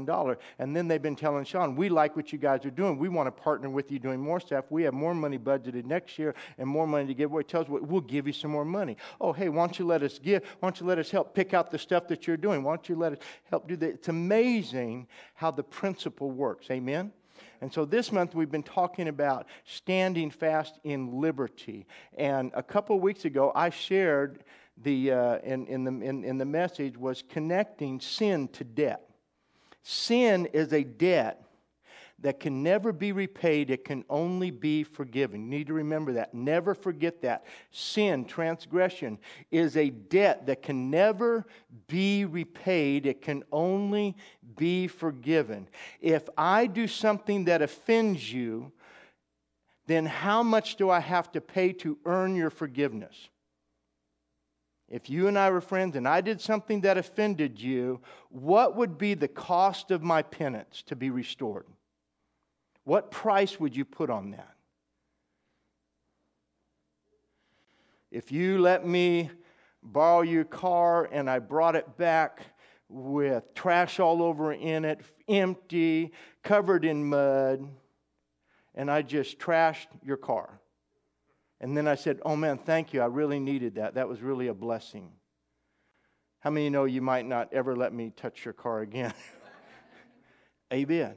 dollars. 0.00 0.38
And 0.58 0.74
then 0.74 0.88
they've 0.88 1.02
been 1.02 1.16
telling 1.16 1.44
Sean, 1.44 1.76
we 1.76 1.90
like 1.90 2.16
what 2.16 2.32
you 2.32 2.38
guys 2.38 2.64
are 2.64 2.70
doing. 2.70 2.96
We 2.96 3.10
want 3.10 3.26
to 3.26 3.30
partner 3.30 3.68
with 3.68 3.92
you 3.92 3.98
doing 3.98 4.20
more 4.20 4.40
stuff. 4.40 4.64
We 4.70 4.84
have 4.84 4.94
more 4.94 5.14
money 5.14 5.38
budgeted 5.38 5.84
next 5.84 6.18
year 6.18 6.34
and 6.56 6.66
more 6.66 6.86
money 6.86 7.06
to 7.06 7.14
give 7.14 7.30
away. 7.30 7.42
Tells 7.42 7.68
us 7.68 7.80
we'll 7.82 8.00
give 8.00 8.26
you 8.26 8.32
some 8.32 8.50
more 8.50 8.64
money. 8.64 8.96
Oh, 9.20 9.34
hey, 9.34 9.50
why 9.50 9.66
don't 9.66 9.78
you 9.78 9.84
let 9.84 10.02
us 10.02 10.18
give? 10.18 10.44
Why 10.60 10.70
don't 10.70 10.80
you 10.80 10.86
let 10.86 10.98
us 10.98 11.10
help 11.10 11.34
pick 11.34 11.52
out 11.52 11.70
the 11.70 11.78
stuff 11.78 12.08
that 12.08 12.26
you're 12.26 12.38
doing? 12.38 12.62
Why 12.62 12.74
don't 12.74 12.88
you 12.88 12.96
let 12.96 13.12
us 13.12 13.18
help 13.44 13.68
do 13.68 13.76
that? 13.76 13.90
It's 13.90 14.08
amazing 14.08 15.08
how 15.34 15.50
the 15.50 15.62
principle 15.62 16.30
works. 16.30 16.70
Amen. 16.70 17.12
And 17.60 17.70
so 17.70 17.84
this 17.84 18.10
month 18.10 18.34
we've 18.34 18.50
been 18.50 18.62
talking 18.62 19.08
about 19.08 19.46
standing 19.64 20.30
fast 20.30 20.78
in 20.84 21.20
liberty. 21.20 21.86
And 22.16 22.50
a 22.54 22.62
couple 22.62 22.98
weeks 22.98 23.26
ago 23.26 23.52
I 23.54 23.68
shared 23.68 24.42
the 24.82 25.12
uh, 25.12 25.38
in, 25.40 25.66
in 25.66 25.84
the 25.84 25.90
in, 25.90 26.24
in 26.24 26.38
the 26.38 26.46
message 26.46 26.96
was 26.96 27.22
connecting 27.28 28.00
sin 28.00 28.48
to 28.48 28.64
debt. 28.64 29.06
Sin 29.82 30.46
is 30.46 30.72
a 30.72 30.84
debt 30.84 31.42
that 32.22 32.38
can 32.38 32.62
never 32.62 32.92
be 32.92 33.10
repaid, 33.10 33.68
it 33.68 33.84
can 33.84 34.04
only 34.08 34.50
be 34.50 34.84
forgiven. 34.84 35.42
You 35.42 35.58
need 35.58 35.66
to 35.66 35.72
remember 35.72 36.12
that. 36.14 36.32
Never 36.32 36.74
forget 36.74 37.20
that. 37.22 37.44
Sin, 37.72 38.24
transgression, 38.24 39.18
is 39.50 39.76
a 39.76 39.90
debt 39.90 40.46
that 40.46 40.62
can 40.62 40.88
never 40.88 41.44
be 41.88 42.24
repaid, 42.24 43.06
it 43.06 43.22
can 43.22 43.42
only 43.50 44.16
be 44.56 44.86
forgiven. 44.86 45.68
If 46.00 46.28
I 46.38 46.66
do 46.66 46.86
something 46.86 47.44
that 47.46 47.60
offends 47.60 48.32
you, 48.32 48.72
then 49.86 50.06
how 50.06 50.44
much 50.44 50.76
do 50.76 50.90
I 50.90 51.00
have 51.00 51.32
to 51.32 51.40
pay 51.40 51.72
to 51.74 51.98
earn 52.04 52.36
your 52.36 52.50
forgiveness? 52.50 53.28
If 54.92 55.08
you 55.08 55.26
and 55.26 55.38
I 55.38 55.48
were 55.48 55.62
friends 55.62 55.96
and 55.96 56.06
I 56.06 56.20
did 56.20 56.38
something 56.38 56.82
that 56.82 56.98
offended 56.98 57.58
you, 57.58 58.02
what 58.28 58.76
would 58.76 58.98
be 58.98 59.14
the 59.14 59.26
cost 59.26 59.90
of 59.90 60.02
my 60.02 60.20
penance 60.20 60.82
to 60.82 60.94
be 60.94 61.08
restored? 61.08 61.64
What 62.84 63.10
price 63.10 63.58
would 63.58 63.74
you 63.74 63.86
put 63.86 64.10
on 64.10 64.32
that? 64.32 64.54
If 68.10 68.30
you 68.30 68.58
let 68.58 68.86
me 68.86 69.30
borrow 69.82 70.20
your 70.20 70.44
car 70.44 71.08
and 71.10 71.30
I 71.30 71.38
brought 71.38 71.74
it 71.74 71.96
back 71.96 72.42
with 72.90 73.54
trash 73.54 73.98
all 73.98 74.22
over 74.22 74.52
in 74.52 74.84
it, 74.84 75.00
empty, 75.26 76.12
covered 76.42 76.84
in 76.84 77.08
mud, 77.08 77.66
and 78.74 78.90
I 78.90 79.00
just 79.00 79.38
trashed 79.38 79.86
your 80.04 80.18
car. 80.18 80.60
And 81.62 81.76
then 81.76 81.86
I 81.86 81.94
said, 81.94 82.20
Oh 82.24 82.36
man, 82.36 82.58
thank 82.58 82.92
you. 82.92 83.00
I 83.00 83.06
really 83.06 83.38
needed 83.40 83.76
that. 83.76 83.94
That 83.94 84.08
was 84.08 84.20
really 84.20 84.48
a 84.48 84.54
blessing. 84.54 85.10
How 86.40 86.50
many 86.50 86.68
know 86.68 86.84
you 86.84 87.00
might 87.00 87.24
not 87.24 87.52
ever 87.52 87.76
let 87.76 87.94
me 87.94 88.12
touch 88.14 88.44
your 88.44 88.52
car 88.52 88.80
again? 88.80 89.14
Amen. 90.72 91.14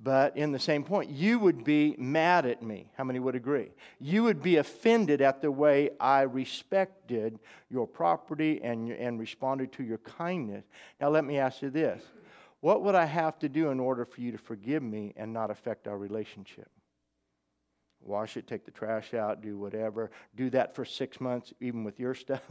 But 0.00 0.36
in 0.36 0.52
the 0.52 0.58
same 0.58 0.84
point, 0.84 1.10
you 1.10 1.38
would 1.40 1.64
be 1.64 1.94
mad 1.98 2.46
at 2.46 2.62
me. 2.62 2.90
How 2.96 3.04
many 3.04 3.18
would 3.18 3.34
agree? 3.34 3.70
You 3.98 4.24
would 4.24 4.42
be 4.42 4.56
offended 4.56 5.20
at 5.20 5.40
the 5.40 5.50
way 5.50 5.90
I 5.98 6.22
respected 6.22 7.38
your 7.68 7.86
property 7.86 8.60
and, 8.62 8.90
and 8.90 9.18
responded 9.18 9.72
to 9.72 9.82
your 9.82 9.98
kindness. 9.98 10.64
Now, 11.00 11.10
let 11.10 11.24
me 11.24 11.38
ask 11.38 11.62
you 11.62 11.70
this 11.70 12.02
What 12.60 12.82
would 12.82 12.94
I 12.94 13.06
have 13.06 13.38
to 13.40 13.48
do 13.48 13.70
in 13.70 13.80
order 13.80 14.04
for 14.04 14.20
you 14.20 14.30
to 14.32 14.38
forgive 14.38 14.82
me 14.82 15.14
and 15.16 15.32
not 15.32 15.50
affect 15.50 15.88
our 15.88 15.98
relationship? 15.98 16.70
Wash 18.06 18.36
it, 18.36 18.46
take 18.46 18.64
the 18.64 18.70
trash 18.70 19.14
out, 19.14 19.42
do 19.42 19.58
whatever. 19.58 20.10
Do 20.36 20.50
that 20.50 20.74
for 20.74 20.84
six 20.84 21.20
months, 21.20 21.52
even 21.60 21.84
with 21.84 21.98
your 21.98 22.14
stuff. 22.14 22.42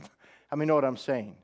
I 0.52 0.56
mean, 0.56 0.68
know 0.68 0.76
what 0.76 0.86
I'm 0.86 0.98
saying? 0.98 1.36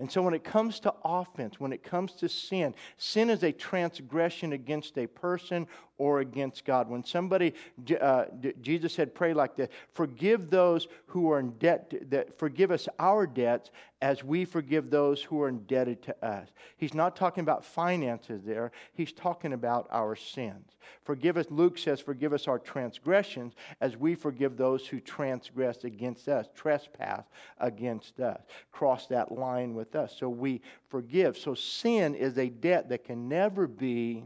And 0.00 0.10
so 0.10 0.22
when 0.22 0.34
it 0.34 0.44
comes 0.44 0.78
to 0.80 0.94
offense, 1.04 1.58
when 1.58 1.72
it 1.72 1.82
comes 1.82 2.12
to 2.14 2.28
sin, 2.28 2.74
sin 2.96 3.30
is 3.30 3.42
a 3.42 3.50
transgression 3.50 4.52
against 4.52 4.96
a 4.96 5.08
person 5.08 5.66
or 5.98 6.20
against 6.20 6.64
God. 6.64 6.88
When 6.88 7.04
somebody, 7.04 7.54
uh, 8.00 8.24
Jesus 8.62 8.94
said, 8.94 9.14
pray 9.14 9.34
like 9.34 9.56
this 9.56 9.68
forgive 9.92 10.48
those 10.48 10.88
who 11.06 11.30
are 11.30 11.40
in 11.40 11.50
debt, 11.58 11.92
that 12.10 12.38
forgive 12.38 12.70
us 12.70 12.88
our 12.98 13.26
debts 13.26 13.70
as 14.00 14.22
we 14.22 14.44
forgive 14.44 14.90
those 14.90 15.20
who 15.22 15.42
are 15.42 15.48
indebted 15.48 16.02
to 16.02 16.24
us. 16.24 16.48
He's 16.76 16.94
not 16.94 17.16
talking 17.16 17.42
about 17.42 17.64
finances 17.64 18.42
there, 18.44 18.70
he's 18.94 19.12
talking 19.12 19.52
about 19.52 19.88
our 19.90 20.14
sins. 20.14 20.76
Forgive 21.02 21.36
us, 21.36 21.46
Luke 21.50 21.76
says, 21.78 22.00
forgive 22.00 22.32
us 22.32 22.46
our 22.46 22.58
transgressions 22.58 23.54
as 23.80 23.96
we 23.96 24.14
forgive 24.14 24.56
those 24.56 24.86
who 24.86 25.00
transgress 25.00 25.84
against 25.84 26.28
us, 26.28 26.46
trespass 26.54 27.24
against 27.58 28.20
us, 28.20 28.40
cross 28.72 29.06
that 29.08 29.32
line 29.32 29.74
with 29.74 29.94
us. 29.96 30.14
So 30.16 30.28
we 30.28 30.62
forgive. 30.88 31.36
So 31.36 31.54
sin 31.54 32.14
is 32.14 32.38
a 32.38 32.48
debt 32.48 32.88
that 32.88 33.04
can 33.04 33.28
never 33.28 33.66
be 33.66 34.24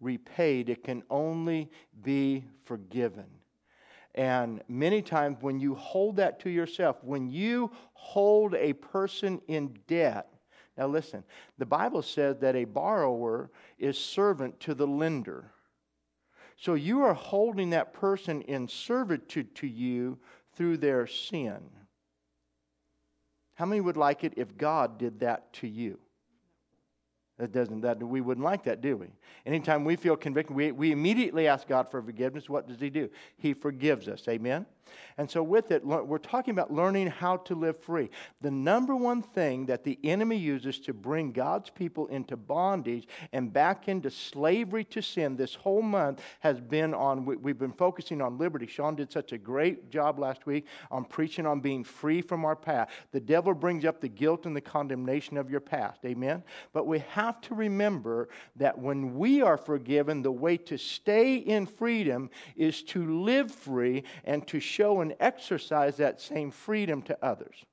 repaid, 0.00 0.68
it 0.68 0.82
can 0.82 1.02
only 1.10 1.70
be 2.02 2.44
forgiven. 2.64 3.26
And 4.14 4.62
many 4.68 5.02
times, 5.02 5.38
when 5.40 5.60
you 5.60 5.74
hold 5.74 6.16
that 6.16 6.40
to 6.40 6.50
yourself, 6.50 6.96
when 7.02 7.30
you 7.30 7.70
hold 7.92 8.54
a 8.54 8.72
person 8.72 9.40
in 9.46 9.78
debt, 9.86 10.26
now 10.76 10.86
listen, 10.86 11.22
the 11.58 11.66
Bible 11.66 12.02
says 12.02 12.38
that 12.40 12.56
a 12.56 12.64
borrower 12.64 13.50
is 13.78 13.98
servant 13.98 14.58
to 14.60 14.74
the 14.74 14.86
lender. 14.86 15.52
So 16.56 16.74
you 16.74 17.02
are 17.02 17.14
holding 17.14 17.70
that 17.70 17.92
person 17.92 18.42
in 18.42 18.66
servitude 18.68 19.54
to 19.56 19.66
you 19.66 20.18
through 20.54 20.78
their 20.78 21.06
sin. 21.06 21.60
How 23.54 23.66
many 23.66 23.80
would 23.80 23.96
like 23.96 24.24
it 24.24 24.34
if 24.36 24.56
God 24.56 24.98
did 24.98 25.20
that 25.20 25.52
to 25.54 25.68
you? 25.68 25.98
That 27.40 27.52
doesn't 27.52 27.80
that 27.80 28.02
we 28.02 28.20
wouldn't 28.20 28.44
like 28.44 28.64
that, 28.64 28.82
do 28.82 28.98
we? 28.98 29.06
Anytime 29.46 29.86
we 29.86 29.96
feel 29.96 30.14
convicted, 30.14 30.54
we, 30.54 30.72
we 30.72 30.92
immediately 30.92 31.48
ask 31.48 31.66
God 31.66 31.90
for 31.90 32.02
forgiveness. 32.02 32.50
What 32.50 32.68
does 32.68 32.78
He 32.78 32.90
do? 32.90 33.08
He 33.38 33.54
forgives 33.54 34.08
us. 34.08 34.28
Amen. 34.28 34.66
And 35.18 35.30
so, 35.30 35.42
with 35.42 35.70
it, 35.70 35.84
we're 35.84 36.18
talking 36.18 36.52
about 36.52 36.72
learning 36.72 37.08
how 37.08 37.38
to 37.38 37.54
live 37.54 37.78
free. 37.78 38.10
The 38.40 38.50
number 38.50 38.96
one 38.96 39.22
thing 39.22 39.66
that 39.66 39.84
the 39.84 39.98
enemy 40.04 40.36
uses 40.36 40.78
to 40.80 40.94
bring 40.94 41.32
God's 41.32 41.70
people 41.70 42.06
into 42.08 42.36
bondage 42.36 43.06
and 43.32 43.52
back 43.52 43.88
into 43.88 44.10
slavery 44.10 44.84
to 44.84 45.02
sin 45.02 45.36
this 45.36 45.54
whole 45.54 45.82
month 45.82 46.22
has 46.40 46.60
been 46.60 46.94
on, 46.94 47.24
we've 47.24 47.58
been 47.58 47.72
focusing 47.72 48.20
on 48.20 48.38
liberty. 48.38 48.66
Sean 48.66 48.94
did 48.94 49.12
such 49.12 49.32
a 49.32 49.38
great 49.38 49.90
job 49.90 50.18
last 50.18 50.46
week 50.46 50.66
on 50.90 51.04
preaching 51.04 51.46
on 51.46 51.60
being 51.60 51.84
free 51.84 52.22
from 52.22 52.44
our 52.44 52.56
past. 52.56 52.90
The 53.12 53.20
devil 53.20 53.54
brings 53.54 53.84
up 53.84 54.00
the 54.00 54.08
guilt 54.08 54.46
and 54.46 54.56
the 54.56 54.60
condemnation 54.60 55.36
of 55.36 55.50
your 55.50 55.60
past. 55.60 56.00
Amen? 56.04 56.42
But 56.72 56.86
we 56.86 57.00
have 57.10 57.40
to 57.42 57.54
remember 57.54 58.28
that 58.56 58.78
when 58.78 59.16
we 59.16 59.42
are 59.42 59.56
forgiven, 59.56 60.22
the 60.22 60.32
way 60.32 60.56
to 60.56 60.78
stay 60.78 61.36
in 61.36 61.66
freedom 61.66 62.30
is 62.56 62.82
to 62.84 63.20
live 63.22 63.50
free 63.50 64.04
and 64.24 64.46
to 64.46 64.60
show 64.60 64.79
and 64.80 65.14
exercise 65.20 65.96
that 65.96 66.20
same 66.20 66.50
freedom 66.50 67.02
to 67.02 67.18
others. 67.22 67.64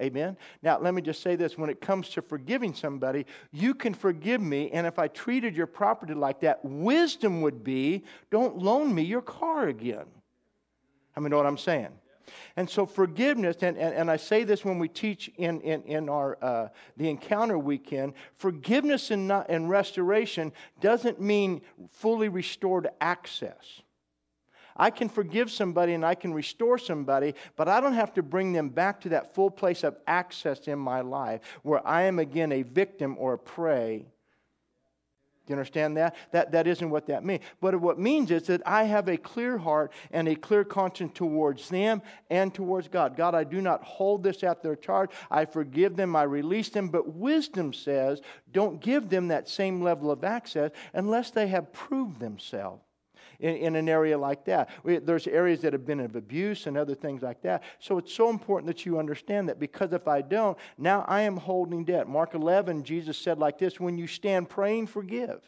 Amen. 0.00 0.36
Now, 0.62 0.78
let 0.78 0.92
me 0.92 1.00
just 1.00 1.22
say 1.22 1.36
this 1.36 1.56
when 1.56 1.70
it 1.70 1.80
comes 1.80 2.10
to 2.10 2.22
forgiving 2.22 2.74
somebody, 2.74 3.24
you 3.50 3.74
can 3.74 3.94
forgive 3.94 4.40
me, 4.40 4.70
and 4.70 4.86
if 4.86 4.98
I 4.98 5.08
treated 5.08 5.56
your 5.56 5.66
property 5.66 6.12
like 6.12 6.40
that, 6.40 6.62
wisdom 6.62 7.40
would 7.42 7.64
be 7.64 8.04
don't 8.30 8.58
loan 8.58 8.94
me 8.94 9.02
your 9.02 9.22
car 9.22 9.68
again. 9.68 10.06
I 11.16 11.20
mean, 11.20 11.30
know 11.30 11.38
what 11.38 11.46
I'm 11.46 11.56
saying? 11.56 11.88
And 12.56 12.68
so 12.68 12.86
forgiveness, 12.86 13.56
and, 13.60 13.78
and, 13.78 13.94
and 13.94 14.10
I 14.10 14.16
say 14.16 14.44
this 14.44 14.64
when 14.64 14.78
we 14.78 14.88
teach 14.88 15.30
in, 15.36 15.60
in, 15.60 15.82
in 15.84 16.08
our 16.08 16.36
uh, 16.42 16.68
the 16.96 17.08
encounter 17.08 17.58
weekend, 17.58 18.14
forgiveness 18.36 19.10
and, 19.10 19.28
not, 19.28 19.46
and 19.48 19.70
restoration 19.70 20.52
doesn't 20.80 21.20
mean 21.20 21.62
fully 21.90 22.28
restored 22.28 22.88
access. 23.00 23.82
I 24.76 24.90
can 24.90 25.08
forgive 25.08 25.50
somebody 25.50 25.94
and 25.94 26.04
I 26.04 26.14
can 26.14 26.34
restore 26.34 26.78
somebody, 26.78 27.34
but 27.56 27.68
I 27.68 27.80
don't 27.80 27.94
have 27.94 28.14
to 28.14 28.22
bring 28.22 28.52
them 28.52 28.68
back 28.68 29.00
to 29.02 29.10
that 29.10 29.34
full 29.34 29.50
place 29.50 29.84
of 29.84 29.96
access 30.06 30.68
in 30.68 30.78
my 30.78 31.00
life 31.00 31.40
where 31.62 31.86
I 31.86 32.02
am 32.02 32.18
again 32.18 32.52
a 32.52 32.62
victim 32.62 33.16
or 33.18 33.34
a 33.34 33.38
prey. 33.38 34.06
Do 35.46 35.52
you 35.52 35.58
understand 35.58 35.96
that? 35.96 36.16
That, 36.32 36.50
that 36.52 36.66
isn't 36.66 36.90
what 36.90 37.06
that 37.06 37.24
means. 37.24 37.44
But 37.60 37.80
what 37.80 37.98
it 37.98 38.00
means 38.00 38.32
is 38.32 38.48
that 38.48 38.62
I 38.66 38.82
have 38.82 39.08
a 39.08 39.16
clear 39.16 39.56
heart 39.56 39.92
and 40.10 40.26
a 40.26 40.34
clear 40.34 40.64
conscience 40.64 41.12
towards 41.14 41.68
them 41.68 42.02
and 42.28 42.52
towards 42.52 42.88
God. 42.88 43.16
God, 43.16 43.36
I 43.36 43.44
do 43.44 43.60
not 43.60 43.84
hold 43.84 44.24
this 44.24 44.42
at 44.42 44.60
their 44.60 44.74
charge. 44.74 45.10
I 45.30 45.44
forgive 45.44 45.94
them, 45.94 46.16
I 46.16 46.24
release 46.24 46.70
them. 46.70 46.88
But 46.88 47.14
wisdom 47.14 47.72
says 47.72 48.20
don't 48.52 48.80
give 48.80 49.08
them 49.08 49.28
that 49.28 49.48
same 49.48 49.82
level 49.82 50.10
of 50.10 50.24
access 50.24 50.72
unless 50.92 51.30
they 51.30 51.46
have 51.46 51.72
proved 51.72 52.18
themselves 52.18 52.82
in, 53.40 53.56
in 53.56 53.76
an 53.76 53.88
area 53.88 54.18
like 54.18 54.44
that. 54.46 54.70
We, 54.82 54.98
there's 54.98 55.26
areas 55.26 55.60
that 55.62 55.72
have 55.72 55.86
been 55.86 56.00
of 56.00 56.16
abuse 56.16 56.66
and 56.66 56.76
other 56.76 56.94
things 56.94 57.22
like 57.22 57.42
that. 57.42 57.62
So 57.78 57.98
it's 57.98 58.12
so 58.12 58.30
important 58.30 58.66
that 58.68 58.86
you 58.86 58.98
understand 58.98 59.48
that 59.48 59.58
because 59.58 59.92
if 59.92 60.08
I 60.08 60.22
don't, 60.22 60.56
now 60.78 61.04
I 61.08 61.22
am 61.22 61.36
holding 61.36 61.84
debt. 61.84 62.08
Mark 62.08 62.34
11, 62.34 62.84
Jesus 62.84 63.18
said 63.18 63.38
like 63.38 63.58
this 63.58 63.80
when 63.80 63.98
you 63.98 64.06
stand 64.06 64.48
praying, 64.48 64.88
forgive 64.88 65.40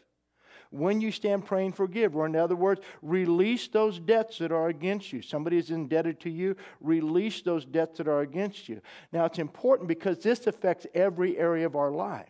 when 0.71 1.01
you 1.01 1.11
stand 1.11 1.45
praying, 1.45 1.73
forgive. 1.73 2.15
Or, 2.15 2.25
in 2.25 2.35
other 2.35 2.55
words, 2.55 2.81
release 3.01 3.67
those 3.67 3.99
debts 3.99 4.37
that 4.37 4.51
are 4.51 4.69
against 4.69 5.11
you. 5.11 5.21
Somebody 5.21 5.57
is 5.57 5.71
indebted 5.71 6.19
to 6.21 6.29
you, 6.29 6.55
release 6.79 7.41
those 7.41 7.65
debts 7.65 7.97
that 7.97 8.07
are 8.07 8.21
against 8.21 8.69
you. 8.69 8.81
Now, 9.11 9.25
it's 9.25 9.39
important 9.39 9.87
because 9.87 10.19
this 10.19 10.47
affects 10.47 10.85
every 10.93 11.37
area 11.37 11.65
of 11.65 11.75
our 11.75 11.91
life. 11.91 12.29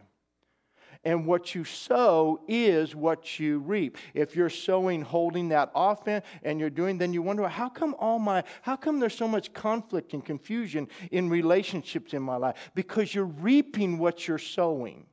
And 1.05 1.25
what 1.25 1.55
you 1.55 1.63
sow 1.63 2.41
is 2.47 2.93
what 2.93 3.39
you 3.39 3.59
reap. 3.59 3.97
If 4.13 4.35
you're 4.35 4.49
sowing 4.49 5.01
holding 5.01 5.49
that 5.49 5.71
offense 5.73 6.25
and 6.43 6.59
you're 6.59 6.69
doing, 6.69 6.97
then 6.97 7.13
you 7.13 7.21
wonder, 7.21 7.47
how 7.47 7.69
come 7.69 7.95
all 7.99 8.19
my, 8.19 8.43
how 8.61 8.75
come 8.75 8.99
there's 8.99 9.15
so 9.15 9.27
much 9.27 9.53
conflict 9.53 10.13
and 10.13 10.23
confusion 10.23 10.89
in 11.11 11.29
relationships 11.29 12.13
in 12.13 12.21
my 12.21 12.35
life? 12.35 12.71
Because 12.75 13.15
you're 13.15 13.23
reaping 13.23 13.97
what 13.97 14.27
you're 14.27 14.37
sowing. 14.37 15.05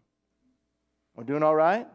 We're 1.15 1.25
doing 1.25 1.45
all 1.45 1.55
right? 1.55 1.87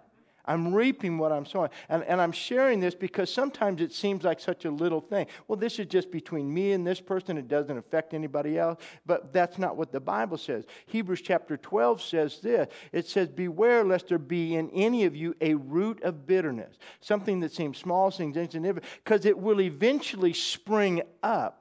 I'm 0.51 0.74
reaping 0.74 1.18
what 1.18 1.31
I'm 1.31 1.45
sowing. 1.45 1.69
And, 1.88 2.03
and 2.03 2.19
I'm 2.19 2.33
sharing 2.33 2.81
this 2.81 2.94
because 2.94 3.33
sometimes 3.33 3.81
it 3.81 3.94
seems 3.94 4.25
like 4.25 4.42
such 4.42 4.65
a 4.65 4.69
little 4.69 5.00
thing. 5.00 5.27
Well, 5.48 5.56
this 5.56 5.80
is 5.80 5.86
just 5.86 6.12
between 6.12 6.53
me 6.53 6.74
and 6.74 6.86
this 6.86 7.00
person. 7.00 7.38
It 7.38 7.48
doesn't 7.48 7.77
affect 7.77 8.13
anybody 8.13 8.59
else. 8.59 8.81
But 9.06 9.31
that's 9.31 9.57
not 9.57 9.77
what 9.77 9.94
the 9.94 10.01
Bible 10.01 10.38
says. 10.38 10.65
Hebrews 10.88 11.21
chapter 11.21 11.56
12 11.56 12.01
says 12.01 12.39
this 12.42 12.68
it 12.92 13.07
says, 13.07 13.30
Beware 13.30 13.86
lest 13.86 14.09
there 14.09 14.18
be 14.18 14.56
in 14.56 14.69
any 14.71 15.06
of 15.06 15.15
you 15.15 15.36
a 15.39 15.53
root 15.53 16.03
of 16.03 16.27
bitterness, 16.27 16.77
something 17.00 17.39
that 17.39 17.53
seems 17.53 17.77
small, 17.77 18.12
seems 18.12 18.36
insignificant, 18.36 18.92
because 19.03 19.25
it 19.25 19.38
will 19.38 19.62
eventually 19.62 20.33
spring 20.33 21.01
up 21.24 21.61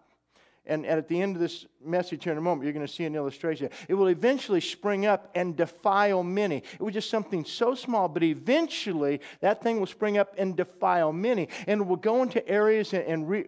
and, 0.66 0.86
at 0.86 1.08
the 1.08 1.20
end 1.20 1.36
of 1.36 1.40
this 1.40 1.66
message 1.82 2.24
here 2.24 2.32
in 2.32 2.38
a 2.38 2.42
moment, 2.42 2.64
you're 2.64 2.72
going 2.72 2.86
to 2.86 2.92
see 2.92 3.04
an 3.04 3.16
illustration. 3.16 3.70
It 3.88 3.94
will 3.94 4.08
eventually 4.08 4.60
spring 4.60 5.06
up 5.06 5.30
and 5.34 5.56
defile 5.56 6.22
many. 6.22 6.58
It 6.58 6.80
was 6.80 6.94
just 6.94 7.10
something 7.10 7.44
so 7.44 7.74
small, 7.74 8.08
but 8.08 8.22
eventually 8.22 9.20
that 9.40 9.62
thing 9.62 9.80
will 9.80 9.86
spring 9.86 10.18
up 10.18 10.34
and 10.36 10.54
defile 10.54 11.12
many. 11.12 11.48
And 11.66 11.88
will 11.88 11.96
go 11.96 12.22
into 12.22 12.46
areas 12.46 12.92
and, 12.92 13.04
and, 13.04 13.28
re, 13.28 13.44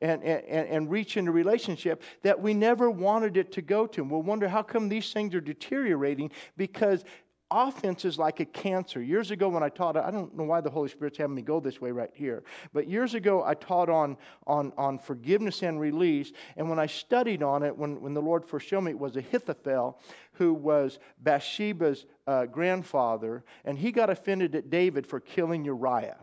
and, 0.00 0.22
and, 0.22 0.68
and 0.68 0.90
reach 0.90 1.16
into 1.16 1.32
relationship 1.32 2.02
that 2.22 2.40
we 2.40 2.54
never 2.54 2.90
wanted 2.90 3.36
it 3.36 3.52
to 3.52 3.62
go 3.62 3.86
to. 3.88 4.02
And 4.02 4.10
we'll 4.10 4.22
wonder 4.22 4.48
how 4.48 4.62
come 4.62 4.88
these 4.88 5.12
things 5.12 5.34
are 5.34 5.40
deteriorating 5.40 6.30
because 6.56 7.04
offense 7.50 8.04
is 8.04 8.18
like 8.18 8.40
a 8.40 8.44
cancer. 8.44 9.02
Years 9.02 9.30
ago, 9.30 9.48
when 9.48 9.62
I 9.62 9.68
taught, 9.68 9.96
I 9.96 10.10
don't 10.10 10.36
know 10.36 10.44
why 10.44 10.60
the 10.60 10.70
Holy 10.70 10.88
Spirit's 10.88 11.18
having 11.18 11.36
me 11.36 11.42
go 11.42 11.60
this 11.60 11.80
way 11.80 11.90
right 11.90 12.10
here, 12.14 12.42
but 12.72 12.88
years 12.88 13.14
ago, 13.14 13.44
I 13.44 13.54
taught 13.54 13.88
on, 13.88 14.16
on, 14.46 14.72
on 14.76 14.98
forgiveness 14.98 15.62
and 15.62 15.80
release. 15.80 16.32
And 16.56 16.68
when 16.68 16.78
I 16.78 16.86
studied 16.86 17.42
on 17.42 17.62
it, 17.62 17.76
when, 17.76 18.00
when 18.00 18.14
the 18.14 18.22
Lord 18.22 18.44
first 18.44 18.66
showed 18.66 18.82
me, 18.82 18.92
it 18.92 18.98
was 18.98 19.16
Ahithophel, 19.16 20.00
who 20.32 20.54
was 20.54 20.98
Bathsheba's 21.22 22.06
uh, 22.26 22.46
grandfather, 22.46 23.44
and 23.64 23.78
he 23.78 23.92
got 23.92 24.10
offended 24.10 24.54
at 24.54 24.70
David 24.70 25.06
for 25.06 25.20
killing 25.20 25.64
Uriah. 25.64 26.16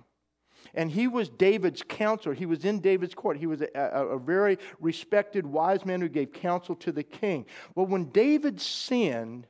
And 0.73 0.91
he 0.91 1.07
was 1.07 1.29
David's 1.29 1.83
counselor. 1.83 2.35
He 2.35 2.45
was 2.45 2.65
in 2.65 2.79
David's 2.79 3.15
court. 3.15 3.38
He 3.38 3.47
was 3.47 3.62
a, 3.62 3.68
a, 3.75 4.19
very 4.19 4.57
respected, 4.79 5.45
wise 5.45 5.85
man 5.85 6.01
who 6.01 6.09
gave 6.09 6.31
counsel 6.31 6.75
to 6.77 6.91
the 6.91 7.03
king. 7.03 7.45
Well, 7.75 7.88
when 7.88 8.06
David 8.06 8.62
sinned 8.62 9.47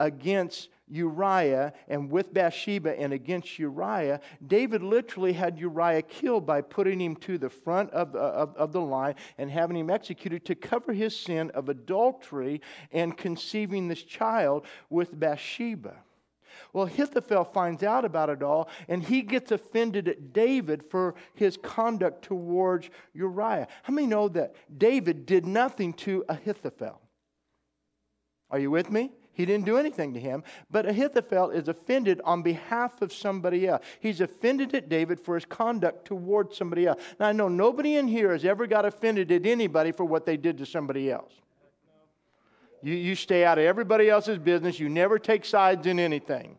against 0.00 0.70
Uriah 0.88 1.72
and 1.88 2.10
with 2.10 2.34
Bathsheba 2.34 2.98
and 2.98 3.12
against 3.12 3.58
Uriah, 3.58 4.20
David 4.46 4.82
literally 4.82 5.32
had 5.32 5.58
Uriah 5.58 6.02
killed 6.02 6.46
by 6.46 6.60
putting 6.60 7.00
him 7.00 7.16
to 7.16 7.38
the 7.38 7.48
front 7.48 7.90
of, 7.90 8.14
uh, 8.14 8.18
of, 8.18 8.54
of, 8.56 8.72
the 8.72 8.80
line 8.80 9.14
and 9.38 9.50
having 9.50 9.76
him 9.76 9.88
executed 9.88 10.44
to 10.44 10.54
cover 10.54 10.92
his 10.92 11.16
sin 11.16 11.50
of 11.52 11.68
adultery 11.68 12.60
and 12.92 13.16
conceiving 13.16 13.88
this 13.88 14.02
child 14.02 14.66
with 14.90 15.18
Bathsheba. 15.18 15.94
Well, 16.72 16.86
Ahithophel 16.86 17.44
finds 17.44 17.82
out 17.82 18.04
about 18.04 18.30
it 18.30 18.42
all, 18.42 18.68
and 18.88 19.02
he 19.02 19.22
gets 19.22 19.50
offended 19.50 20.08
at 20.08 20.32
David 20.32 20.84
for 20.90 21.14
his 21.34 21.56
conduct 21.56 22.22
towards 22.24 22.90
Uriah. 23.12 23.68
How 23.84 23.94
many 23.94 24.06
know 24.06 24.28
that 24.28 24.54
David 24.76 25.26
did 25.26 25.46
nothing 25.46 25.92
to 25.94 26.24
Ahithophel? 26.28 27.00
Are 28.50 28.58
you 28.58 28.70
with 28.70 28.90
me? 28.90 29.12
He 29.34 29.44
didn't 29.44 29.66
do 29.66 29.76
anything 29.76 30.14
to 30.14 30.20
him, 30.20 30.44
but 30.70 30.86
Ahithophel 30.86 31.50
is 31.50 31.66
offended 31.66 32.20
on 32.24 32.42
behalf 32.42 33.02
of 33.02 33.12
somebody 33.12 33.66
else. 33.66 33.84
He's 33.98 34.20
offended 34.20 34.74
at 34.76 34.88
David 34.88 35.18
for 35.18 35.34
his 35.34 35.44
conduct 35.44 36.04
towards 36.04 36.56
somebody 36.56 36.86
else. 36.86 37.02
Now, 37.18 37.26
I 37.26 37.32
know 37.32 37.48
nobody 37.48 37.96
in 37.96 38.06
here 38.06 38.30
has 38.32 38.44
ever 38.44 38.68
got 38.68 38.84
offended 38.84 39.32
at 39.32 39.44
anybody 39.44 39.90
for 39.90 40.04
what 40.04 40.24
they 40.24 40.36
did 40.36 40.58
to 40.58 40.66
somebody 40.66 41.10
else. 41.10 41.32
You, 42.80 42.94
you 42.94 43.16
stay 43.16 43.44
out 43.44 43.58
of 43.58 43.64
everybody 43.64 44.08
else's 44.08 44.38
business, 44.38 44.78
you 44.78 44.88
never 44.88 45.18
take 45.18 45.44
sides 45.44 45.86
in 45.88 45.98
anything. 45.98 46.56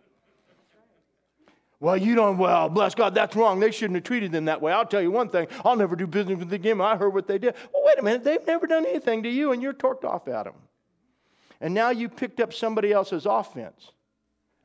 Well, 1.79 1.95
you 1.95 2.15
don't, 2.15 2.37
well, 2.37 2.67
bless 2.67 2.93
God, 2.93 3.15
that's 3.15 3.37
wrong. 3.37 3.59
They 3.59 3.71
shouldn't 3.71 3.95
have 3.95 4.03
treated 4.03 4.33
them 4.33 4.45
that 4.45 4.61
way. 4.61 4.73
I'll 4.73 4.85
tell 4.85 5.01
you 5.01 5.11
one 5.11 5.29
thing 5.29 5.47
I'll 5.63 5.75
never 5.77 5.95
do 5.95 6.07
business 6.07 6.39
with 6.39 6.49
them 6.49 6.55
again. 6.55 6.81
I 6.81 6.97
heard 6.97 7.13
what 7.13 7.27
they 7.27 7.37
did. 7.37 7.55
Well, 7.73 7.83
wait 7.85 7.99
a 7.99 8.01
minute. 8.01 8.23
They've 8.25 8.45
never 8.45 8.67
done 8.67 8.85
anything 8.85 9.23
to 9.23 9.29
you, 9.29 9.53
and 9.53 9.61
you're 9.61 9.73
torqued 9.73 10.03
off 10.03 10.27
at 10.27 10.43
them 10.43 10.55
and 11.61 11.73
now 11.73 11.89
you 11.89 12.09
picked 12.09 12.39
up 12.39 12.53
somebody 12.53 12.91
else's 12.91 13.25
offense. 13.25 13.91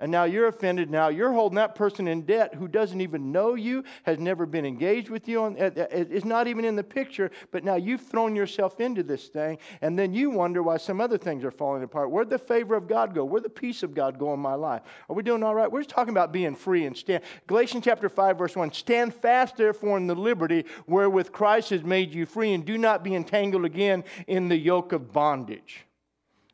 And 0.01 0.11
now 0.11 0.25
you're 0.25 0.49
offended. 0.49 0.91
Now 0.91 1.09
you're 1.09 1.33
holding 1.33 1.57
that 1.57 1.75
person 1.75 2.09
in 2.09 2.23
debt 2.23 2.55
who 2.55 2.69
doesn't 2.69 3.03
even 3.03 3.33
know 3.33 3.55
you, 3.55 3.85
has 4.05 4.19
never 4.19 4.47
been 4.47 4.65
engaged 4.65 5.11
with 5.11 5.29
you, 5.29 5.55
is 5.55 6.25
not 6.25 6.49
even 6.49 6.65
in 6.65 6.75
the 6.75 6.83
picture, 6.83 7.31
but 7.53 7.65
now 7.65 7.75
you've 7.75 8.01
thrown 8.01 8.35
yourself 8.35 8.81
into 8.81 9.03
this 9.03 9.29
thing, 9.29 9.59
and 9.83 9.99
then 9.99 10.15
you 10.15 10.31
wonder 10.31 10.63
why 10.63 10.79
some 10.79 11.03
other 11.03 11.19
things 11.19 11.45
are 11.45 11.51
falling 11.51 11.83
apart. 11.83 12.11
Where'd 12.11 12.31
the 12.31 12.39
favor 12.39 12.75
of 12.75 12.89
God 12.89 13.15
go? 13.15 13.27
Where'd 13.27 13.45
the 13.45 13.51
peace 13.51 13.83
of 13.83 13.93
God 13.93 14.19
go 14.19 14.33
in 14.33 14.41
my 14.41 14.55
life? 14.55 14.81
Are 15.11 15.15
we 15.15 15.23
doing 15.23 15.43
all 15.43 15.55
right? 15.55 15.71
We're 15.71 15.81
just 15.81 15.91
talking 15.91 16.15
about 16.15 16.33
being 16.33 16.55
free 16.55 16.87
and 16.87 16.97
stand. 16.97 17.23
Galatians 17.47 17.85
chapter 17.85 18.09
5, 18.09 18.39
verse 18.39 18.57
1 18.57 18.73
Stand 18.73 19.15
fast, 19.15 19.59
therefore, 19.59 19.99
in 19.99 20.07
the 20.07 20.15
liberty 20.15 20.65
wherewith 20.87 21.31
Christ 21.31 21.71
has 21.71 21.85
made 21.85 22.15
you 22.15 22.25
free, 22.25 22.55
and 22.55 22.65
do 22.65 22.79
not 22.79 23.05
be 23.05 23.15
entangled 23.15 23.67
again 23.67 24.05
in 24.27 24.49
the 24.49 24.57
yoke 24.57 24.93
of 24.93 25.13
bondage. 25.13 25.85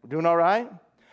We're 0.06 0.10
doing 0.10 0.26
all 0.26 0.36
right? 0.36 0.70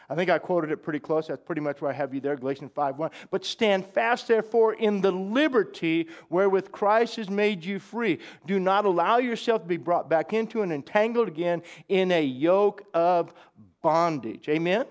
I 0.07 0.13
think 0.13 0.29
I 0.29 0.37
quoted 0.37 0.69
it 0.69 0.83
pretty 0.83 0.99
close. 0.99 1.25
That's 1.25 1.41
pretty 1.41 1.61
much 1.61 1.81
where 1.81 1.89
I 1.89 1.95
have 1.95 2.13
you 2.13 2.21
there, 2.21 2.35
Galatians 2.35 2.69
5 2.75 2.99
1. 2.99 3.09
But 3.31 3.43
stand 3.43 3.87
fast, 3.87 4.27
therefore, 4.27 4.73
in 4.73 5.01
the 5.01 5.11
liberty 5.11 6.09
wherewith 6.29 6.71
Christ 6.71 7.15
has 7.15 7.27
made 7.27 7.65
you 7.65 7.79
free. 7.79 8.19
Do 8.45 8.59
not 8.59 8.85
allow 8.85 9.17
yourself 9.17 9.63
to 9.63 9.67
be 9.67 9.77
brought 9.77 10.11
back 10.11 10.31
into 10.31 10.61
and 10.61 10.71
entangled 10.71 11.27
again 11.27 11.63
in 11.89 12.11
a 12.11 12.23
yoke 12.23 12.83
of 12.93 13.33
bondage. 13.81 14.47
Amen? 14.47 14.85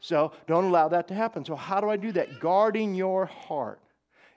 So 0.00 0.32
don't 0.48 0.64
allow 0.64 0.88
that 0.88 1.06
to 1.08 1.14
happen. 1.14 1.44
So, 1.44 1.54
how 1.54 1.80
do 1.80 1.88
I 1.88 1.96
do 1.96 2.10
that? 2.12 2.40
Guarding 2.40 2.96
your 2.96 3.26
heart 3.26 3.80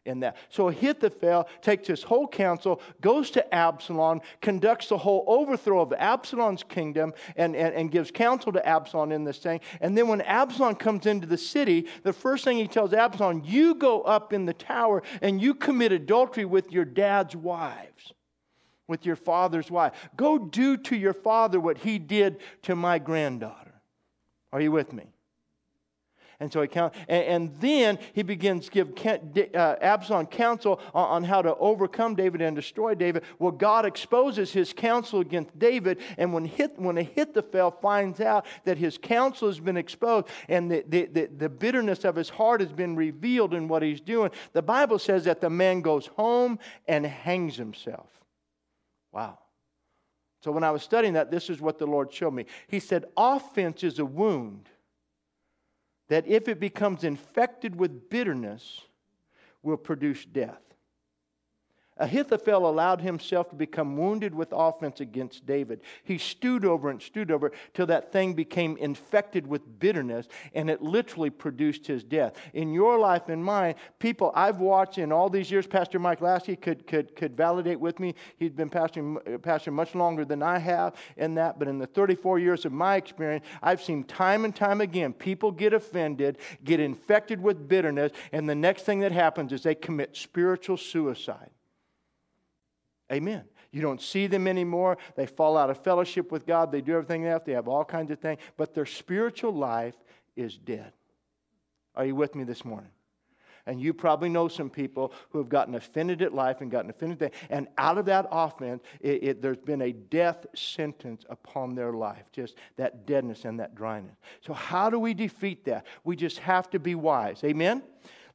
in 0.06 0.20
that. 0.22 0.38
So 0.50 0.68
Ahithophel 0.68 1.48
takes 1.62 1.88
his 1.88 2.04
whole 2.04 2.28
counsel, 2.28 2.82
goes 3.02 3.32
to 3.32 3.56
Absalom, 3.56 4.22
conducts 4.42 4.90
the 4.90 4.98
whole 4.98 5.24
overthrow 5.28 5.82
of 5.82 5.94
Absalom's 5.94 6.64
kingdom, 6.64 7.14
and, 7.36 7.56
and, 7.56 7.74
and 7.74 7.92
gives 7.92 8.12
counsel 8.12 8.52
to 8.54 8.66
Absalom 8.68 9.12
in 9.12 9.24
this 9.24 9.40
thing. 9.40 9.62
And 9.82 9.98
then 9.98 10.08
when 10.08 10.22
Absalom 10.22 10.76
comes 10.76 11.06
into 11.06 11.28
the 11.28 11.38
city, 11.38 11.88
the 12.04 12.14
first 12.14 12.44
thing 12.44 12.58
he 12.58 12.68
tells 12.68 12.94
Absalom, 12.94 13.44
you 13.46 13.76
go 13.76 14.02
up 14.02 14.34
in 14.34 14.46
the 14.46 14.54
tower 14.54 15.04
and 15.22 15.42
you 15.42 15.54
commit 15.54 15.92
adultery 15.92 16.46
with 16.46 16.72
your 16.72 16.86
dad's 16.86 17.36
wives. 17.36 18.14
With 18.86 19.06
your 19.06 19.16
father's 19.16 19.72
wife. 19.72 19.94
Go 20.18 20.38
do 20.38 20.76
to 20.76 20.96
your 20.96 21.14
father 21.14 21.58
what 21.58 21.78
he 21.78 21.98
did 22.00 22.40
to 22.64 22.76
my 22.76 23.00
granddaughter. 23.00 23.82
Are 24.52 24.60
you 24.60 24.74
with 24.74 24.92
me? 24.92 25.06
And 26.44 26.52
so 26.52 26.62
he 26.62 26.68
count, 26.68 26.94
and, 27.08 27.24
and 27.24 27.56
then 27.62 27.98
he 28.12 28.22
begins 28.22 28.68
to 28.68 28.84
give 28.84 29.56
uh, 29.56 29.76
Absalom 29.80 30.26
counsel 30.26 30.82
on, 30.94 31.08
on, 31.08 31.24
how 31.24 31.42
to 31.42 31.56
overcome 31.56 32.16
David 32.16 32.42
and 32.42 32.54
destroy 32.54 32.96
David. 32.96 33.24
Well, 33.40 33.54
God 33.54 33.86
exposes 33.86 34.52
his 34.52 34.74
counsel 34.74 35.22
against 35.22 35.58
David, 35.58 36.02
and 36.18 36.34
when, 36.34 36.44
hit, 36.44 36.78
when 36.78 36.98
Ahithophel 36.98 37.72
finds 37.82 38.20
out 38.20 38.46
that 38.66 38.78
his 38.78 38.98
counsel 38.98 39.48
has 39.48 39.62
been 39.62 39.78
exposed 39.78 40.28
and 40.50 40.70
the, 40.70 40.84
the, 40.86 41.06
the, 41.06 41.26
the 41.28 41.48
bitterness 41.48 42.04
of 42.04 42.18
his 42.18 42.28
heart 42.28 42.60
has 42.60 42.74
been 42.74 42.98
revealed 42.98 43.54
in 43.54 43.70
what 43.70 43.82
he's 43.82 44.02
doing, 44.02 44.30
the 44.52 44.62
Bible 44.62 45.00
says 45.00 45.24
that 45.24 45.40
the 45.40 45.50
man 45.50 45.80
goes 45.80 46.08
home 46.08 46.60
and 46.90 47.06
hangs 47.06 47.56
himself. 47.56 48.10
Wow. 49.14 49.40
So 50.42 50.52
when 50.52 50.66
I 50.66 50.72
was 50.72 50.84
studying 50.84 51.14
that, 51.14 51.32
this 51.32 51.50
is 51.50 51.62
what 51.62 51.80
the 51.80 51.88
Lord 51.88 52.14
showed 52.14 52.34
me. 52.34 52.48
He 52.68 52.82
said, 52.82 53.06
Offense 53.16 53.82
is 53.82 54.00
a 54.00 54.06
wound 54.06 54.68
that 56.10 56.28
if 56.28 56.48
it 56.48 56.60
becomes 56.60 57.04
infected 57.04 57.80
with 57.80 58.10
bitterness, 58.10 58.82
will 59.64 59.78
produce 59.78 60.26
death. 60.26 60.62
Ahithophel 62.04 62.70
allowed 62.70 63.00
himself 63.00 63.50
to 63.50 63.56
become 63.56 63.96
wounded 63.96 64.36
with 64.36 64.50
offense 64.52 65.00
against 65.00 65.46
David. 65.46 65.80
He 66.04 66.18
stewed 66.18 66.66
over 66.66 66.90
and 66.90 67.02
stewed 67.02 67.32
over 67.32 67.54
till 67.74 67.86
that 67.86 68.12
thing 68.12 68.34
became 68.34 68.76
infected 68.76 69.48
with 69.48 69.80
bitterness 69.80 70.28
and 70.54 70.70
it 70.70 70.82
literally 70.82 71.30
produced 71.30 71.88
his 71.88 72.04
death. 72.04 72.36
In 72.54 72.74
your 72.74 73.00
life 73.00 73.30
and 73.30 73.44
mine, 73.44 73.76
people 74.00 74.34
I've 74.36 74.60
watched 74.60 74.98
in 74.98 75.14
all 75.14 75.30
these 75.30 75.50
years, 75.50 75.66
Pastor 75.66 75.98
Mike 75.98 76.20
Lasky 76.20 76.58
could, 76.58 76.86
could, 76.88 77.16
could 77.16 77.38
validate 77.38 77.80
with 77.80 78.02
me. 78.02 78.16
He's 78.36 78.52
been 78.52 78.70
pastoring, 78.70 79.16
pastoring 79.40 79.74
much 79.74 79.96
longer 79.96 80.26
than 80.26 80.44
I 80.44 80.60
have 80.60 80.96
in 81.16 81.36
that, 81.36 81.58
but 81.58 81.70
in 81.70 81.80
the 81.80 81.88
34 81.88 82.38
years 82.38 82.66
of 82.66 82.74
my 82.74 82.98
experience, 82.98 83.46
I've 83.62 83.82
seen 83.82 84.04
time 84.04 84.44
and 84.44 84.54
time 84.54 84.82
again 84.82 85.14
people 85.14 85.54
get 85.54 85.74
offended, 85.74 86.38
get 86.66 86.82
infected 86.82 87.42
with 87.42 87.70
bitterness, 87.70 88.12
and 88.34 88.50
the 88.50 88.56
next 88.56 88.84
thing 88.84 89.00
that 89.00 89.14
happens 89.14 89.54
is 89.54 89.64
they 89.64 89.74
commit 89.74 90.18
spiritual 90.18 90.76
suicide. 90.76 91.50
Amen. 93.14 93.44
You 93.72 93.82
don't 93.82 94.02
see 94.02 94.28
them 94.28 94.48
anymore. 94.48 94.98
They 95.16 95.26
fall 95.26 95.58
out 95.58 95.70
of 95.70 95.84
fellowship 95.84 96.32
with 96.32 96.46
God. 96.46 96.72
They 96.72 96.82
do 96.82 96.94
everything 96.94 97.26
else. 97.26 97.44
They 97.46 97.54
have 97.54 97.68
all 97.68 97.86
kinds 97.86 98.12
of 98.12 98.20
things. 98.20 98.40
But 98.58 98.74
their 98.74 98.86
spiritual 98.86 99.54
life 99.54 99.96
is 100.36 100.58
dead. 100.58 100.94
Are 101.96 102.06
you 102.06 102.16
with 102.16 102.36
me 102.36 102.44
this 102.44 102.66
morning? 102.66 102.90
And 103.66 103.80
you 103.80 103.94
probably 103.94 104.28
know 104.28 104.48
some 104.48 104.70
people 104.70 105.14
who 105.30 105.38
have 105.38 105.48
gotten 105.48 105.76
offended 105.76 106.22
at 106.22 106.34
life 106.34 106.60
and 106.60 106.70
gotten 106.70 106.90
offended. 106.90 107.22
At, 107.22 107.34
and 107.50 107.68
out 107.78 107.98
of 107.98 108.06
that 108.06 108.28
offense, 108.30 108.84
it, 109.00 109.24
it, 109.24 109.42
there's 109.42 109.58
been 109.58 109.82
a 109.84 109.94
death 109.94 110.46
sentence 110.54 111.24
upon 111.30 111.74
their 111.74 111.94
life. 111.94 112.26
Just 112.34 112.56
that 112.76 113.06
deadness 113.06 113.46
and 113.46 113.60
that 113.60 113.74
dryness. 113.74 114.18
So, 114.42 114.54
how 114.54 114.90
do 114.90 115.00
we 115.00 115.14
defeat 115.14 115.64
that? 115.66 115.86
We 116.04 116.16
just 116.18 116.40
have 116.40 116.70
to 116.72 116.80
be 116.80 116.96
wise. 116.96 117.42
Amen? 117.44 117.84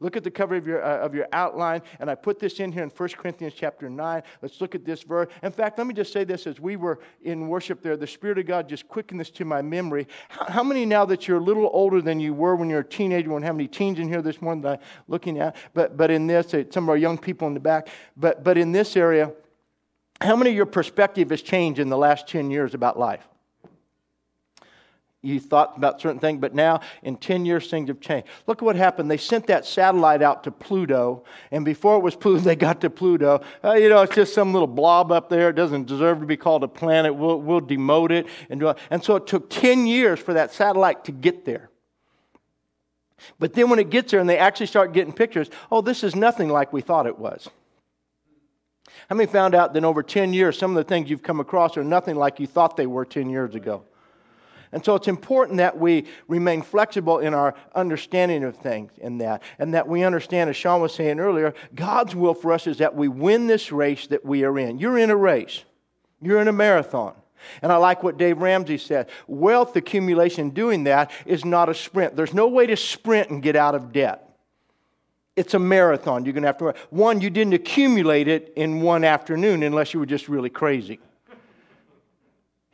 Look 0.00 0.16
at 0.16 0.22
the 0.22 0.30
cover 0.30 0.54
of 0.54 0.64
your, 0.64 0.84
uh, 0.84 0.98
of 0.98 1.12
your 1.12 1.26
outline, 1.32 1.82
and 1.98 2.08
I 2.08 2.14
put 2.14 2.38
this 2.38 2.60
in 2.60 2.70
here 2.70 2.84
in 2.84 2.90
1 2.90 3.08
Corinthians 3.10 3.54
chapter 3.56 3.90
9. 3.90 4.22
Let's 4.40 4.60
look 4.60 4.76
at 4.76 4.84
this 4.84 5.02
verse. 5.02 5.26
In 5.42 5.50
fact, 5.50 5.76
let 5.76 5.88
me 5.88 5.94
just 5.94 6.12
say 6.12 6.22
this 6.22 6.46
as 6.46 6.60
we 6.60 6.76
were 6.76 7.00
in 7.22 7.48
worship 7.48 7.82
there, 7.82 7.96
the 7.96 8.06
Spirit 8.06 8.38
of 8.38 8.46
God 8.46 8.68
just 8.68 8.86
quickened 8.86 9.18
this 9.18 9.30
to 9.30 9.44
my 9.44 9.60
memory. 9.60 10.06
How, 10.28 10.44
how 10.46 10.62
many 10.62 10.86
now 10.86 11.04
that 11.06 11.26
you're 11.26 11.38
a 11.38 11.42
little 11.42 11.68
older 11.72 12.00
than 12.00 12.20
you 12.20 12.32
were 12.32 12.54
when 12.54 12.68
you 12.68 12.76
were 12.76 12.82
a 12.82 12.84
teenager, 12.84 13.28
we 13.28 13.34
don't 13.34 13.42
have 13.42 13.56
any 13.56 13.66
teens 13.66 13.98
in 13.98 14.08
here 14.08 14.22
this 14.22 14.40
morning 14.40 14.62
that 14.62 14.80
I'm 14.80 14.86
looking 15.08 15.40
at, 15.40 15.56
but, 15.74 15.96
but 15.96 16.12
in 16.12 16.28
this, 16.28 16.54
uh, 16.54 16.62
some 16.70 16.84
of 16.84 16.90
our 16.90 16.96
young 16.96 17.18
people 17.18 17.48
in 17.48 17.54
the 17.54 17.60
back, 17.60 17.88
but, 18.16 18.44
but 18.44 18.56
in 18.56 18.70
this 18.70 18.96
area, 18.96 19.32
how 20.20 20.36
many 20.36 20.50
of 20.50 20.56
your 20.56 20.66
perspective 20.66 21.30
has 21.30 21.42
changed 21.42 21.80
in 21.80 21.88
the 21.88 21.98
last 21.98 22.28
10 22.28 22.52
years 22.52 22.74
about 22.74 22.98
life? 22.98 23.26
You 25.28 25.40
thought 25.40 25.76
about 25.76 26.00
certain 26.00 26.18
things, 26.18 26.40
but 26.40 26.54
now 26.54 26.80
in 27.02 27.16
10 27.16 27.44
years 27.44 27.70
things 27.70 27.88
have 27.88 28.00
changed. 28.00 28.28
Look 28.46 28.62
at 28.62 28.64
what 28.64 28.76
happened. 28.76 29.10
They 29.10 29.16
sent 29.16 29.46
that 29.48 29.64
satellite 29.64 30.22
out 30.22 30.44
to 30.44 30.50
Pluto, 30.50 31.24
and 31.50 31.64
before 31.64 31.96
it 31.96 32.02
was 32.02 32.16
Pluto, 32.16 32.40
they 32.40 32.56
got 32.56 32.80
to 32.80 32.90
Pluto. 32.90 33.40
Uh, 33.62 33.74
you 33.74 33.88
know, 33.88 34.02
it's 34.02 34.14
just 34.14 34.34
some 34.34 34.52
little 34.52 34.68
blob 34.68 35.12
up 35.12 35.28
there. 35.28 35.50
It 35.50 35.56
doesn't 35.56 35.86
deserve 35.86 36.20
to 36.20 36.26
be 36.26 36.36
called 36.36 36.64
a 36.64 36.68
planet. 36.68 37.14
We'll, 37.14 37.40
we'll 37.40 37.60
demote 37.60 38.10
it. 38.10 38.26
And, 38.50 38.62
and 38.90 39.04
so 39.04 39.16
it 39.16 39.26
took 39.26 39.50
10 39.50 39.86
years 39.86 40.18
for 40.18 40.34
that 40.34 40.52
satellite 40.52 41.04
to 41.04 41.12
get 41.12 41.44
there. 41.44 41.70
But 43.38 43.54
then 43.54 43.68
when 43.68 43.78
it 43.78 43.90
gets 43.90 44.12
there 44.12 44.20
and 44.20 44.28
they 44.28 44.38
actually 44.38 44.66
start 44.66 44.92
getting 44.92 45.12
pictures, 45.12 45.50
oh, 45.70 45.80
this 45.80 46.04
is 46.04 46.14
nothing 46.14 46.48
like 46.48 46.72
we 46.72 46.80
thought 46.80 47.06
it 47.06 47.18
was. 47.18 47.48
How 49.08 49.16
many 49.16 49.30
found 49.30 49.54
out 49.54 49.72
that 49.74 49.84
over 49.84 50.02
10 50.02 50.32
years, 50.32 50.58
some 50.58 50.76
of 50.76 50.76
the 50.76 50.88
things 50.88 51.08
you've 51.08 51.22
come 51.22 51.40
across 51.40 51.76
are 51.76 51.84
nothing 51.84 52.16
like 52.16 52.40
you 52.40 52.46
thought 52.46 52.76
they 52.76 52.86
were 52.86 53.04
10 53.04 53.30
years 53.30 53.54
ago? 53.54 53.84
And 54.72 54.84
so 54.84 54.94
it's 54.94 55.08
important 55.08 55.58
that 55.58 55.78
we 55.78 56.06
remain 56.26 56.62
flexible 56.62 57.18
in 57.18 57.34
our 57.34 57.54
understanding 57.74 58.44
of 58.44 58.56
things 58.56 58.92
in 58.98 59.18
that. 59.18 59.42
And 59.58 59.74
that 59.74 59.88
we 59.88 60.02
understand, 60.04 60.50
as 60.50 60.56
Sean 60.56 60.80
was 60.80 60.94
saying 60.94 61.20
earlier, 61.20 61.54
God's 61.74 62.14
will 62.14 62.34
for 62.34 62.52
us 62.52 62.66
is 62.66 62.78
that 62.78 62.94
we 62.94 63.08
win 63.08 63.46
this 63.46 63.72
race 63.72 64.06
that 64.08 64.24
we 64.24 64.44
are 64.44 64.58
in. 64.58 64.78
You're 64.78 64.98
in 64.98 65.10
a 65.10 65.16
race, 65.16 65.64
you're 66.20 66.40
in 66.40 66.48
a 66.48 66.52
marathon. 66.52 67.14
And 67.62 67.70
I 67.70 67.76
like 67.76 68.02
what 68.02 68.18
Dave 68.18 68.38
Ramsey 68.38 68.78
said 68.78 69.08
wealth 69.26 69.76
accumulation 69.76 70.50
doing 70.50 70.84
that 70.84 71.10
is 71.24 71.44
not 71.44 71.68
a 71.68 71.74
sprint. 71.74 72.16
There's 72.16 72.34
no 72.34 72.48
way 72.48 72.66
to 72.66 72.76
sprint 72.76 73.30
and 73.30 73.42
get 73.42 73.56
out 73.56 73.74
of 73.74 73.92
debt. 73.92 74.24
It's 75.36 75.54
a 75.54 75.58
marathon. 75.58 76.24
You're 76.24 76.32
going 76.34 76.42
to 76.42 76.48
have 76.48 76.58
to. 76.58 76.74
One, 76.90 77.20
you 77.20 77.30
didn't 77.30 77.54
accumulate 77.54 78.26
it 78.26 78.52
in 78.56 78.80
one 78.80 79.04
afternoon 79.04 79.62
unless 79.62 79.94
you 79.94 80.00
were 80.00 80.06
just 80.06 80.28
really 80.28 80.50
crazy. 80.50 80.98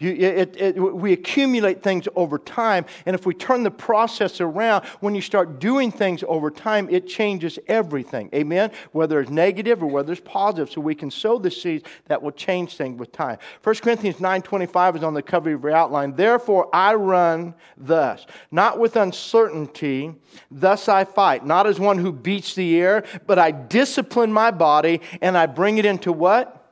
You, 0.04 0.12
it, 0.12 0.56
it, 0.60 0.76
we 0.76 1.12
accumulate 1.14 1.82
things 1.82 2.06
over 2.14 2.38
time, 2.38 2.84
and 3.06 3.14
if 3.14 3.24
we 3.24 3.32
turn 3.32 3.62
the 3.62 3.70
process 3.70 4.40
around, 4.40 4.84
when 5.00 5.14
you 5.14 5.22
start 5.22 5.58
doing 5.58 5.90
things 5.90 6.22
over 6.28 6.50
time, 6.50 6.88
it 6.90 7.08
changes 7.08 7.58
everything. 7.68 8.28
Amen? 8.34 8.70
Whether 8.92 9.20
it's 9.20 9.30
negative 9.30 9.82
or 9.82 9.86
whether 9.86 10.12
it's 10.12 10.20
positive, 10.24 10.70
so 10.70 10.80
we 10.82 10.94
can 10.94 11.10
sow 11.10 11.38
the 11.38 11.50
seeds 11.50 11.88
that 12.06 12.22
will 12.22 12.32
change 12.32 12.76
things 12.76 12.98
with 12.98 13.12
time. 13.12 13.38
1 13.62 13.74
Corinthians 13.76 14.16
9.25 14.16 14.96
is 14.96 15.02
on 15.02 15.14
the 15.14 15.22
cover 15.22 15.52
of 15.52 15.62
your 15.62 15.72
outline. 15.72 16.14
Therefore 16.14 16.68
I 16.72 16.94
run 16.94 17.54
thus, 17.76 18.26
not 18.50 18.78
with 18.78 18.96
uncertainty, 18.96 20.14
thus 20.50 20.88
I 20.88 21.04
fight, 21.04 21.46
not 21.46 21.66
as 21.66 21.80
one 21.80 21.98
who 21.98 22.12
beats 22.12 22.54
the 22.54 22.78
air, 22.78 23.04
but 23.26 23.38
I 23.38 23.52
discipline 23.52 24.32
my 24.32 24.50
body, 24.50 25.00
and 25.22 25.38
I 25.38 25.46
bring 25.46 25.78
it 25.78 25.86
into 25.86 26.12
what? 26.12 26.63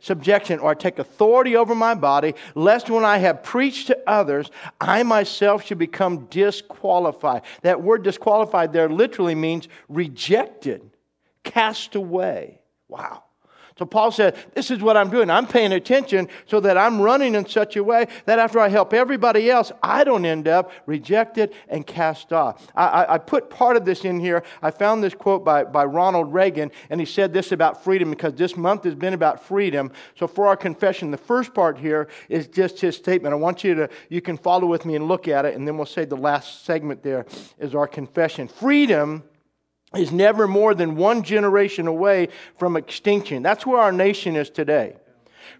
Subjection 0.00 0.58
or 0.58 0.70
I 0.70 0.74
take 0.74 0.98
authority 0.98 1.56
over 1.56 1.74
my 1.74 1.94
body, 1.94 2.34
lest 2.54 2.90
when 2.90 3.04
I 3.04 3.18
have 3.18 3.42
preached 3.42 3.88
to 3.88 3.98
others, 4.06 4.50
I 4.80 5.02
myself 5.02 5.64
should 5.64 5.78
become 5.78 6.26
disqualified. 6.26 7.42
That 7.62 7.82
word 7.82 8.02
disqualified 8.02 8.72
there 8.72 8.88
literally 8.88 9.34
means 9.34 9.68
rejected, 9.88 10.90
cast 11.44 11.94
away. 11.94 12.60
Wow. 12.88 13.24
So 13.78 13.86
Paul 13.86 14.10
said, 14.10 14.36
This 14.54 14.70
is 14.70 14.80
what 14.80 14.96
I'm 14.96 15.08
doing. 15.08 15.30
I'm 15.30 15.46
paying 15.46 15.72
attention 15.72 16.28
so 16.46 16.58
that 16.60 16.76
I'm 16.76 17.00
running 17.00 17.34
in 17.36 17.46
such 17.46 17.76
a 17.76 17.84
way 17.84 18.08
that 18.24 18.38
after 18.38 18.58
I 18.58 18.68
help 18.68 18.92
everybody 18.92 19.50
else, 19.50 19.70
I 19.82 20.02
don't 20.02 20.24
end 20.24 20.48
up 20.48 20.72
rejected 20.86 21.54
and 21.68 21.86
cast 21.86 22.32
off. 22.32 22.66
I, 22.74 22.86
I, 22.86 23.14
I, 23.14 23.18
put 23.18 23.50
part 23.50 23.76
of 23.76 23.84
this 23.84 24.04
in 24.04 24.18
here. 24.18 24.42
I 24.62 24.72
found 24.72 25.04
this 25.04 25.14
quote 25.14 25.44
by, 25.44 25.64
by 25.64 25.84
Ronald 25.84 26.32
Reagan, 26.32 26.72
and 26.90 27.00
he 27.00 27.06
said 27.06 27.32
this 27.32 27.52
about 27.52 27.84
freedom 27.84 28.10
because 28.10 28.34
this 28.34 28.56
month 28.56 28.84
has 28.84 28.96
been 28.96 29.14
about 29.14 29.44
freedom. 29.44 29.92
So 30.16 30.26
for 30.26 30.48
our 30.48 30.56
confession, 30.56 31.10
the 31.10 31.16
first 31.16 31.54
part 31.54 31.78
here 31.78 32.08
is 32.28 32.48
just 32.48 32.80
his 32.80 32.96
statement. 32.96 33.32
I 33.32 33.36
want 33.36 33.62
you 33.62 33.74
to, 33.76 33.88
you 34.08 34.20
can 34.20 34.36
follow 34.36 34.66
with 34.66 34.84
me 34.84 34.96
and 34.96 35.06
look 35.06 35.28
at 35.28 35.44
it, 35.44 35.54
and 35.54 35.66
then 35.66 35.76
we'll 35.76 35.86
say 35.86 36.04
the 36.04 36.16
last 36.16 36.64
segment 36.64 37.02
there 37.02 37.26
is 37.58 37.74
our 37.74 37.86
confession. 37.86 38.48
Freedom 38.48 39.22
is 39.94 40.12
never 40.12 40.46
more 40.46 40.74
than 40.74 40.96
one 40.96 41.22
generation 41.22 41.86
away 41.86 42.28
from 42.58 42.76
extinction. 42.76 43.42
That's 43.42 43.64
where 43.64 43.80
our 43.80 43.92
nation 43.92 44.36
is 44.36 44.50
today. 44.50 44.96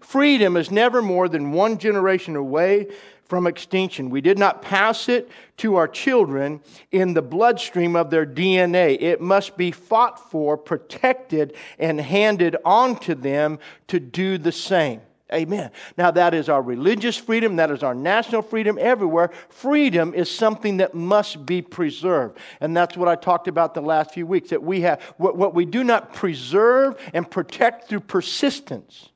Freedom 0.01 0.55
is 0.55 0.69
never 0.69 1.01
more 1.01 1.27
than 1.27 1.51
one 1.51 1.77
generation 1.77 2.35
away 2.35 2.87
from 3.25 3.45
extinction. 3.45 4.09
We 4.09 4.21
did 4.21 4.39
not 4.39 4.61
pass 4.61 5.07
it 5.07 5.29
to 5.57 5.75
our 5.75 5.87
children 5.87 6.61
in 6.91 7.13
the 7.13 7.21
bloodstream 7.21 7.95
of 7.95 8.09
their 8.09 8.25
DNA. 8.25 8.99
It 8.99 9.21
must 9.21 9.55
be 9.55 9.71
fought 9.71 10.31
for, 10.31 10.57
protected, 10.57 11.55
and 11.77 12.01
handed 12.01 12.55
on 12.65 12.97
to 13.01 13.15
them 13.15 13.59
to 13.87 13.99
do 13.99 14.37
the 14.37 14.51
same. 14.51 15.01
Amen. 15.31 15.69
Now, 15.95 16.09
that 16.11 16.33
is 16.33 16.49
our 16.49 16.61
religious 16.61 17.15
freedom, 17.15 17.57
that 17.57 17.69
is 17.69 17.83
our 17.83 17.93
national 17.93 18.41
freedom 18.41 18.79
everywhere. 18.79 19.29
Freedom 19.49 20.13
is 20.15 20.29
something 20.29 20.77
that 20.77 20.95
must 20.95 21.45
be 21.45 21.61
preserved. 21.61 22.39
And 22.61 22.75
that's 22.75 22.97
what 22.97 23.07
I 23.07 23.15
talked 23.15 23.47
about 23.47 23.75
the 23.75 23.81
last 23.81 24.11
few 24.11 24.25
weeks 24.25 24.49
that 24.49 24.63
we 24.63 24.81
have, 24.81 25.01
what, 25.17 25.37
what 25.37 25.53
we 25.53 25.65
do 25.65 25.83
not 25.83 26.13
preserve 26.13 26.99
and 27.13 27.29
protect 27.29 27.89
through 27.89 28.01
persistence, 28.01 29.09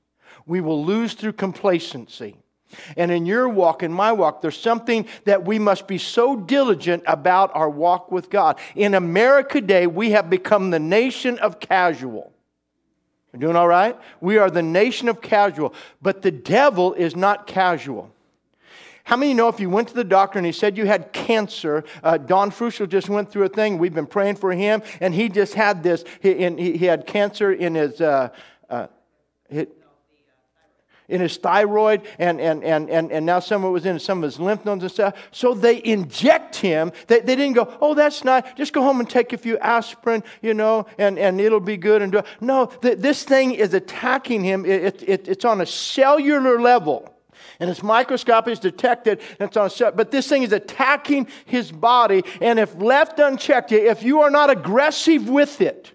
we 0.45 0.61
will 0.61 0.85
lose 0.85 1.13
through 1.13 1.33
complacency. 1.33 2.37
And 2.97 3.11
in 3.11 3.25
your 3.25 3.47
walk, 3.49 3.83
in 3.83 3.93
my 3.93 4.11
walk, 4.11 4.41
there's 4.41 4.59
something 4.59 5.07
that 5.25 5.45
we 5.45 5.59
must 5.59 5.87
be 5.87 5.97
so 5.97 6.35
diligent 6.35 7.03
about 7.07 7.51
our 7.55 7.69
walk 7.69 8.11
with 8.11 8.29
God. 8.29 8.59
In 8.75 8.93
America 8.93 9.61
today, 9.61 9.87
we 9.87 10.11
have 10.11 10.29
become 10.29 10.71
the 10.71 10.79
nation 10.79 11.37
of 11.39 11.59
casual. 11.59 12.32
We're 13.33 13.39
doing 13.39 13.55
all 13.55 13.67
right? 13.67 13.97
We 14.21 14.37
are 14.37 14.49
the 14.49 14.61
nation 14.61 15.09
of 15.09 15.19
casual, 15.21 15.73
but 16.01 16.21
the 16.21 16.31
devil 16.31 16.93
is 16.93 17.15
not 17.15 17.47
casual. 17.47 18.11
How 19.05 19.17
many 19.17 19.33
know 19.33 19.49
if 19.49 19.59
you 19.59 19.69
went 19.69 19.89
to 19.89 19.93
the 19.93 20.03
doctor 20.03 20.39
and 20.39 20.45
he 20.45 20.51
said 20.51 20.77
you 20.77 20.85
had 20.85 21.11
cancer? 21.11 21.83
Uh, 22.03 22.17
Don 22.17 22.51
Fruschel 22.51 22.87
just 22.87 23.09
went 23.09 23.31
through 23.31 23.43
a 23.43 23.49
thing. 23.49 23.77
We've 23.77 23.93
been 23.93 24.05
praying 24.05 24.35
for 24.35 24.53
him, 24.53 24.81
and 25.01 25.13
he 25.13 25.27
just 25.27 25.55
had 25.55 25.83
this. 25.83 26.05
He, 26.21 26.35
he, 26.35 26.77
he 26.77 26.85
had 26.85 27.05
cancer 27.05 27.51
in 27.51 27.75
his. 27.75 27.99
Uh, 27.99 28.29
uh, 28.69 28.87
in 31.07 31.21
his 31.21 31.37
thyroid, 31.37 32.01
and, 32.17 32.39
and, 32.39 32.63
and, 32.63 32.89
and, 32.89 33.11
and 33.11 33.25
now 33.25 33.39
some 33.39 33.63
of 33.63 33.69
it 33.69 33.73
was 33.73 33.85
in 33.85 33.99
some 33.99 34.19
of 34.19 34.23
his 34.23 34.39
lymph 34.39 34.65
nodes 34.65 34.83
and 34.83 34.91
stuff. 34.91 35.15
So 35.31 35.53
they 35.53 35.83
inject 35.83 36.55
him. 36.55 36.91
They, 37.07 37.19
they 37.19 37.35
didn't 37.35 37.53
go, 37.53 37.75
oh, 37.81 37.93
that's 37.93 38.23
not, 38.23 38.55
Just 38.55 38.73
go 38.73 38.81
home 38.81 38.99
and 38.99 39.09
take 39.09 39.33
a 39.33 39.37
few 39.37 39.57
aspirin, 39.59 40.23
you 40.41 40.53
know, 40.53 40.85
and, 40.97 41.19
and 41.19 41.39
it'll 41.39 41.59
be 41.59 41.77
good. 41.77 42.01
And 42.01 42.11
do 42.11 42.21
No, 42.41 42.67
th- 42.67 42.99
this 42.99 43.23
thing 43.23 43.51
is 43.53 43.73
attacking 43.73 44.43
him. 44.43 44.65
It, 44.65 45.03
it, 45.03 45.27
it's 45.27 45.45
on 45.45 45.61
a 45.61 45.65
cellular 45.65 46.59
level. 46.59 47.09
And 47.59 47.69
it's 47.69 47.83
microscopic, 47.83 48.53
it's 48.53 48.59
detected, 48.59 49.21
and 49.39 49.47
it's 49.47 49.57
on 49.57 49.69
but 49.95 50.11
this 50.11 50.27
thing 50.27 50.43
is 50.43 50.51
attacking 50.51 51.27
his 51.45 51.71
body. 51.71 52.23
And 52.41 52.59
if 52.59 52.75
left 52.75 53.19
unchecked, 53.19 53.71
if 53.71 54.03
you 54.03 54.21
are 54.21 54.29
not 54.29 54.49
aggressive 54.49 55.29
with 55.29 55.61
it, 55.61 55.92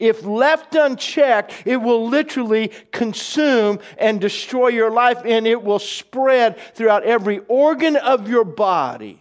if 0.00 0.24
left 0.24 0.74
unchecked, 0.74 1.62
it 1.66 1.76
will 1.76 2.08
literally 2.08 2.72
consume 2.90 3.78
and 3.98 4.20
destroy 4.20 4.68
your 4.68 4.90
life, 4.90 5.18
and 5.24 5.46
it 5.46 5.62
will 5.62 5.78
spread 5.78 6.58
throughout 6.74 7.04
every 7.04 7.40
organ 7.48 7.96
of 7.96 8.28
your 8.28 8.44
body. 8.44 9.20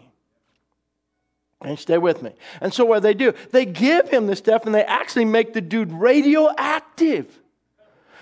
And 1.62 1.77
stay 1.77 1.98
with 1.98 2.24
me. 2.24 2.31
And 2.62 2.74
so, 2.74 2.86
what 2.86 3.03
they 3.03 3.13
do, 3.13 3.33
they 3.51 3.65
give 3.65 4.09
him 4.09 4.27
this 4.27 4.39
stuff 4.39 4.65
and 4.65 4.74
they 4.74 4.86
actually 4.86 5.25
make 5.25 5.53
the 5.53 5.59
dude 5.59 5.91
radioactive. 5.91 7.38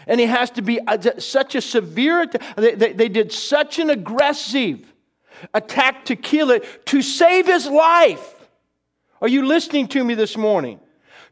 And 0.08 0.20
he 0.20 0.26
has 0.26 0.50
to 0.52 0.64
be 0.64 0.80
such 1.20 1.54
a 1.54 1.62
severe, 1.62 2.26
they, 2.56 2.74
they, 2.74 2.94
they 2.94 3.10
did 3.10 3.32
such 3.32 3.78
an 3.78 3.92
aggressive 3.92 4.92
attack 5.54 6.06
to 6.06 6.16
kill 6.16 6.50
it 6.50 6.88
to 6.88 7.04
save 7.04 7.46
his 7.46 7.68
life. 7.68 8.34
Are 9.22 9.28
you 9.28 9.46
listening 9.46 9.88
to 9.90 10.04
me 10.04 10.16
this 10.16 10.36
morning? 10.36 10.80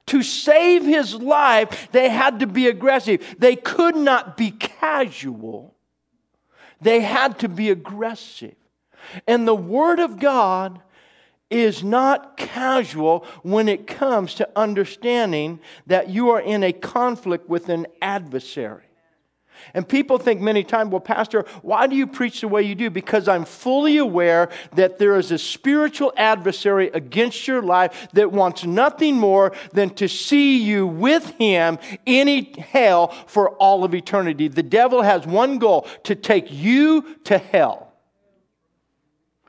To 0.07 0.21
save 0.21 0.83
his 0.83 1.15
life, 1.15 1.89
they 1.91 2.09
had 2.09 2.39
to 2.39 2.47
be 2.47 2.67
aggressive. 2.67 3.35
They 3.39 3.55
could 3.55 3.95
not 3.95 4.37
be 4.37 4.51
casual, 4.51 5.75
they 6.81 7.01
had 7.01 7.39
to 7.39 7.49
be 7.49 7.69
aggressive. 7.69 8.55
And 9.27 9.47
the 9.47 9.55
Word 9.55 9.99
of 9.99 10.19
God 10.19 10.81
is 11.49 11.83
not 11.83 12.37
casual 12.37 13.25
when 13.43 13.69
it 13.69 13.85
comes 13.85 14.33
to 14.35 14.49
understanding 14.55 15.59
that 15.85 16.09
you 16.09 16.31
are 16.31 16.41
in 16.41 16.63
a 16.63 16.73
conflict 16.73 17.47
with 17.47 17.69
an 17.69 17.85
adversary. 18.01 18.83
And 19.73 19.87
people 19.87 20.17
think 20.17 20.41
many 20.41 20.63
times, 20.63 20.91
well, 20.91 20.99
Pastor, 20.99 21.45
why 21.61 21.87
do 21.87 21.95
you 21.95 22.07
preach 22.07 22.41
the 22.41 22.47
way 22.47 22.63
you 22.63 22.75
do? 22.75 22.89
Because 22.89 23.27
I'm 23.27 23.45
fully 23.45 23.97
aware 23.97 24.49
that 24.73 24.97
there 24.97 25.17
is 25.17 25.31
a 25.31 25.37
spiritual 25.37 26.13
adversary 26.17 26.89
against 26.93 27.47
your 27.47 27.61
life 27.61 28.07
that 28.13 28.31
wants 28.31 28.65
nothing 28.65 29.15
more 29.15 29.53
than 29.73 29.89
to 29.91 30.07
see 30.07 30.57
you 30.57 30.87
with 30.87 31.31
him 31.31 31.77
in 32.05 32.45
hell 32.53 33.07
for 33.27 33.51
all 33.51 33.83
of 33.83 33.93
eternity. 33.93 34.47
The 34.47 34.63
devil 34.63 35.01
has 35.01 35.25
one 35.25 35.57
goal 35.57 35.87
to 36.03 36.15
take 36.15 36.51
you 36.51 37.17
to 37.25 37.37
hell. 37.37 37.84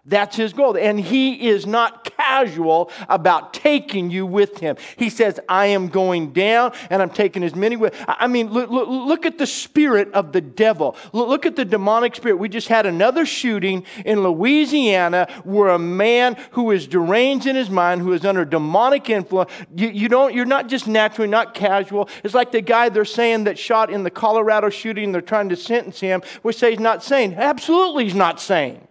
That's 0.09 0.37
his 0.37 0.53
goal. 0.53 0.77
And 0.77 1.01
he 1.01 1.49
is 1.49 1.67
not 1.67 2.05
casual 2.05 2.91
about 3.09 3.53
taking 3.53 4.11
you 4.11 4.25
with 4.25 4.59
him. 4.59 4.77
He 4.97 5.11
says, 5.11 5.41
I 5.49 5.67
am 5.67 5.89
going 5.89 6.33
down 6.33 6.73
and 6.91 7.03
I'm 7.03 7.11
taking 7.11 7.43
as 7.43 7.57
many 7.57 7.77
with. 7.77 7.95
I 8.07 8.29
mean, 8.29 8.53
look, 8.53 8.71
look, 8.71 8.89
look 8.89 9.27
at 9.27 9.39
the 9.39 9.47
spirit 9.47 10.13
of 10.13 10.33
the 10.33 10.41
devil. 10.41 10.97
Look, 11.13 11.45
at 11.45 11.57
the 11.57 11.65
demonic 11.65 12.15
spirit. 12.15 12.37
We 12.37 12.49
just 12.49 12.69
had 12.69 12.87
another 12.87 13.27
shooting 13.27 13.85
in 14.05 14.23
Louisiana 14.23 15.29
where 15.45 15.71
a 15.71 15.79
man 15.79 16.37
who 16.53 16.71
is 16.71 16.87
deranged 16.87 17.47
in 17.47 17.57
his 17.57 17.69
mind, 17.69 18.01
who 18.01 18.13
is 18.13 18.25
under 18.25 18.45
demonic 18.45 19.11
influence, 19.11 19.51
you, 19.75 19.89
you 19.89 20.09
don't, 20.09 20.35
you're 20.35 20.45
not 20.45 20.69
just 20.69 20.87
naturally, 20.87 21.29
not 21.29 21.55
casual. 21.55 22.09
It's 22.23 22.35
like 22.35 22.53
the 22.53 22.61
guy 22.61 22.89
they're 22.89 23.05
saying 23.05 23.45
that 23.45 23.59
shot 23.59 23.91
in 23.91 24.05
the 24.05 24.11
Colorado 24.11 24.71
shooting, 24.71 25.13
they're 25.13 25.21
trying 25.21 25.49
to 25.49 25.57
sentence 25.57 26.01
him. 26.01 26.23
We 26.43 26.53
say 26.53 26.71
he's 26.71 26.81
not 26.81 27.03
sane. 27.03 27.35
Absolutely, 27.35 28.05
he's 28.05 28.15
not 28.15 28.41
sane. 28.41 28.87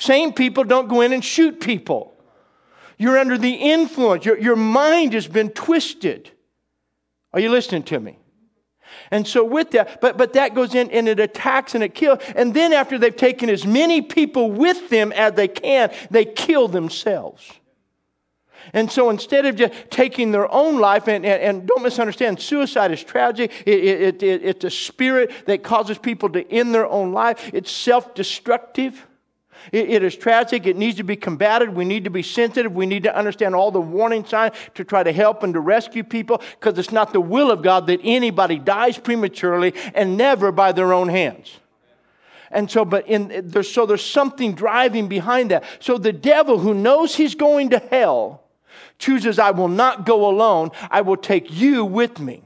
Sane 0.00 0.32
people 0.32 0.64
don't 0.64 0.88
go 0.88 1.02
in 1.02 1.12
and 1.12 1.22
shoot 1.22 1.60
people. 1.60 2.14
You're 2.96 3.18
under 3.18 3.36
the 3.36 3.52
influence. 3.52 4.24
Your, 4.24 4.38
your 4.38 4.56
mind 4.56 5.12
has 5.12 5.28
been 5.28 5.50
twisted. 5.50 6.30
Are 7.34 7.40
you 7.40 7.50
listening 7.50 7.82
to 7.84 8.00
me? 8.00 8.18
And 9.10 9.28
so 9.28 9.44
with 9.44 9.72
that, 9.72 10.00
but, 10.00 10.16
but 10.16 10.32
that 10.32 10.54
goes 10.54 10.74
in 10.74 10.90
and 10.90 11.06
it 11.06 11.20
attacks 11.20 11.74
and 11.74 11.84
it 11.84 11.94
kills. 11.94 12.18
And 12.34 12.54
then 12.54 12.72
after 12.72 12.98
they've 12.98 13.14
taken 13.14 13.50
as 13.50 13.66
many 13.66 14.00
people 14.00 14.50
with 14.50 14.88
them 14.88 15.12
as 15.12 15.34
they 15.34 15.48
can, 15.48 15.92
they 16.10 16.24
kill 16.24 16.66
themselves. 16.66 17.52
And 18.72 18.90
so 18.90 19.10
instead 19.10 19.44
of 19.44 19.56
just 19.56 19.74
taking 19.90 20.32
their 20.32 20.50
own 20.50 20.78
life, 20.78 21.08
and, 21.08 21.26
and, 21.26 21.42
and 21.42 21.66
don't 21.68 21.82
misunderstand, 21.82 22.40
suicide 22.40 22.90
is 22.90 23.04
tragic. 23.04 23.52
It, 23.66 23.84
it, 23.84 24.22
it, 24.22 24.42
it's 24.44 24.64
a 24.64 24.70
spirit 24.70 25.44
that 25.44 25.62
causes 25.62 25.98
people 25.98 26.30
to 26.30 26.50
end 26.50 26.74
their 26.74 26.86
own 26.86 27.12
life. 27.12 27.50
It's 27.52 27.70
self 27.70 28.14
destructive. 28.14 29.06
It, 29.72 29.90
it 29.90 30.02
is 30.02 30.16
tragic. 30.16 30.66
It 30.66 30.76
needs 30.76 30.96
to 30.96 31.02
be 31.02 31.16
combated. 31.16 31.70
We 31.70 31.84
need 31.84 32.04
to 32.04 32.10
be 32.10 32.22
sensitive. 32.22 32.72
We 32.72 32.86
need 32.86 33.02
to 33.04 33.16
understand 33.16 33.54
all 33.54 33.70
the 33.70 33.80
warning 33.80 34.24
signs 34.24 34.54
to 34.74 34.84
try 34.84 35.02
to 35.02 35.12
help 35.12 35.42
and 35.42 35.54
to 35.54 35.60
rescue 35.60 36.04
people 36.04 36.42
because 36.58 36.78
it's 36.78 36.92
not 36.92 37.12
the 37.12 37.20
will 37.20 37.50
of 37.50 37.62
God 37.62 37.86
that 37.88 38.00
anybody 38.02 38.58
dies 38.58 38.98
prematurely 38.98 39.74
and 39.94 40.16
never 40.16 40.52
by 40.52 40.72
their 40.72 40.92
own 40.92 41.08
hands. 41.08 41.58
And 42.50 42.70
so, 42.70 42.84
but 42.84 43.06
in 43.06 43.50
there's, 43.50 43.72
so 43.72 43.86
there's 43.86 44.04
something 44.04 44.54
driving 44.54 45.06
behind 45.06 45.52
that. 45.52 45.64
So 45.78 45.98
the 45.98 46.12
devil 46.12 46.58
who 46.58 46.74
knows 46.74 47.14
he's 47.14 47.36
going 47.36 47.70
to 47.70 47.78
hell 47.78 48.42
chooses, 48.98 49.38
I 49.38 49.52
will 49.52 49.68
not 49.68 50.04
go 50.04 50.28
alone. 50.28 50.70
I 50.90 51.02
will 51.02 51.16
take 51.16 51.52
you 51.52 51.84
with 51.84 52.18
me. 52.18 52.42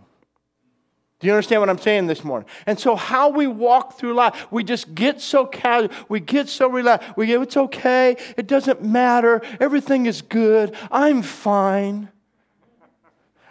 Do 1.24 1.28
you 1.28 1.32
understand 1.32 1.62
what 1.62 1.70
I'm 1.70 1.78
saying 1.78 2.06
this 2.06 2.22
morning? 2.22 2.46
And 2.66 2.78
so, 2.78 2.96
how 2.96 3.30
we 3.30 3.46
walk 3.46 3.96
through 3.96 4.12
life, 4.12 4.46
we 4.50 4.62
just 4.62 4.94
get 4.94 5.22
so 5.22 5.46
casual, 5.46 5.88
we 6.10 6.20
get 6.20 6.50
so 6.50 6.68
relaxed. 6.68 7.16
We 7.16 7.28
go, 7.28 7.40
it's 7.40 7.56
okay, 7.56 8.18
it 8.36 8.46
doesn't 8.46 8.82
matter, 8.82 9.40
everything 9.58 10.04
is 10.04 10.20
good, 10.20 10.76
I'm 10.90 11.22
fine. 11.22 12.10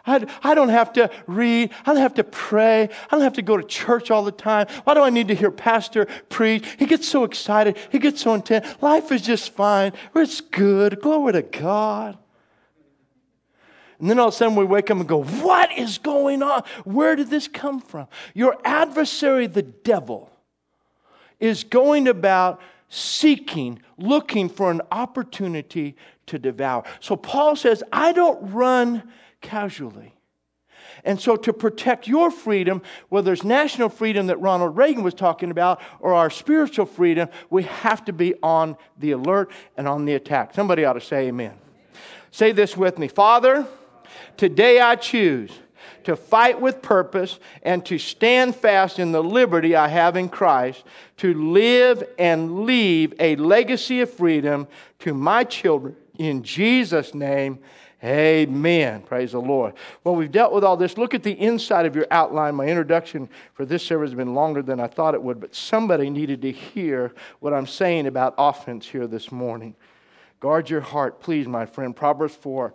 I, 0.05 0.23
I 0.43 0.53
don't 0.53 0.69
have 0.69 0.93
to 0.93 1.09
read. 1.25 1.71
I 1.83 1.93
don't 1.93 2.01
have 2.03 2.13
to 2.15 2.23
pray. 2.23 2.83
I 2.83 3.07
don't 3.09 3.21
have 3.21 3.33
to 3.33 3.41
go 3.41 3.57
to 3.57 3.63
church 3.63 4.11
all 4.11 4.23
the 4.23 4.31
time. 4.31 4.67
Why 4.83 4.93
do 4.93 5.01
I 5.01 5.09
need 5.09 5.29
to 5.29 5.33
hear 5.33 5.49
Pastor 5.49 6.05
preach? 6.29 6.75
He 6.77 6.85
gets 6.85 7.07
so 7.07 7.23
excited. 7.23 7.75
He 7.89 7.97
gets 7.97 8.21
so 8.21 8.35
intense. 8.35 8.67
Life 8.83 9.11
is 9.11 9.23
just 9.23 9.51
fine. 9.55 9.93
It's 10.13 10.41
good. 10.41 11.01
Glory 11.01 11.33
to 11.33 11.41
God. 11.41 12.19
And 13.99 14.09
then 14.09 14.19
all 14.19 14.29
of 14.29 14.33
a 14.33 14.37
sudden 14.37 14.55
we 14.55 14.65
wake 14.65 14.91
up 14.91 14.97
and 14.97 15.07
go, 15.07 15.23
What 15.23 15.71
is 15.77 15.97
going 15.97 16.43
on? 16.43 16.63
Where 16.83 17.15
did 17.15 17.29
this 17.29 17.47
come 17.47 17.79
from? 17.79 18.07
Your 18.33 18.57
adversary, 18.63 19.47
the 19.47 19.61
devil, 19.61 20.29
is 21.39 21.63
going 21.63 22.07
about 22.07 22.61
seeking, 22.89 23.81
looking 23.97 24.49
for 24.49 24.71
an 24.71 24.81
opportunity 24.91 25.95
to 26.27 26.37
devour. 26.37 26.83
So 26.99 27.15
Paul 27.15 27.55
says, 27.55 27.83
I 27.91 28.13
don't 28.13 28.53
run 28.53 29.03
casually. 29.41 30.13
And 31.05 31.19
so, 31.19 31.35
to 31.35 31.51
protect 31.51 32.07
your 32.07 32.31
freedom, 32.31 32.81
whether 33.09 33.33
it's 33.33 33.43
national 33.43 33.89
freedom 33.89 34.27
that 34.27 34.39
Ronald 34.39 34.77
Reagan 34.77 35.03
was 35.03 35.13
talking 35.13 35.51
about 35.51 35.81
or 35.99 36.13
our 36.13 36.29
spiritual 36.29 36.85
freedom, 36.85 37.27
we 37.49 37.63
have 37.63 38.05
to 38.05 38.13
be 38.13 38.35
on 38.41 38.77
the 38.99 39.11
alert 39.11 39.51
and 39.75 39.87
on 39.87 40.05
the 40.05 40.13
attack. 40.13 40.53
Somebody 40.53 40.85
ought 40.85 40.93
to 40.93 41.01
say 41.01 41.27
amen. 41.27 41.53
Say 42.31 42.51
this 42.51 42.77
with 42.77 42.97
me 42.97 43.07
Father, 43.07 43.67
Today 44.37 44.79
I 44.79 44.95
choose 44.95 45.51
to 46.03 46.15
fight 46.15 46.59
with 46.59 46.81
purpose 46.81 47.39
and 47.61 47.85
to 47.85 47.97
stand 47.97 48.55
fast 48.55 48.99
in 48.99 49.11
the 49.11 49.23
liberty 49.23 49.75
I 49.75 49.87
have 49.87 50.15
in 50.15 50.29
Christ, 50.29 50.83
to 51.17 51.33
live 51.33 52.03
and 52.19 52.65
leave 52.65 53.13
a 53.19 53.35
legacy 53.37 54.01
of 54.01 54.11
freedom 54.11 54.67
to 54.99 55.13
my 55.13 55.43
children. 55.43 55.95
In 56.17 56.43
Jesus' 56.43 57.13
name, 57.13 57.59
amen. 58.03 59.01
Praise 59.03 59.31
the 59.31 59.41
Lord. 59.41 59.73
Well, 60.03 60.15
we've 60.15 60.31
dealt 60.31 60.53
with 60.53 60.63
all 60.63 60.77
this. 60.77 60.97
Look 60.97 61.13
at 61.13 61.23
the 61.23 61.39
inside 61.39 61.85
of 61.85 61.95
your 61.95 62.07
outline. 62.11 62.55
My 62.55 62.67
introduction 62.67 63.29
for 63.53 63.65
this 63.65 63.85
service 63.85 64.11
has 64.11 64.17
been 64.17 64.35
longer 64.35 64.61
than 64.61 64.79
I 64.79 64.87
thought 64.87 65.15
it 65.15 65.23
would, 65.23 65.39
but 65.39 65.55
somebody 65.55 66.09
needed 66.09 66.41
to 66.41 66.51
hear 66.51 67.13
what 67.39 67.53
I'm 67.53 67.67
saying 67.67 68.07
about 68.07 68.35
offense 68.37 68.87
here 68.87 69.07
this 69.07 69.31
morning. 69.31 69.75
Guard 70.39 70.69
your 70.69 70.81
heart, 70.81 71.21
please, 71.21 71.47
my 71.47 71.65
friend. 71.65 71.95
Proverbs 71.95 72.35
4. 72.35 72.73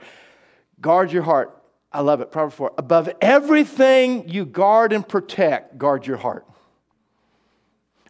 Guard 0.80 1.12
your 1.12 1.22
heart. 1.22 1.54
I 1.92 2.00
love 2.00 2.20
it. 2.20 2.30
Proverbs 2.30 2.56
4. 2.56 2.72
Above 2.78 3.10
everything 3.20 4.28
you 4.28 4.44
guard 4.44 4.92
and 4.92 5.06
protect, 5.06 5.78
guard 5.78 6.06
your 6.06 6.18
heart. 6.18 6.44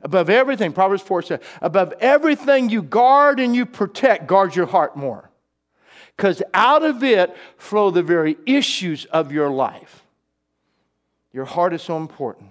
Above 0.03 0.31
everything, 0.31 0.73
Proverbs 0.73 1.03
4 1.03 1.23
says, 1.23 1.41
above 1.61 1.93
everything 2.01 2.71
you 2.71 2.83
guard 2.83 3.41
and 3.41 3.55
you 3.55 3.67
protect, 3.67 4.27
guard 4.27 4.55
your 4.55 4.67
heart 4.67 4.97
more. 4.97 5.31
Because 6.17 6.43
out 6.55 6.85
of 6.85 7.03
it 7.03 7.37
flow 7.57 7.91
the 7.91 8.03
very 8.03 8.37
issues 8.47 9.05
of 9.07 9.33
your 9.33 9.51
life. 9.51 10.05
Your 11.33 11.45
heart 11.45 11.73
is 11.73 11.83
so 11.83 11.97
important. 11.97 12.51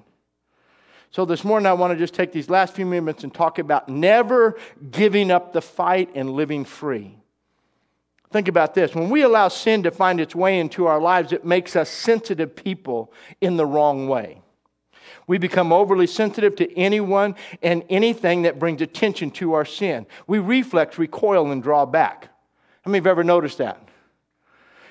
So 1.11 1.25
this 1.25 1.43
morning, 1.43 1.67
I 1.67 1.73
want 1.73 1.93
to 1.93 1.97
just 1.97 2.13
take 2.13 2.31
these 2.31 2.49
last 2.49 2.73
few 2.73 2.85
minutes 2.85 3.23
and 3.23 3.33
talk 3.33 3.59
about 3.59 3.89
never 3.89 4.57
giving 4.91 5.31
up 5.31 5.53
the 5.53 5.61
fight 5.61 6.11
and 6.15 6.31
living 6.31 6.63
free. 6.65 7.17
Think 8.31 8.47
about 8.47 8.73
this. 8.73 8.93
When 8.93 9.09
we 9.09 9.21
allow 9.21 9.47
sin 9.47 9.83
to 9.83 9.91
find 9.91 10.19
its 10.19 10.35
way 10.35 10.59
into 10.59 10.85
our 10.85 10.99
lives, 10.99 11.31
it 11.31 11.45
makes 11.45 11.75
us 11.75 11.89
sensitive 11.89 12.55
people 12.55 13.11
in 13.39 13.55
the 13.57 13.65
wrong 13.65 14.07
way. 14.07 14.41
We 15.27 15.37
become 15.37 15.73
overly 15.73 16.07
sensitive 16.07 16.55
to 16.57 16.77
anyone 16.77 17.35
and 17.61 17.83
anything 17.89 18.43
that 18.43 18.59
brings 18.59 18.81
attention 18.81 19.31
to 19.31 19.53
our 19.53 19.65
sin. 19.65 20.05
We 20.25 20.39
reflex, 20.39 20.97
recoil, 20.97 21.51
and 21.51 21.63
draw 21.63 21.85
back. 21.85 22.29
How 22.81 22.91
many 22.91 22.99
have 22.99 23.07
ever 23.07 23.23
noticed 23.23 23.57
that? 23.59 23.86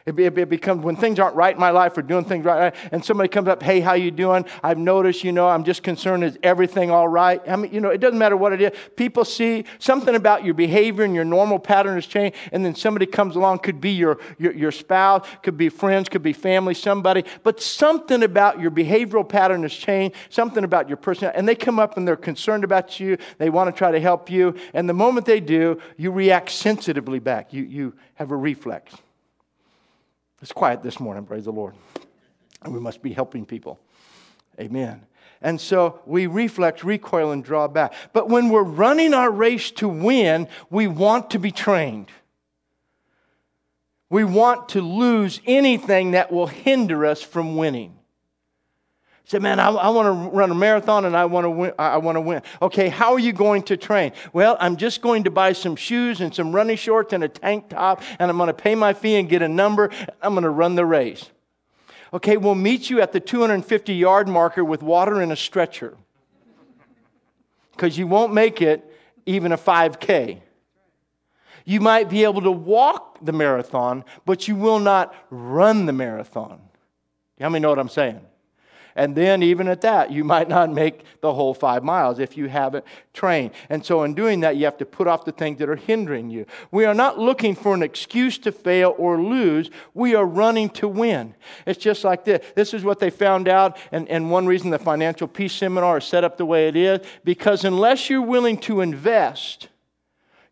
It, 0.07 0.17
it, 0.21 0.39
it, 0.39 0.49
becomes 0.49 0.85
when 0.85 0.95
things 0.95 1.19
aren't 1.19 1.35
right 1.35 1.53
in 1.53 1.61
my 1.61 1.71
life 1.71 1.99
or 1.99 2.03
doing 2.03 2.25
things 2.25 2.45
right, 2.45 2.73
and 2.93 3.05
somebody 3.05 3.29
comes 3.29 3.49
up, 3.49 3.61
hey, 3.61 3.81
how 3.81 3.95
you 3.95 4.13
doing? 4.13 4.45
I've 4.63 4.79
noticed, 4.79 5.25
you 5.25 5.33
know, 5.33 5.49
I'm 5.49 5.65
just 5.65 5.83
concerned, 5.83 6.23
is 6.23 6.39
everything 6.45 6.93
all 6.93 7.09
right? 7.09 7.43
I 7.49 7.57
mean, 7.57 7.73
you 7.73 7.81
know, 7.81 7.89
it 7.89 7.99
doesn't 7.99 8.17
matter 8.19 8.37
what 8.37 8.53
it 8.53 8.63
is. 8.63 8.71
People 8.95 9.25
see 9.25 9.65
something 9.81 10.15
about 10.15 10.45
your 10.45 10.55
behavior 10.55 11.03
and 11.03 11.13
your 11.13 11.25
normal 11.25 11.59
pattern 11.59 11.97
has 11.97 12.07
changed, 12.07 12.37
and 12.53 12.65
then 12.65 12.77
somebody 12.77 13.05
comes 13.05 13.35
along, 13.35 13.59
could 13.59 13.81
be 13.81 13.91
your, 13.91 14.21
your, 14.39 14.53
your 14.53 14.71
spouse, 14.71 15.27
could 15.43 15.57
be 15.57 15.69
friends, 15.69 16.09
could 16.09 16.23
be 16.23 16.33
family, 16.33 16.75
somebody, 16.75 17.25
but 17.43 17.61
something 17.61 18.23
about 18.23 18.61
your 18.61 18.71
behavioral 18.71 19.29
pattern 19.29 19.63
has 19.63 19.75
changed, 19.75 20.15
something 20.31 20.63
about 20.63 20.87
your 20.87 20.99
personality, 20.99 21.37
and 21.37 21.49
they 21.49 21.57
come 21.57 21.81
up 21.81 21.97
and 21.97 22.07
they're 22.07 22.15
concerned 22.15 22.63
about 22.63 23.01
you, 23.01 23.19
they 23.39 23.51
want 23.51 23.75
to 23.75 23.77
try 23.77 23.91
to 23.91 23.99
help 23.99 24.31
you, 24.31 24.55
and 24.73 24.89
the 24.89 24.95
moment 24.95 25.27
they 25.27 25.41
do, 25.41 25.81
you 25.97 26.13
react 26.13 26.51
sensitively 26.51 27.19
back. 27.19 27.53
You, 27.53 27.65
you 27.65 27.95
have 28.15 28.31
a 28.31 28.37
reflex. 28.37 28.95
It's 30.43 30.53
quiet 30.53 30.83
this 30.83 31.01
morning, 31.01 31.25
praise 31.25 31.45
the 31.45 31.53
Lord. 31.53 31.75
And 32.63 32.73
we 32.75 32.81
must 32.81 33.03
be 33.03 33.13
helping 33.13 33.47
people. 33.47 33.79
Amen. 34.61 35.07
And 35.43 35.61
so 35.61 36.01
we 36.07 36.27
reflect, 36.27 36.83
recoil, 36.83 37.31
and 37.31 37.45
draw 37.45 37.69
back. 37.69 37.93
But 38.13 38.29
when 38.29 38.49
we're 38.49 38.63
running 38.63 39.15
our 39.15 39.31
race 39.31 39.71
to 39.73 39.89
win, 39.89 40.49
we 40.71 40.87
want 40.87 41.31
to 41.31 41.39
be 41.39 41.51
trained. 41.51 42.11
We 44.09 44.25
want 44.25 44.71
to 44.71 44.81
lose 44.81 45.41
anything 45.47 46.13
that 46.13 46.33
will 46.33 46.47
hinder 46.47 47.05
us 47.05 47.23
from 47.23 47.57
winning. 47.57 47.96
Say, 49.27 49.41
man, 49.41 49.59
I, 49.59 49.71
I 49.71 49.89
want 49.89 50.07
to 50.07 50.37
run 50.37 50.53
a 50.53 50.55
marathon 50.55 51.05
and 51.05 51.17
I 51.17 51.25
want 51.25 51.47
to 51.47 51.51
win. 51.51 51.73
I 51.81 51.97
want 51.97 52.15
to 52.15 52.21
win. 52.21 52.43
Okay, 52.63 52.89
how 52.89 53.13
are 53.13 53.19
you 53.19 53.33
going 53.33 53.65
to 53.65 53.77
train? 53.77 54.13
Well, 54.33 54.57
I'm 54.61 54.77
just 54.77 55.03
going 55.03 55.25
to 55.25 55.33
buy 55.33 55.53
some 55.53 55.75
shoes 55.75 56.21
and 56.21 56.33
some 56.33 56.55
running 56.55 56.77
shorts 56.77 57.13
and 57.13 57.25
a 57.25 57.29
tank 57.29 57.71
top, 57.71 58.03
and 58.21 58.31
I'm 58.31 58.37
going 58.37 58.47
to 58.47 58.55
pay 58.55 58.77
my 58.77 58.93
fee 58.93 59.17
and 59.17 59.29
get 59.29 59.43
a 59.43 59.49
number. 59.49 59.91
I'm 60.23 60.35
going 60.35 60.45
to 60.45 60.51
run 60.51 60.77
the 60.77 60.87
race. 60.87 61.29
Okay, 62.13 62.37
we'll 62.37 62.55
meet 62.55 62.89
you 62.89 63.01
at 63.01 63.13
the 63.13 63.19
250 63.19 63.95
yard 63.95 64.29
marker 64.29 64.65
with 64.65 64.81
water 64.81 65.21
and 65.21 65.33
a 65.33 65.37
stretcher 65.37 65.97
because 67.73 67.99
you 67.99 68.07
won't 68.07 68.33
make 68.33 68.63
it 68.63 68.89
even 69.27 69.51
a 69.51 69.59
5K. 69.59 70.39
You 71.65 71.81
might 71.81 72.09
be 72.09 72.23
able 72.23 72.43
to 72.43 72.53
walk 72.53 73.19
the 73.21 73.33
marathon, 73.33 74.05
but 74.25 74.47
you 74.47 74.55
will 74.55 74.79
not 74.79 75.13
run 75.31 75.87
the 75.87 75.93
marathon. 75.93 76.61
How 77.41 77.49
many 77.49 77.61
know 77.61 77.71
what 77.71 77.81
I'm 77.81 77.89
saying? 77.89 78.21
And 78.97 79.15
then, 79.15 79.43
even 79.43 79.69
at 79.69 79.83
that, 79.83 80.11
you 80.11 80.25
might 80.25 80.49
not 80.49 80.73
make 80.73 81.05
the 81.21 81.33
whole 81.33 81.53
five 81.53 81.85
miles 81.85 82.19
if 82.19 82.37
you 82.37 82.49
haven't 82.49 82.85
trained. 83.13 83.53
And 83.69 83.85
so, 83.85 84.03
in 84.03 84.15
doing 84.15 84.41
that, 84.41 84.57
you 84.57 84.65
have 84.65 84.79
to 84.79 84.87
put 84.87 85.07
off 85.07 85.27
the 85.27 85.33
things 85.33 85.59
that 85.59 85.69
are 85.69 85.77
hindering 85.77 86.31
you. 86.31 86.47
We 86.71 86.87
are 86.87 86.95
not 86.95 87.19
looking 87.19 87.55
for 87.55 87.75
an 87.75 87.83
excuse 87.83 88.39
to 88.39 88.53
fail 88.53 88.95
or 88.97 89.21
lose. 89.21 89.71
We 89.93 90.15
are 90.15 90.25
running 90.25 90.71
to 90.71 90.89
win. 90.89 91.35
It's 91.67 91.79
just 91.79 92.05
like 92.05 92.25
this. 92.25 92.45
This 92.55 92.73
is 92.73 92.83
what 92.83 92.99
they 92.99 93.11
found 93.11 93.49
out, 93.49 93.77
and, 93.93 94.09
and 94.09 94.31
one 94.31 94.47
reason 94.47 94.71
the 94.71 94.79
Financial 94.79 95.29
Peace 95.29 95.53
Seminar 95.53 95.99
is 95.99 96.05
set 96.05 96.25
up 96.25 96.39
the 96.39 96.47
way 96.47 96.67
it 96.67 96.77
is 96.77 97.07
because 97.23 97.65
unless 97.65 98.09
you're 98.09 98.23
willing 98.23 98.57
to 98.61 98.81
invest, 98.81 99.69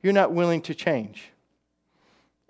you're 0.03 0.13
not 0.13 0.33
willing 0.33 0.61
to 0.63 0.75
change. 0.75 1.31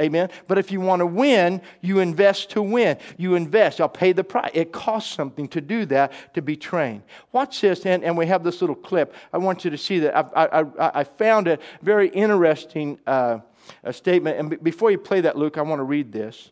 Amen. 0.02 0.28
But 0.48 0.58
if 0.58 0.72
you 0.72 0.80
want 0.80 1.00
to 1.00 1.06
win, 1.06 1.62
you 1.80 2.00
invest 2.00 2.50
to 2.50 2.62
win. 2.62 2.98
You 3.16 3.36
invest. 3.36 3.80
I'll 3.80 3.88
pay 3.88 4.10
the 4.10 4.24
price. 4.24 4.50
It 4.52 4.72
costs 4.72 5.14
something 5.14 5.46
to 5.48 5.60
do 5.60 5.86
that, 5.86 6.12
to 6.34 6.42
be 6.42 6.56
trained. 6.56 7.02
Watch 7.30 7.60
this, 7.60 7.86
and, 7.86 8.02
and 8.02 8.18
we 8.18 8.26
have 8.26 8.42
this 8.42 8.60
little 8.60 8.74
clip. 8.74 9.14
I 9.32 9.38
want 9.38 9.64
you 9.64 9.70
to 9.70 9.78
see 9.78 10.00
that. 10.00 10.16
I, 10.16 10.62
I, 10.62 11.00
I 11.00 11.04
found 11.04 11.46
it 11.46 11.60
very 11.80 12.08
interesting 12.08 12.98
uh, 13.06 13.38
a 13.84 13.92
statement. 13.92 14.36
And 14.36 14.50
b- 14.50 14.56
before 14.56 14.90
you 14.90 14.98
play 14.98 15.20
that, 15.20 15.38
Luke, 15.38 15.58
I 15.58 15.62
want 15.62 15.78
to 15.78 15.84
read 15.84 16.10
this. 16.10 16.50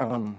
Um, 0.00 0.38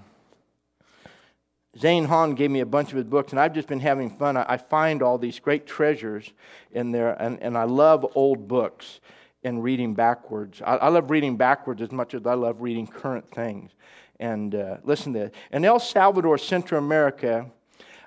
Zane 1.77 2.05
Hahn 2.05 2.33
gave 2.33 2.49
me 2.49 2.61
a 2.61 2.65
bunch 2.65 2.91
of 2.91 2.97
his 2.97 3.05
books, 3.05 3.31
and 3.31 3.39
I've 3.39 3.53
just 3.53 3.67
been 3.67 3.79
having 3.79 4.09
fun. 4.09 4.35
I, 4.35 4.57
find 4.57 5.03
all 5.03 5.17
these 5.17 5.39
great 5.39 5.67
treasures 5.67 6.33
in 6.71 6.91
there, 6.91 7.13
and, 7.21 7.41
and 7.41 7.57
I 7.57 7.63
love 7.63 8.05
old 8.15 8.47
books 8.47 8.99
and 9.43 9.63
reading 9.63 9.93
backwards. 9.93 10.61
I, 10.61 10.77
I, 10.77 10.87
love 10.89 11.11
reading 11.11 11.37
backwards 11.37 11.81
as 11.81 11.91
much 11.91 12.13
as 12.13 12.25
I 12.25 12.33
love 12.33 12.61
reading 12.61 12.87
current 12.87 13.29
things. 13.29 13.71
And 14.19 14.55
uh, 14.55 14.77
listen 14.83 15.13
to 15.13 15.19
this. 15.19 15.31
In 15.51 15.63
El 15.63 15.79
Salvador, 15.79 16.39
Central 16.39 16.83
America, 16.83 17.45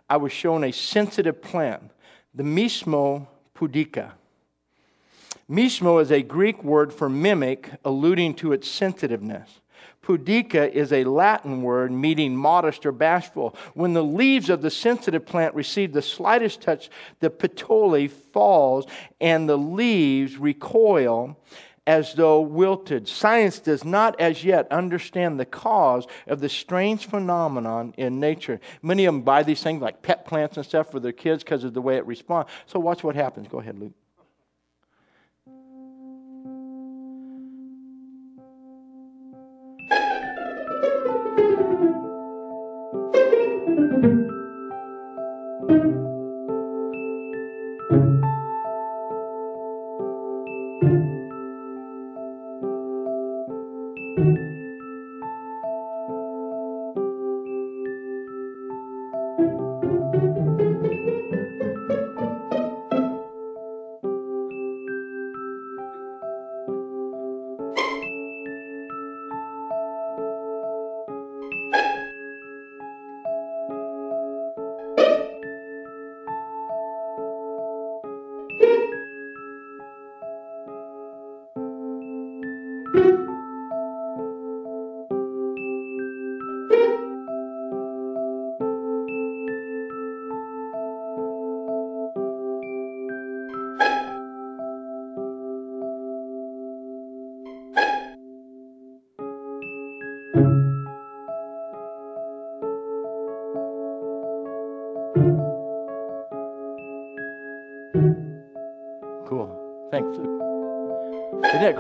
I 0.09 0.17
was 0.17 0.33
shown 0.33 0.65
a 0.65 0.73
sensitive 0.73 1.41
plant, 1.41 1.91
the 2.35 2.43
Mimosa 2.43 3.27
pudica. 3.57 4.13
Mimosa 5.49 5.97
is 5.99 6.11
a 6.11 6.23
Greek 6.23 6.65
word 6.65 6.93
for 6.93 7.09
mimic, 7.09 7.71
alluding 7.85 8.35
to 8.35 8.53
its 8.53 8.69
sensitiveness. 8.69 9.60
Pudica 10.11 10.69
is 10.69 10.93
a 10.93 11.05
Latin 11.05 11.63
word 11.63 11.93
meaning 11.93 12.35
modest 12.35 12.85
or 12.85 12.91
bashful. 12.91 13.55
When 13.75 13.93
the 13.93 14.03
leaves 14.03 14.51
of 14.51 14.61
the 14.61 14.71
sensitive 14.71 15.25
plant 15.25 15.55
receive 15.55 15.93
the 15.93 16.03
slightest 16.03 16.61
touch, 16.63 16.91
the 17.21 17.31
petiole 17.31 18.09
falls 18.09 18.87
and 19.21 19.49
the 19.49 19.57
leaves 19.57 20.37
recoil 20.37 21.39
as 21.87 22.15
though 22.15 22.41
wilted. 22.41 23.07
Science 23.07 23.61
does 23.61 23.85
not 23.85 24.21
as 24.21 24.43
yet 24.43 24.67
understand 24.73 25.39
the 25.39 25.45
cause 25.45 26.09
of 26.27 26.41
this 26.41 26.53
strange 26.53 27.07
phenomenon 27.07 27.95
in 27.97 28.19
nature. 28.19 28.59
Many 28.83 29.05
of 29.05 29.15
them 29.15 29.23
buy 29.23 29.45
these 29.45 29.63
things 29.63 29.81
like 29.81 30.03
pet 30.03 30.25
plants 30.25 30.57
and 30.57 30.67
stuff 30.67 30.91
for 30.91 30.99
their 30.99 31.13
kids 31.13 31.45
because 31.45 31.63
of 31.63 31.73
the 31.73 31.81
way 31.81 31.99
it 31.99 32.07
responds. 32.07 32.51
So 32.67 32.81
watch 32.81 33.05
what 33.05 33.15
happens. 33.15 33.47
Go 33.47 33.61
ahead, 33.61 33.79
Luke. 33.79 33.95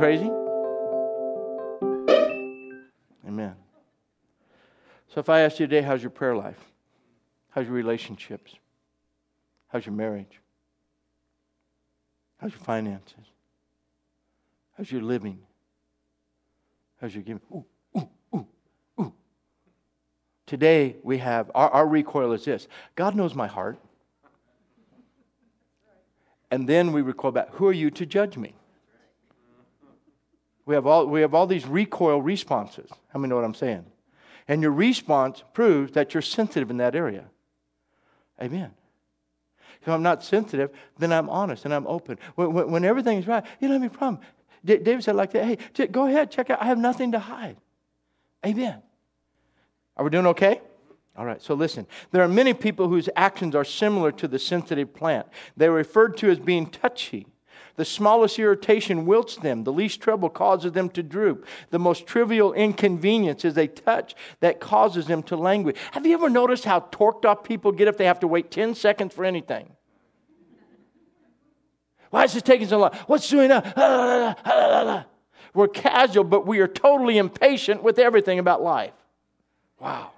Crazy? 0.01 0.31
Amen. 3.29 3.55
So 5.09 5.21
if 5.21 5.29
I 5.29 5.41
ask 5.41 5.61
you 5.61 5.67
today, 5.67 5.83
how's 5.83 6.03
your 6.03 6.09
prayer 6.09 6.35
life? 6.35 6.57
How's 7.51 7.67
your 7.67 7.75
relationships? 7.75 8.55
How's 9.69 9.85
your 9.85 9.95
marriage? 9.95 10.41
How's 12.39 12.53
your 12.53 12.61
finances? 12.61 13.27
How's 14.79 14.91
your 14.91 15.03
living? 15.03 15.41
How's 16.99 17.15
your 17.15 17.23
giving? 17.23 17.43
Ooh, 17.53 17.67
ooh, 17.99 18.09
ooh, 18.35 18.47
ooh. 19.03 19.13
Today 20.47 20.97
we 21.03 21.19
have, 21.19 21.51
our, 21.55 21.69
our 21.69 21.87
recoil 21.87 22.33
is 22.33 22.47
this 22.47 22.69
God 22.97 23.15
knows 23.15 23.35
my 23.35 23.49
heart. 23.49 23.79
And 26.51 26.67
then 26.67 26.93
we 26.93 27.03
recoil 27.03 27.33
back, 27.33 27.51
who 27.51 27.67
are 27.67 27.73
you 27.73 27.91
to 27.91 28.07
judge 28.07 28.39
me? 28.39 28.55
We 30.67 30.75
have 30.75 30.87
all, 30.87 31.07
we 31.07 31.21
have 31.23 31.35
all 31.35 31.47
these 31.47 31.67
recoil 31.67 32.21
responses. 32.21 32.91
How 33.09 33.19
many 33.19 33.31
know 33.31 33.37
what 33.37 33.45
I'm 33.45 33.55
saying? 33.55 33.87
And 34.47 34.63
your 34.63 34.73
response 34.73 35.43
proves 35.53 35.93
that 35.93 36.15
you're 36.15 36.23
sensitive 36.23 36.71
in 36.71 36.77
that 36.79 36.95
area. 36.95 37.25
Amen. 38.41 38.71
If 39.81 39.89
I'm 39.89 40.03
not 40.03 40.23
sensitive, 40.23 40.71
then 40.99 41.13
I'm 41.13 41.31
honest 41.31 41.65
and 41.65 41.73
I'm 41.73 41.87
open. 41.87 42.19
When, 42.35 42.53
when, 42.53 42.71
when 42.71 42.85
everything's 42.85 43.27
right, 43.27 43.45
you 43.61 43.69
don't 43.69 43.81
have 43.81 43.83
any 43.83 43.89
problem. 43.89 44.23
D- 44.65 44.77
David 44.77 45.05
said 45.05 45.17
like 45.17 45.33
that, 45.33 45.45
hey, 45.45 45.87
go 45.87 46.07
ahead, 46.07 46.31
check 46.31 46.51
out. 46.51 46.61
I 46.61 46.67
have 46.67 46.79
nothing 46.79 47.13
to 47.13 47.19
hide. 47.19 47.57
Amen. 48.45 48.83
Are 49.97 50.05
we 50.05 50.11
doing 50.11 50.27
okay? 50.27 50.61
All 51.17 51.27
right, 51.27 51.43
so 51.43 51.55
listen. 51.55 51.87
There 52.13 52.23
are 52.23 52.29
many 52.29 52.55
people 52.55 52.89
whose 52.89 53.09
actions 53.17 53.55
are 53.55 53.65
similar 53.65 54.13
to 54.13 54.29
the 54.29 54.39
sensitive 54.39 54.95
plant. 54.95 55.27
They're 55.57 55.73
referred 55.73 56.17
to 56.19 56.31
as 56.31 56.39
being 56.39 56.67
touchy. 56.67 57.27
The 57.81 57.87
smallest 57.87 58.39
irritation 58.39 59.07
wilts 59.07 59.37
them. 59.37 59.65
The 59.65 59.73
least 59.73 60.03
trouble 60.03 60.29
causes 60.29 60.73
them 60.73 60.91
to 60.91 61.03
droop. 61.03 61.47
The 61.71 61.79
most 61.79 62.07
trivial 62.07 62.53
inconvenience 62.53 63.43
is 63.43 63.57
a 63.57 63.67
touch 63.69 64.15
that 64.41 64.61
causes 64.61 65.07
them 65.07 65.23
to 65.23 65.37
languish. 65.37 65.79
Have 65.93 66.05
you 66.05 66.13
ever 66.13 66.29
noticed 66.29 66.67
how 66.67 66.81
torqued 66.81 67.25
up 67.25 67.43
people 67.49 67.73
get 67.73 67.89
if 67.89 67.97
they 67.97 68.05
have 68.05 68.21
to 68.21 68.27
wait 68.27 68.51
10 68.51 68.75
seconds 68.75 69.15
for 69.15 69.25
anything? 69.25 69.75
Why 72.11 72.25
is 72.25 72.35
this 72.35 72.43
taking 72.43 72.69
so 72.69 72.81
long? 72.81 72.93
What's 73.07 73.27
doing 73.31 73.49
that? 73.49 73.73
Ah, 73.75 75.07
We're 75.55 75.69
casual, 75.69 76.25
but 76.25 76.47
we 76.47 76.61
are 76.61 76.69
totally 76.69 77.17
impatient 77.17 77.83
with 77.83 77.99
everything 77.99 78.39
about 78.39 78.61
life. 78.61 78.93
Wow. 79.79 80.11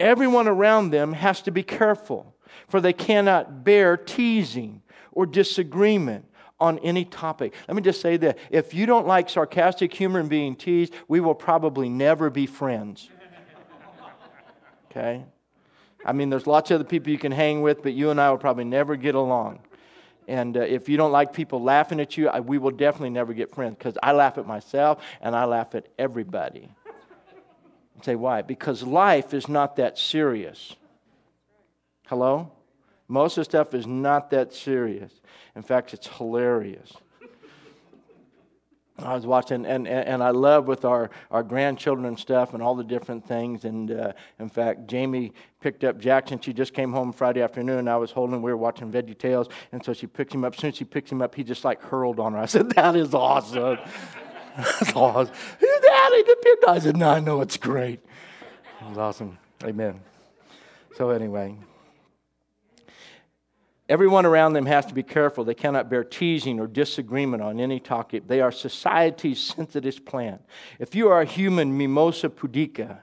Everyone 0.00 0.48
around 0.48 0.90
them 0.90 1.12
has 1.12 1.42
to 1.42 1.52
be 1.52 1.62
careful, 1.62 2.34
for 2.66 2.80
they 2.80 2.92
cannot 2.92 3.62
bear 3.62 3.96
teasing 3.96 4.81
or 5.12 5.26
disagreement 5.26 6.26
on 6.60 6.78
any 6.78 7.04
topic. 7.04 7.54
Let 7.66 7.74
me 7.74 7.82
just 7.82 8.00
say 8.00 8.16
that 8.18 8.38
if 8.50 8.72
you 8.72 8.86
don't 8.86 9.06
like 9.06 9.28
sarcastic 9.28 9.92
humor 9.92 10.20
and 10.20 10.28
being 10.28 10.54
teased, 10.54 10.94
we 11.08 11.20
will 11.20 11.34
probably 11.34 11.88
never 11.88 12.30
be 12.30 12.46
friends. 12.46 13.08
Okay? 14.90 15.24
I 16.04 16.12
mean, 16.12 16.28
there's 16.28 16.46
lots 16.46 16.70
of 16.70 16.74
other 16.74 16.84
people 16.84 17.12
you 17.12 17.18
can 17.18 17.32
hang 17.32 17.62
with, 17.62 17.82
but 17.82 17.94
you 17.94 18.10
and 18.10 18.20
I 18.20 18.28
will 18.30 18.36
probably 18.36 18.64
never 18.64 18.94
get 18.94 19.14
along. 19.14 19.60
And 20.28 20.56
uh, 20.56 20.60
if 20.60 20.88
you 20.88 20.96
don't 20.96 21.12
like 21.12 21.32
people 21.32 21.62
laughing 21.62 21.98
at 21.98 22.16
you, 22.16 22.28
I, 22.28 22.40
we 22.40 22.58
will 22.58 22.70
definitely 22.70 23.10
never 23.10 23.32
get 23.32 23.54
friends 23.54 23.76
because 23.78 23.96
I 24.02 24.12
laugh 24.12 24.38
at 24.38 24.46
myself 24.46 25.02
and 25.20 25.34
I 25.34 25.44
laugh 25.46 25.74
at 25.74 25.88
everybody. 25.98 26.68
say, 28.02 28.16
why? 28.16 28.42
Because 28.42 28.82
life 28.82 29.32
is 29.32 29.48
not 29.48 29.76
that 29.76 29.98
serious. 29.98 30.76
Hello? 32.06 32.52
Most 33.12 33.36
of 33.36 33.42
the 33.42 33.44
stuff 33.44 33.74
is 33.74 33.86
not 33.86 34.30
that 34.30 34.54
serious. 34.54 35.12
In 35.54 35.62
fact, 35.62 35.92
it's 35.92 36.06
hilarious. 36.06 36.94
I 38.98 39.14
was 39.14 39.26
watching, 39.26 39.66
and, 39.66 39.86
and, 39.86 40.08
and, 40.08 40.22
I 40.22 40.30
love 40.30 40.66
with 40.66 40.86
our, 40.86 41.10
our 41.30 41.42
grandchildren 41.42 42.06
and 42.06 42.18
stuff 42.18 42.54
and 42.54 42.62
all 42.62 42.74
the 42.74 42.84
different 42.84 43.26
things. 43.26 43.66
And 43.66 43.90
uh, 43.90 44.12
in 44.38 44.48
fact, 44.48 44.86
Jamie 44.86 45.34
picked 45.60 45.84
up 45.84 45.98
Jackson. 45.98 46.40
She 46.40 46.54
just 46.54 46.72
came 46.72 46.90
home 46.90 47.12
Friday 47.12 47.42
afternoon. 47.42 47.86
I 47.86 47.96
was 47.96 48.12
holding, 48.12 48.40
we 48.40 48.50
were 48.50 48.56
watching 48.56 48.90
Veggie 48.90 49.18
Tales. 49.18 49.48
And 49.72 49.84
so 49.84 49.92
she 49.92 50.06
picked 50.06 50.32
him 50.32 50.42
up. 50.42 50.54
As 50.54 50.60
soon 50.60 50.68
as 50.68 50.76
she 50.76 50.84
picked 50.84 51.12
him 51.12 51.20
up, 51.20 51.34
he 51.34 51.44
just 51.44 51.64
like 51.64 51.82
hurled 51.82 52.18
on 52.18 52.32
her. 52.32 52.38
I 52.38 52.46
said, 52.46 52.70
That 52.70 52.96
is 52.96 53.12
awesome. 53.12 53.78
That's 54.56 54.96
awesome. 54.96 55.34
Daddy, 55.60 56.22
the 56.22 56.64
I 56.66 56.78
said, 56.78 56.96
No, 56.96 57.10
I 57.10 57.20
know 57.20 57.42
it's 57.42 57.58
great. 57.58 58.00
It 58.80 58.88
was 58.88 58.96
awesome. 58.96 59.36
Amen. 59.64 60.00
So, 60.96 61.10
anyway. 61.10 61.56
Everyone 63.92 64.24
around 64.24 64.54
them 64.54 64.64
has 64.64 64.86
to 64.86 64.94
be 64.94 65.02
careful. 65.02 65.44
They 65.44 65.52
cannot 65.52 65.90
bear 65.90 66.02
teasing 66.02 66.58
or 66.58 66.66
disagreement 66.66 67.42
on 67.42 67.60
any 67.60 67.78
topic. 67.78 68.26
They 68.26 68.40
are 68.40 68.50
society's 68.50 69.38
sensitive 69.38 70.06
plant. 70.06 70.40
If 70.78 70.94
you 70.94 71.10
are 71.10 71.20
a 71.20 71.26
human 71.26 71.76
mimosa 71.76 72.30
pudica, 72.30 73.00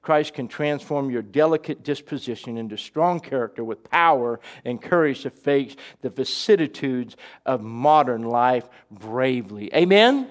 Christ 0.00 0.34
can 0.34 0.48
transform 0.48 1.10
your 1.10 1.22
delicate 1.22 1.84
disposition 1.84 2.58
into 2.58 2.76
strong 2.76 3.20
character 3.20 3.62
with 3.62 3.88
power 3.88 4.40
and 4.64 4.82
courage 4.82 5.22
to 5.22 5.30
face 5.30 5.76
the 6.00 6.10
vicissitudes 6.10 7.16
of 7.46 7.62
modern 7.62 8.24
life 8.24 8.68
bravely. 8.90 9.72
Amen? 9.72 10.26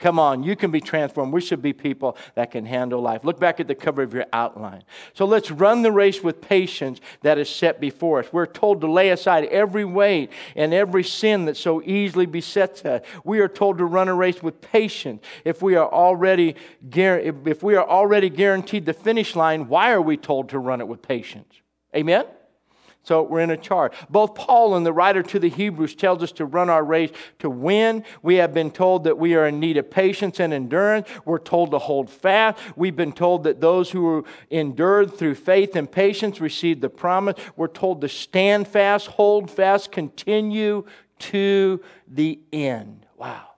Come 0.00 0.18
on, 0.18 0.42
you 0.42 0.56
can 0.56 0.70
be 0.70 0.80
transformed. 0.80 1.30
We 1.30 1.42
should 1.42 1.60
be 1.60 1.74
people 1.74 2.16
that 2.34 2.50
can 2.50 2.64
handle 2.64 3.02
life. 3.02 3.22
Look 3.22 3.38
back 3.38 3.60
at 3.60 3.68
the 3.68 3.74
cover 3.74 4.02
of 4.02 4.14
your 4.14 4.24
outline. 4.32 4.82
So 5.12 5.26
let's 5.26 5.50
run 5.50 5.82
the 5.82 5.92
race 5.92 6.22
with 6.22 6.40
patience 6.40 7.02
that 7.20 7.36
is 7.36 7.50
set 7.50 7.82
before 7.82 8.20
us. 8.20 8.32
We're 8.32 8.46
told 8.46 8.80
to 8.80 8.90
lay 8.90 9.10
aside 9.10 9.44
every 9.44 9.84
weight 9.84 10.30
and 10.56 10.72
every 10.72 11.04
sin 11.04 11.44
that 11.44 11.58
so 11.58 11.82
easily 11.82 12.24
besets 12.24 12.82
us. 12.86 13.02
We 13.24 13.40
are 13.40 13.48
told 13.48 13.76
to 13.76 13.84
run 13.84 14.08
a 14.08 14.14
race 14.14 14.42
with 14.42 14.62
patience. 14.62 15.22
If 15.44 15.60
we 15.60 15.76
are 15.76 15.88
already 15.88 16.56
if 16.90 17.62
we 17.62 17.76
are 17.76 17.86
already 17.86 18.30
guaranteed 18.30 18.86
the 18.86 18.94
finish 18.94 19.36
line, 19.36 19.68
why 19.68 19.92
are 19.92 20.00
we 20.00 20.16
told 20.16 20.48
to 20.48 20.58
run 20.58 20.80
it 20.80 20.88
with 20.88 21.02
patience? 21.02 21.60
Amen. 21.94 22.24
So 23.02 23.22
we're 23.22 23.40
in 23.40 23.50
a 23.50 23.56
charge. 23.56 23.92
Both 24.10 24.34
Paul 24.34 24.76
and 24.76 24.84
the 24.84 24.92
writer 24.92 25.22
to 25.22 25.38
the 25.38 25.48
Hebrews 25.48 25.94
tells 25.94 26.22
us 26.22 26.32
to 26.32 26.44
run 26.44 26.68
our 26.68 26.84
race 26.84 27.10
to 27.38 27.48
win. 27.48 28.04
We 28.22 28.36
have 28.36 28.52
been 28.52 28.70
told 28.70 29.04
that 29.04 29.18
we 29.18 29.34
are 29.34 29.46
in 29.46 29.58
need 29.58 29.78
of 29.78 29.90
patience 29.90 30.38
and 30.38 30.52
endurance. 30.52 31.08
We're 31.24 31.38
told 31.38 31.70
to 31.70 31.78
hold 31.78 32.10
fast. 32.10 32.58
We've 32.76 32.96
been 32.96 33.12
told 33.12 33.44
that 33.44 33.60
those 33.60 33.90
who 33.90 34.24
endured 34.50 35.14
through 35.14 35.36
faith 35.36 35.76
and 35.76 35.90
patience 35.90 36.40
receive 36.40 36.80
the 36.80 36.90
promise. 36.90 37.36
We're 37.56 37.68
told 37.68 38.02
to 38.02 38.08
stand 38.08 38.68
fast, 38.68 39.06
hold 39.06 39.50
fast, 39.50 39.92
continue 39.92 40.84
to 41.20 41.82
the 42.06 42.40
end. 42.52 43.06
Wow. 43.16 43.49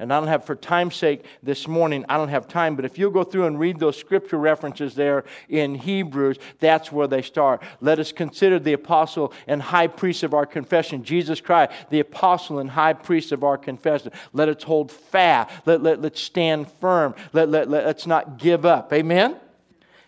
And 0.00 0.12
I 0.12 0.20
don't 0.20 0.28
have, 0.28 0.44
for 0.44 0.54
time's 0.54 0.94
sake 0.94 1.24
this 1.42 1.66
morning, 1.66 2.04
I 2.08 2.16
don't 2.16 2.28
have 2.28 2.46
time, 2.46 2.76
but 2.76 2.84
if 2.84 2.98
you'll 2.98 3.10
go 3.10 3.24
through 3.24 3.46
and 3.46 3.58
read 3.58 3.80
those 3.80 3.96
scripture 3.96 4.36
references 4.38 4.94
there 4.94 5.24
in 5.48 5.74
Hebrews, 5.74 6.38
that's 6.60 6.92
where 6.92 7.08
they 7.08 7.20
start. 7.20 7.62
Let 7.80 7.98
us 7.98 8.12
consider 8.12 8.60
the 8.60 8.74
apostle 8.74 9.32
and 9.48 9.60
high 9.60 9.88
priest 9.88 10.22
of 10.22 10.34
our 10.34 10.46
confession, 10.46 11.02
Jesus 11.02 11.40
Christ, 11.40 11.72
the 11.90 11.98
apostle 11.98 12.60
and 12.60 12.70
high 12.70 12.92
priest 12.92 13.32
of 13.32 13.42
our 13.42 13.58
confession. 13.58 14.12
Let 14.32 14.48
us 14.48 14.62
hold 14.62 14.92
fast. 14.92 15.50
Let, 15.66 15.82
let, 15.82 16.00
let's 16.00 16.20
stand 16.20 16.70
firm. 16.80 17.16
Let, 17.32 17.48
let, 17.48 17.68
let, 17.68 17.84
let's 17.84 18.06
not 18.06 18.38
give 18.38 18.64
up. 18.64 18.92
Amen? 18.92 19.36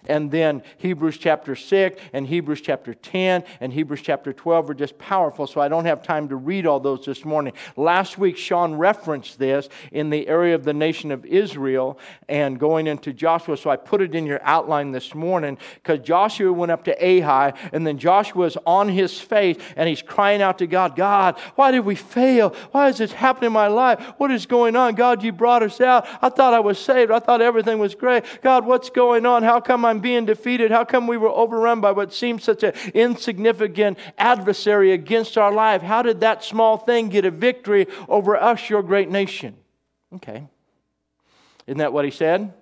And 0.06 0.30
then 0.30 0.62
Hebrews 0.78 1.18
chapter 1.18 1.54
6 1.54 2.00
and 2.12 2.26
Hebrews 2.26 2.60
chapter 2.60 2.94
10 2.94 3.44
and 3.60 3.72
Hebrews 3.72 4.00
chapter 4.02 4.32
12 4.32 4.70
are 4.70 4.74
just 4.74 4.98
powerful, 4.98 5.46
so 5.46 5.60
I 5.60 5.68
don't 5.68 5.84
have 5.84 6.02
time 6.02 6.28
to 6.28 6.36
read 6.36 6.66
all 6.66 6.80
those 6.80 7.04
this 7.04 7.24
morning. 7.24 7.52
Last 7.76 8.18
week, 8.18 8.36
Sean 8.36 8.74
referenced 8.74 9.38
this 9.38 9.68
in 9.92 10.10
the 10.10 10.26
area 10.28 10.54
of 10.54 10.64
the 10.64 10.74
nation 10.74 11.10
of 11.10 11.24
Israel 11.24 11.98
and 12.28 12.58
going 12.58 12.86
into 12.86 13.12
Joshua, 13.12 13.56
so 13.56 13.70
I 13.70 13.76
put 13.76 14.00
it 14.00 14.14
in 14.14 14.26
your 14.26 14.40
outline 14.42 14.92
this 14.92 15.14
morning 15.14 15.58
because 15.74 16.00
Joshua 16.00 16.52
went 16.52 16.72
up 16.72 16.84
to 16.84 17.04
Ai, 17.04 17.52
and 17.72 17.86
then 17.86 17.98
Joshua 17.98 18.46
is 18.46 18.56
on 18.66 18.88
his 18.88 19.20
face 19.20 19.56
and 19.76 19.88
he's 19.88 20.02
crying 20.02 20.42
out 20.42 20.58
to 20.58 20.66
God, 20.66 20.96
God, 20.96 21.38
why 21.56 21.70
did 21.70 21.80
we 21.80 21.94
fail? 21.94 22.54
Why 22.72 22.88
is 22.88 22.98
this 22.98 23.12
happening 23.12 23.48
in 23.48 23.52
my 23.52 23.68
life? 23.68 24.00
What 24.18 24.30
is 24.30 24.46
going 24.46 24.76
on? 24.76 24.94
God, 24.94 25.22
you 25.22 25.32
brought 25.32 25.62
us 25.62 25.80
out. 25.80 26.06
I 26.22 26.28
thought 26.28 26.54
I 26.54 26.60
was 26.60 26.78
saved. 26.78 27.10
I 27.10 27.18
thought 27.18 27.42
everything 27.42 27.78
was 27.78 27.94
great. 27.94 28.24
God, 28.42 28.64
what's 28.66 28.90
going 28.90 29.26
on? 29.26 29.42
How 29.42 29.60
come 29.60 29.84
I'm 29.90 30.00
being 30.00 30.24
defeated? 30.24 30.70
How 30.70 30.84
come 30.84 31.06
we 31.06 31.16
were 31.16 31.28
overrun 31.28 31.80
by 31.80 31.92
what 31.92 32.14
seems 32.14 32.44
such 32.44 32.62
an 32.62 32.72
insignificant 32.94 33.98
adversary 34.16 34.92
against 34.92 35.36
our 35.36 35.52
life? 35.52 35.82
How 35.82 36.02
did 36.02 36.20
that 36.20 36.42
small 36.42 36.76
thing 36.78 37.08
get 37.08 37.24
a 37.24 37.30
victory 37.30 37.86
over 38.08 38.36
us, 38.36 38.70
your 38.70 38.82
great 38.82 39.10
nation? 39.10 39.56
Okay. 40.14 40.46
Isn't 41.66 41.78
that 41.78 41.92
what 41.92 42.04
he 42.04 42.10
said? 42.10 42.52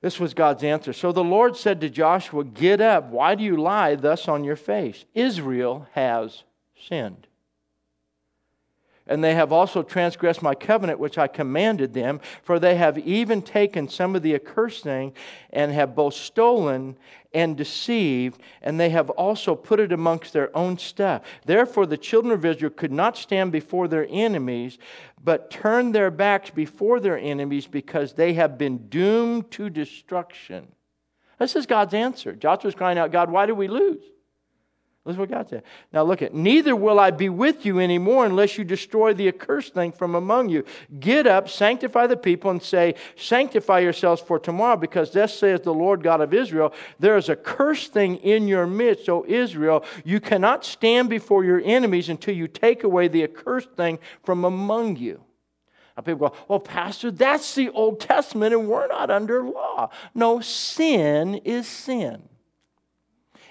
This 0.00 0.20
was 0.20 0.34
God's 0.34 0.62
answer. 0.62 0.92
So 0.92 1.12
the 1.12 1.24
Lord 1.24 1.56
said 1.56 1.80
to 1.80 1.90
Joshua, 1.90 2.44
Get 2.44 2.80
up. 2.80 3.10
Why 3.10 3.34
do 3.34 3.42
you 3.42 3.56
lie 3.56 3.96
thus 3.96 4.28
on 4.28 4.44
your 4.44 4.56
face? 4.56 5.04
Israel 5.14 5.88
has 5.92 6.44
sinned 6.88 7.26
and 9.06 9.22
they 9.22 9.34
have 9.34 9.52
also 9.52 9.82
transgressed 9.82 10.42
my 10.42 10.54
covenant 10.54 10.98
which 10.98 11.18
I 11.18 11.28
commanded 11.28 11.94
them, 11.94 12.20
for 12.42 12.58
they 12.58 12.76
have 12.76 12.98
even 12.98 13.42
taken 13.42 13.88
some 13.88 14.16
of 14.16 14.22
the 14.22 14.34
accursed 14.34 14.82
thing 14.82 15.12
and 15.50 15.72
have 15.72 15.94
both 15.94 16.14
stolen 16.14 16.96
and 17.32 17.56
deceived, 17.56 18.40
and 18.62 18.80
they 18.80 18.90
have 18.90 19.10
also 19.10 19.54
put 19.54 19.78
it 19.78 19.92
amongst 19.92 20.32
their 20.32 20.56
own 20.56 20.78
stuff. 20.78 21.22
Therefore, 21.44 21.86
the 21.86 21.98
children 21.98 22.32
of 22.32 22.44
Israel 22.44 22.70
could 22.70 22.92
not 22.92 23.16
stand 23.16 23.52
before 23.52 23.88
their 23.88 24.06
enemies, 24.08 24.78
but 25.22 25.50
turned 25.50 25.94
their 25.94 26.10
backs 26.10 26.50
before 26.50 26.98
their 26.98 27.18
enemies 27.18 27.66
because 27.66 28.14
they 28.14 28.32
have 28.34 28.56
been 28.56 28.88
doomed 28.88 29.50
to 29.52 29.68
destruction. 29.68 30.68
This 31.38 31.56
is 31.56 31.66
God's 31.66 31.94
answer. 31.94 32.32
Joshua's 32.32 32.74
crying 32.74 32.96
out, 32.96 33.12
God, 33.12 33.30
why 33.30 33.44
did 33.44 33.52
we 33.52 33.68
lose? 33.68 34.02
That's 35.06 35.18
what 35.18 35.30
God 35.30 35.48
said. 35.48 35.62
Now 35.92 36.02
look 36.02 36.20
at, 36.20 36.34
neither 36.34 36.74
will 36.74 36.98
I 36.98 37.12
be 37.12 37.28
with 37.28 37.64
you 37.64 37.78
anymore 37.78 38.26
unless 38.26 38.58
you 38.58 38.64
destroy 38.64 39.14
the 39.14 39.28
accursed 39.28 39.72
thing 39.72 39.92
from 39.92 40.16
among 40.16 40.48
you. 40.48 40.64
Get 40.98 41.28
up, 41.28 41.48
sanctify 41.48 42.08
the 42.08 42.16
people, 42.16 42.50
and 42.50 42.60
say, 42.60 42.96
Sanctify 43.14 43.78
yourselves 43.78 44.20
for 44.20 44.40
tomorrow, 44.40 44.76
because 44.76 45.12
thus 45.12 45.38
says 45.38 45.60
the 45.60 45.72
Lord 45.72 46.02
God 46.02 46.20
of 46.20 46.34
Israel, 46.34 46.74
there 46.98 47.16
is 47.16 47.28
a 47.28 47.36
cursed 47.36 47.92
thing 47.92 48.16
in 48.16 48.48
your 48.48 48.66
midst, 48.66 49.08
O 49.08 49.24
Israel. 49.28 49.84
You 50.04 50.18
cannot 50.18 50.64
stand 50.64 51.08
before 51.08 51.44
your 51.44 51.62
enemies 51.64 52.08
until 52.08 52.34
you 52.34 52.48
take 52.48 52.82
away 52.82 53.06
the 53.06 53.22
accursed 53.22 53.70
thing 53.76 54.00
from 54.24 54.44
among 54.44 54.96
you. 54.96 55.22
Now 55.96 56.02
people 56.02 56.30
go, 56.30 56.34
well, 56.48 56.60
Pastor, 56.60 57.12
that's 57.12 57.54
the 57.54 57.70
Old 57.70 58.00
Testament 58.00 58.52
and 58.52 58.68
we're 58.68 58.88
not 58.88 59.10
under 59.10 59.44
law. 59.44 59.90
No, 60.14 60.40
sin 60.40 61.36
is 61.44 61.68
sin. 61.68 62.28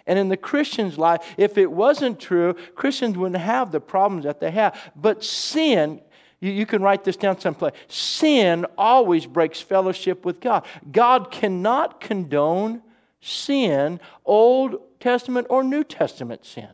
And 0.08 0.20
in 0.20 0.30
the 0.30 0.38
Christian's 0.38 0.98
life, 0.98 1.36
if 1.38 1.58
it 1.58 1.72
wasn't 1.72 2.20
true, 2.20 2.54
Christians 2.76 3.18
wouldn't 3.18 3.41
have 3.41 3.72
the 3.72 3.80
problems 3.80 4.26
that 4.26 4.39
they 4.39 4.52
have. 4.52 4.91
But 4.96 5.24
sin, 5.24 6.02
you, 6.39 6.52
you 6.52 6.65
can 6.65 6.82
write 6.82 7.04
this 7.04 7.18
down 7.18 7.39
someplace. 7.39 7.74
Sin 7.88 8.65
always 8.78 9.26
breaks 9.26 9.60
fellowship 9.62 10.26
with 10.26 10.39
God. 10.39 10.65
God 10.91 11.32
cannot 11.32 12.00
condone 12.00 12.84
sin, 13.20 14.00
Old 14.24 14.78
Testament 15.00 15.48
or 15.50 15.63
New 15.63 15.84
Testament 15.84 16.46
sin. 16.46 16.70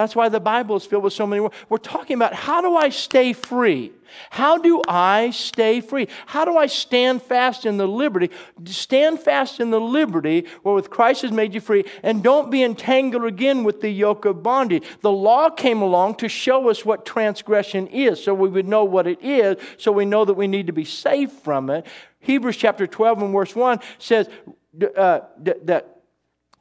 That's 0.00 0.16
why 0.16 0.30
the 0.30 0.40
Bible 0.40 0.76
is 0.76 0.86
filled 0.86 1.04
with 1.04 1.12
so 1.12 1.26
many 1.26 1.40
words. 1.40 1.54
We're 1.68 1.76
talking 1.76 2.14
about 2.14 2.32
how 2.32 2.62
do 2.62 2.74
I 2.74 2.88
stay 2.88 3.34
free? 3.34 3.92
How 4.30 4.56
do 4.56 4.82
I 4.88 5.28
stay 5.28 5.82
free? 5.82 6.08
How 6.24 6.46
do 6.46 6.56
I 6.56 6.68
stand 6.68 7.22
fast 7.22 7.66
in 7.66 7.76
the 7.76 7.86
liberty? 7.86 8.30
Stand 8.64 9.20
fast 9.20 9.60
in 9.60 9.70
the 9.70 9.78
liberty 9.78 10.46
wherewith 10.64 10.88
Christ 10.88 11.20
has 11.20 11.32
made 11.32 11.52
you 11.52 11.60
free, 11.60 11.84
and 12.02 12.22
don't 12.22 12.50
be 12.50 12.62
entangled 12.62 13.26
again 13.26 13.62
with 13.62 13.82
the 13.82 13.90
yoke 13.90 14.24
of 14.24 14.42
bondage. 14.42 14.84
The 15.02 15.12
law 15.12 15.50
came 15.50 15.82
along 15.82 16.14
to 16.16 16.30
show 16.30 16.70
us 16.70 16.82
what 16.82 17.04
transgression 17.04 17.86
is, 17.88 18.24
so 18.24 18.32
we 18.32 18.48
would 18.48 18.66
know 18.66 18.84
what 18.84 19.06
it 19.06 19.22
is, 19.22 19.58
so 19.76 19.92
we 19.92 20.06
know 20.06 20.24
that 20.24 20.32
we 20.32 20.46
need 20.46 20.68
to 20.68 20.72
be 20.72 20.86
saved 20.86 21.32
from 21.32 21.68
it. 21.68 21.86
Hebrews 22.20 22.56
chapter 22.56 22.86
12 22.86 23.20
and 23.20 23.32
verse 23.34 23.54
1 23.54 23.80
says 23.98 24.30
uh, 24.96 25.20
that 25.42 25.99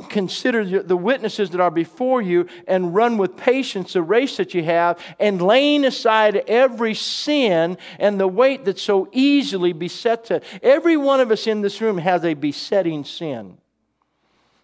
consider 0.07 0.81
the 0.81 0.97
witnesses 0.97 1.49
that 1.49 1.59
are 1.59 1.71
before 1.71 2.21
you 2.21 2.47
and 2.67 2.95
run 2.95 3.17
with 3.17 3.35
patience 3.37 3.93
the 3.93 4.01
race 4.01 4.37
that 4.37 4.53
you 4.53 4.63
have 4.63 4.97
and 5.19 5.41
laying 5.41 5.85
aside 5.85 6.37
every 6.47 6.93
sin 6.93 7.77
and 7.99 8.19
the 8.19 8.27
weight 8.27 8.65
that 8.65 8.79
so 8.79 9.07
easily 9.11 9.73
besets 9.73 10.31
us. 10.31 10.43
Every 10.63 10.97
one 10.97 11.19
of 11.19 11.31
us 11.31 11.47
in 11.47 11.61
this 11.61 11.81
room 11.81 11.97
has 11.97 12.25
a 12.25 12.33
besetting 12.33 13.03
sin. 13.03 13.58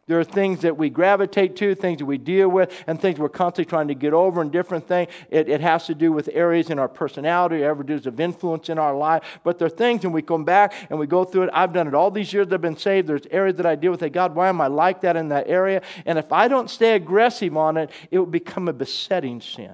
There 0.08 0.20
are 0.20 0.24
things 0.24 0.62
that 0.62 0.78
we 0.78 0.92
gravitate 0.92 1.56
to, 1.58 1.74
things 1.74 1.98
that 1.98 2.06
we 2.06 2.20
deal 2.20 2.48
with, 2.48 2.84
and 2.86 3.02
things 3.02 3.18
we're 3.18 3.28
constantly 3.28 3.68
trying 3.68 3.88
to 3.88 3.96
get 3.96 4.14
over, 4.14 4.40
and 4.40 4.52
different 4.52 4.88
things. 4.88 5.12
It, 5.32 5.50
it 5.50 5.62
has 5.62 5.88
to 5.88 5.96
do 5.96 6.12
with 6.12 6.30
areas 6.32 6.70
in 6.70 6.78
our 6.78 6.88
personality, 6.88 7.64
areas 7.64 8.06
of 8.06 8.20
influence 8.20 8.70
in 8.70 8.78
our 8.78 8.96
life. 8.96 9.24
But 9.44 9.58
there 9.58 9.66
are 9.66 9.70
things, 9.70 10.04
and 10.04 10.14
we 10.14 10.22
come 10.22 10.46
back 10.46 10.74
and 10.92 11.00
we 11.00 11.08
go 11.08 11.24
through 11.24 11.44
it. 11.44 11.50
I've 11.54 11.74
done 11.74 11.88
it 11.88 11.96
all 11.96 12.12
these 12.12 12.32
years 12.32 12.48
I've 12.52 12.62
been 12.62 12.78
saved. 12.78 13.08
There's 13.08 13.26
areas 13.32 13.56
that 13.58 13.66
I 13.66 13.74
deal 13.74 13.92
with. 13.92 14.00
Say, 14.00 14.10
God, 14.10 14.36
why 14.36 14.48
am 14.48 14.62
I 14.62 14.68
like 14.68 15.02
that 15.02 15.18
in 15.18 15.30
that 15.30 15.48
area? 15.48 15.82
And 16.06 16.20
if 16.20 16.32
I 16.32 16.48
don't 16.50 16.70
stay 16.70 16.94
aggressive 16.94 17.58
on 17.58 17.78
it, 17.78 17.90
it 18.12 18.20
will 18.20 18.28
become 18.28 18.68
a 18.68 18.74
besetting 18.74 19.42
sin. 19.42 19.74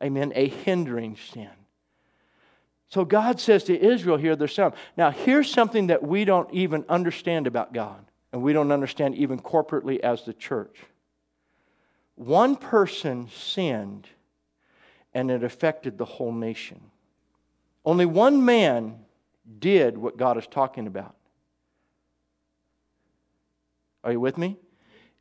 Amen. 0.00 0.32
A 0.36 0.46
hindering 0.46 1.16
sin. 1.32 1.50
So 2.86 3.04
God 3.04 3.40
says 3.40 3.64
to 3.64 3.76
Israel 3.76 4.16
here, 4.16 4.36
there's 4.36 4.54
some. 4.54 4.74
Now, 4.96 5.10
here's 5.10 5.50
something 5.50 5.88
that 5.88 6.04
we 6.04 6.24
don't 6.24 6.52
even 6.54 6.84
understand 6.88 7.48
about 7.48 7.72
God 7.72 8.04
and 8.34 8.42
we 8.42 8.52
don't 8.52 8.72
understand 8.72 9.14
even 9.14 9.38
corporately 9.38 10.00
as 10.00 10.24
the 10.24 10.34
church. 10.34 10.80
One 12.16 12.56
person 12.56 13.28
sinned 13.32 14.08
and 15.14 15.30
it 15.30 15.44
affected 15.44 15.98
the 15.98 16.04
whole 16.04 16.32
nation. 16.32 16.80
Only 17.84 18.06
one 18.06 18.44
man 18.44 19.04
did 19.60 19.96
what 19.96 20.16
God 20.16 20.36
is 20.36 20.48
talking 20.48 20.88
about. 20.88 21.14
Are 24.02 24.10
you 24.10 24.18
with 24.18 24.36
me? 24.36 24.56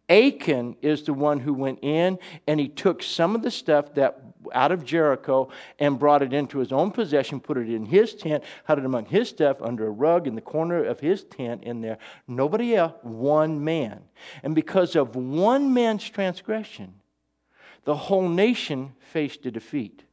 Achan 0.10 0.76
is 0.82 1.04
the 1.04 1.14
one 1.14 1.40
who 1.40 1.54
went 1.54 1.84
in 1.84 2.18
and 2.48 2.60
he 2.60 2.68
took 2.68 3.04
some 3.04 3.36
of 3.36 3.44
the 3.44 3.52
stuff 3.52 3.94
that 3.94 4.33
out 4.54 4.72
of 4.72 4.86
Jericho 4.86 5.50
and 5.80 6.00
brought 6.00 6.22
it 6.22 6.34
into 6.34 6.60
his 6.60 6.72
own 6.72 6.92
possession, 6.92 7.40
put 7.40 7.58
it 7.58 7.70
in 7.70 7.86
his 7.86 8.14
tent, 8.14 8.44
had 8.66 8.78
it 8.78 8.86
among 8.86 9.06
his 9.06 9.30
stuff 9.30 9.62
under 9.62 9.88
a 9.88 9.92
rug 9.92 10.28
in 10.28 10.36
the 10.36 10.42
corner 10.42 10.84
of 10.84 11.00
his 11.00 11.24
tent 11.24 11.64
in 11.64 11.82
there. 11.82 11.98
Nobody 12.28 12.76
else, 12.76 12.94
one 13.02 13.64
man. 13.64 14.02
And 14.44 14.56
because 14.56 14.96
of 14.96 15.16
one 15.16 15.74
man's 15.74 16.10
transgression, 16.10 16.94
the 17.86 17.96
whole 17.96 18.30
nation 18.30 18.94
faced 19.12 19.46
a 19.46 19.52
defeat. 19.52 20.04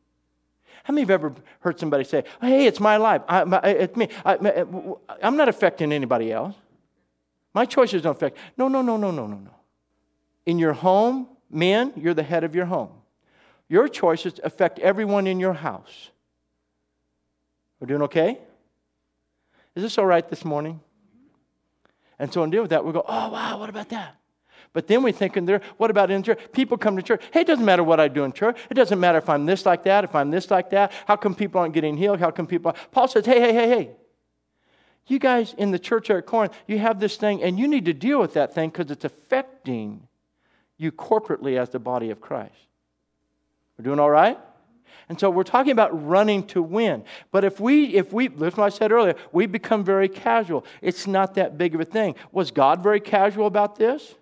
How 0.83 0.93
many 0.93 1.03
have 1.03 1.11
ever 1.11 1.35
heard 1.61 1.79
somebody 1.79 2.05
say, 2.05 2.25
Hey, 2.41 2.67
it's 2.67 2.81
my 2.81 2.97
life. 2.97 3.23
I, 3.29 3.45
my, 3.45 3.61
it's 3.61 3.97
me. 3.97 4.09
I, 4.25 4.65
I'm 5.23 5.37
not 5.37 5.49
affecting 5.49 5.93
anybody 5.93 6.33
else. 6.33 6.57
My 7.53 7.65
choices 7.65 8.03
don't 8.03 8.17
affect. 8.17 8.39
No, 8.57 8.69
no, 8.69 8.83
no, 8.83 8.97
no, 8.97 9.11
no, 9.11 9.27
no, 9.27 9.37
no. 9.37 9.55
In 10.47 10.59
your 10.59 10.73
home, 10.73 11.29
men, 11.51 11.93
you're 11.97 12.15
the 12.15 12.23
head 12.23 12.45
of 12.45 12.55
your 12.55 12.67
home. 12.67 12.91
Your 13.71 13.87
choices 13.87 14.41
affect 14.43 14.81
everyone 14.81 15.29
in 15.29 15.39
your 15.39 15.53
house. 15.55 16.11
We're 17.79 17.87
doing 17.87 18.03
okay? 18.03 18.37
Is 19.77 19.85
this 19.85 19.97
all 19.97 20.07
right 20.07 20.29
this 20.29 20.45
morning? 20.45 20.81
And 22.19 22.33
so, 22.33 22.43
in 22.43 22.51
dealing 22.51 22.65
with 22.65 22.71
that, 22.71 22.85
we 22.85 22.93
go, 22.93 23.05
oh, 23.07 23.31
wow, 23.31 23.61
what 23.61 23.71
about 23.71 23.89
that? 23.91 24.17
But 24.73 24.89
then 24.89 25.05
we 25.05 25.13
think 25.13 25.37
in 25.37 25.47
there, 25.47 25.61
what 25.77 25.89
about 25.89 26.11
in 26.11 26.23
church? 26.25 26.41
People 26.53 26.79
come 26.79 26.97
to 26.97 27.03
church. 27.03 27.23
Hey, 27.33 27.43
it 27.43 27.47
doesn't 27.47 27.65
matter 27.65 27.85
what 27.85 28.01
I 28.01 28.09
do 28.09 28.25
in 28.25 28.33
church. 28.33 28.59
It 28.71 28.75
doesn't 28.75 28.99
matter 28.99 29.19
if 29.19 29.29
I'm 29.29 29.47
this 29.47 29.65
like 29.65 29.85
that, 29.85 30.03
if 30.03 30.17
I'm 30.17 30.33
this 30.33 30.51
like 30.51 30.71
that. 30.71 30.93
How 31.07 31.15
come 31.15 31.37
people 31.37 31.61
aren't 31.61 31.73
getting 31.73 31.97
healed? 31.97 32.19
How 32.19 32.33
come 32.33 32.49
people. 32.49 32.75
Paul 32.91 33.07
says, 33.07 33.25
hey, 33.25 33.41
hey, 33.41 33.53
hey, 33.53 33.69
hey. 33.69 33.91
You 35.07 35.21
guys 35.21 35.55
in 35.57 35.71
the 35.71 35.79
church 35.79 36.11
at 36.11 36.27
Corinth, 36.27 36.55
you 36.67 36.79
have 36.79 36.99
this 36.99 37.17
thing, 37.17 37.41
and 37.43 37.59
you 37.59 37.69
need 37.69 37.85
to 37.85 37.93
deal 37.95 38.21
with 38.21 38.35
that 38.35 38.53
thing 38.53 38.71
because 38.71 38.91
it's 38.91 39.05
affecting 39.05 40.09
you 40.77 40.91
corporately 40.91 41.57
as 41.57 41.71
the 41.71 41.79
body 41.79 42.11
of 42.11 42.21
Christ. 42.21 42.70
We're 43.81 43.85
doing 43.85 43.99
all 43.99 44.11
right? 44.11 44.39
And 45.09 45.19
so 45.19 45.31
we're 45.31 45.43
talking 45.43 45.73
about 45.73 46.07
running 46.07 46.47
to 46.49 46.63
win. 46.63 47.03
But 47.33 47.45
if 47.45 47.59
we, 47.59 47.97
if 47.97 48.13
we, 48.13 48.29
that's 48.29 48.59
what 48.59 48.67
I 48.67 48.69
said 48.69 48.93
earlier, 48.93 49.15
we 49.33 49.47
become 49.47 49.85
very 49.85 50.07
casual. 50.07 50.67
It's 50.83 51.07
not 51.07 51.35
that 51.37 51.57
big 51.57 51.75
of 51.75 51.81
a 51.81 51.87
thing. 51.87 52.15
Was 52.31 52.51
God 52.51 52.83
very 52.83 53.01
casual 53.01 53.47
about 53.47 53.77
this? 53.77 54.15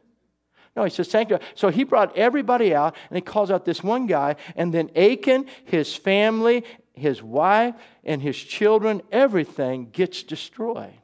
No, 0.77 0.85
he 0.85 0.90
says 0.90 1.11
sanctify. 1.11 1.44
So 1.57 1.71
he 1.71 1.83
brought 1.83 2.16
everybody 2.16 2.73
out 2.73 2.94
and 3.11 3.16
he 3.16 3.21
calls 3.21 3.51
out 3.51 3.64
this 3.64 3.83
one 3.83 4.07
guy, 4.07 4.37
and 4.55 4.73
then 4.73 4.90
Achan, 4.94 5.47
his 5.64 5.92
family, 5.97 6.62
his 6.94 7.21
wife, 7.21 7.75
and 8.05 8.23
his 8.23 8.37
children, 8.37 9.03
everything 9.11 9.90
gets 9.90 10.23
destroyed. 10.23 10.94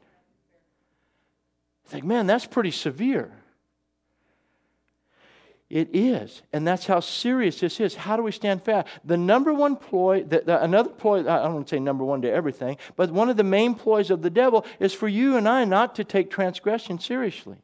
It's 1.85 1.93
like, 1.93 2.05
man, 2.05 2.29
that's 2.29 2.47
pretty 2.47 2.71
severe. 2.71 3.33
It 5.75 5.89
is. 5.93 6.43
And 6.53 6.65
that's 6.65 6.87
how 6.87 7.01
serious 7.01 7.59
this 7.59 7.81
is. 7.81 7.97
How 7.97 8.17
do 8.17 8.23
we 8.23 8.31
stand 8.31 8.63
fast? 8.63 8.87
The 9.05 9.17
number 9.17 9.53
one 9.53 9.75
ploy, 9.75 10.23
the, 10.23 10.43
the, 10.47 10.63
another 10.63 10.89
ploy, 10.89 11.19
I 11.29 11.43
don't 11.43 11.55
want 11.55 11.67
to 11.67 11.75
say 11.75 11.81
number 11.81 12.05
one 12.05 12.23
to 12.23 12.31
everything, 12.31 12.77
but 12.95 13.11
one 13.11 13.29
of 13.29 13.37
the 13.37 13.43
main 13.43 13.75
ploys 13.75 14.09
of 14.09 14.23
the 14.23 14.31
devil 14.31 14.65
is 14.79 14.95
for 14.95 15.09
you 15.09 15.37
and 15.37 15.49
I 15.49 15.65
not 15.65 15.97
to 15.97 16.05
take 16.05 16.31
transgression 16.31 17.01
seriously. 17.01 17.57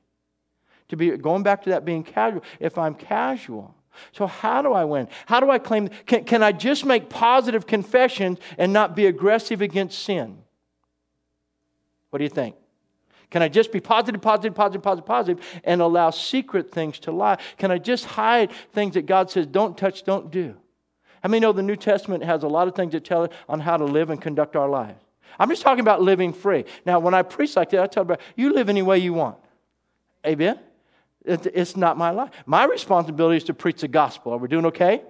To 0.88 0.96
be 0.96 1.16
going 1.18 1.44
back 1.44 1.62
to 1.62 1.70
that 1.70 1.84
being 1.84 2.02
casual. 2.02 2.42
If 2.58 2.78
I'm 2.78 2.96
casual, 2.96 3.76
so, 4.10 4.26
how 4.26 4.62
do 4.62 4.72
I 4.72 4.84
win? 4.84 5.06
How 5.26 5.38
do 5.38 5.48
I 5.50 5.58
claim? 5.58 5.88
Can, 6.06 6.24
can 6.24 6.42
I 6.42 6.50
just 6.50 6.84
make 6.84 7.10
positive 7.10 7.66
confessions 7.66 8.38
and 8.58 8.72
not 8.72 8.96
be 8.96 9.06
aggressive 9.06 9.62
against 9.62 10.00
sin? 10.00 10.38
What 12.08 12.18
do 12.18 12.24
you 12.24 12.30
think? 12.30 12.56
Can 13.30 13.42
I 13.42 13.48
just 13.48 13.70
be 13.72 13.80
positive, 13.80 14.20
positive, 14.20 14.54
positive, 14.54 14.82
positive, 14.82 15.06
positive, 15.06 15.60
and 15.64 15.80
allow 15.80 16.10
secret 16.10 16.72
things 16.72 16.98
to 17.00 17.12
lie? 17.12 17.38
Can 17.58 17.70
I 17.70 17.78
just 17.78 18.04
hide 18.04 18.50
things 18.72 18.94
that 18.94 19.06
God 19.06 19.30
says 19.30 19.46
don't 19.46 19.78
touch, 19.78 20.02
don't 20.02 20.30
do? 20.30 20.56
How 21.22 21.28
many 21.28 21.40
know 21.40 21.52
the 21.52 21.62
New 21.62 21.76
Testament 21.76 22.24
has 22.24 22.42
a 22.42 22.48
lot 22.48 22.66
of 22.66 22.74
things 22.74 22.92
that 22.92 23.04
tell 23.04 23.24
us 23.24 23.30
on 23.48 23.60
how 23.60 23.76
to 23.76 23.84
live 23.84 24.10
and 24.10 24.20
conduct 24.20 24.56
our 24.56 24.68
lives? 24.68 25.00
I'm 25.38 25.48
just 25.48 25.62
talking 25.62 25.80
about 25.80 26.02
living 26.02 26.32
free. 26.32 26.64
Now, 26.84 26.98
when 26.98 27.14
I 27.14 27.22
preach 27.22 27.56
like 27.56 27.70
that, 27.70 27.80
I 27.80 27.86
tell 27.86 28.02
about 28.02 28.20
you 28.36 28.52
live 28.52 28.68
any 28.68 28.82
way 28.82 28.98
you 28.98 29.12
want. 29.12 29.38
Amen? 30.26 30.58
It's 31.24 31.76
not 31.76 31.96
my 31.96 32.10
life. 32.10 32.30
My 32.46 32.64
responsibility 32.64 33.36
is 33.36 33.44
to 33.44 33.54
preach 33.54 33.82
the 33.82 33.88
gospel. 33.88 34.32
Are 34.32 34.38
we 34.38 34.48
doing 34.48 34.66
okay? 34.66 35.02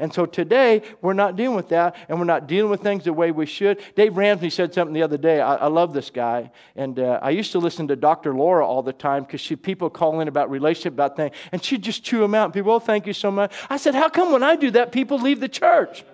And 0.00 0.12
so 0.12 0.24
today, 0.24 0.82
we're 1.02 1.12
not 1.12 1.36
dealing 1.36 1.56
with 1.56 1.68
that, 1.68 1.94
and 2.08 2.18
we're 2.18 2.24
not 2.24 2.46
dealing 2.46 2.70
with 2.70 2.80
things 2.80 3.04
the 3.04 3.12
way 3.12 3.30
we 3.30 3.44
should. 3.44 3.80
Dave 3.94 4.16
Ramsey 4.16 4.48
said 4.48 4.72
something 4.72 4.94
the 4.94 5.02
other 5.02 5.18
day. 5.18 5.40
I, 5.40 5.56
I 5.56 5.66
love 5.66 5.92
this 5.92 6.08
guy. 6.08 6.50
And 6.74 6.98
uh, 6.98 7.20
I 7.22 7.30
used 7.30 7.52
to 7.52 7.58
listen 7.58 7.86
to 7.88 7.96
Dr. 7.96 8.34
Laura 8.34 8.66
all 8.66 8.82
the 8.82 8.94
time 8.94 9.24
because 9.24 9.46
people 9.62 9.90
call 9.90 10.20
in 10.20 10.28
about 10.28 10.50
relationship, 10.50 10.94
about 10.94 11.16
things, 11.16 11.36
and 11.52 11.62
she'd 11.62 11.82
just 11.82 12.02
chew 12.02 12.20
them 12.20 12.34
out. 12.34 12.54
People, 12.54 12.72
oh, 12.72 12.78
thank 12.78 13.06
you 13.06 13.12
so 13.12 13.30
much. 13.30 13.52
I 13.68 13.76
said, 13.76 13.94
how 13.94 14.08
come 14.08 14.32
when 14.32 14.42
I 14.42 14.56
do 14.56 14.70
that, 14.72 14.90
people 14.90 15.20
leave 15.20 15.38
the 15.38 15.48
church? 15.48 16.04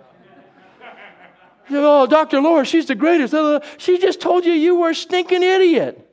Said, 1.68 1.82
oh, 1.82 2.06
Dr. 2.06 2.40
Laura, 2.40 2.64
she's 2.64 2.86
the 2.86 2.94
greatest. 2.94 3.34
She 3.78 3.98
just 3.98 4.20
told 4.20 4.44
you 4.44 4.52
you 4.52 4.76
were 4.76 4.90
a 4.90 4.94
stinking 4.94 5.42
idiot 5.42 6.05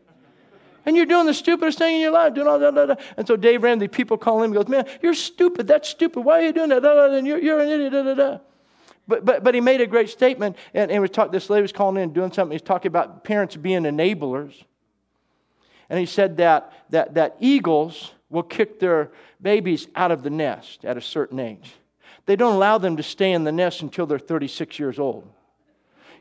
and 0.86 0.96
you're 0.96 1.06
doing 1.06 1.26
the 1.26 1.34
stupidest 1.34 1.78
thing 1.78 1.96
in 1.96 2.02
your 2.02 2.12
life, 2.12 2.34
doing 2.34 2.48
all 2.48 2.60
that. 2.60 3.00
And 3.15 3.26
so 3.26 3.36
Dave 3.36 3.63
Ramsey, 3.63 3.88
people 3.88 4.17
call 4.17 4.39
him 4.39 4.46
and 4.46 4.54
goes, 4.54 4.67
Man, 4.67 4.86
you're 5.02 5.13
stupid. 5.13 5.67
That's 5.67 5.88
stupid. 5.88 6.22
Why 6.22 6.39
are 6.39 6.46
you 6.46 6.54
doing 6.54 6.69
that? 6.69 6.84
And 6.84 7.26
you're, 7.26 7.39
you're 7.39 7.60
an 7.60 7.69
idiot. 7.69 7.93
Da, 7.93 8.04
da, 8.04 8.13
da. 8.13 8.38
But, 9.08 9.26
but, 9.26 9.43
but 9.43 9.54
he 9.54 9.62
made 9.62 9.82
a 9.82 9.88
great 9.88 10.10
statement, 10.10 10.56
and, 10.74 10.89
and 10.89 11.02
we 11.02 11.10
talked, 11.10 11.34
this 11.34 11.50
lady 11.50 11.62
was 11.62 11.74
calling 11.74 12.02
in 12.02 12.13
doing 12.13 12.32
something. 12.32 12.54
He's 12.54 12.62
talking 12.62 12.88
about 12.88 13.24
parents 13.24 13.56
being 13.56 13.84
enablers. 13.84 14.63
And 15.89 16.00
he 16.00 16.06
said 16.06 16.38
that, 16.38 16.72
that, 16.89 17.13
that 17.15 17.36
eagles 17.39 18.12
will 18.30 18.43
kick 18.43 18.80
their 18.80 19.12
babies 19.41 19.88
out 19.96 20.12
of 20.12 20.24
the 20.24 20.30
nest 20.30 20.86
at 20.86 20.98
a 20.98 21.02
certain 21.02 21.39
age. 21.39 21.74
They 22.26 22.38
don't 22.38 22.56
allow 22.56 22.78
them 22.78 22.96
to 22.98 23.04
stay 23.04 23.34
in 23.34 23.43
the 23.43 23.52
nest 23.52 23.82
until 23.82 24.06
they're 24.06 24.19
36 24.19 24.80
years 24.80 24.98
old. 24.98 25.28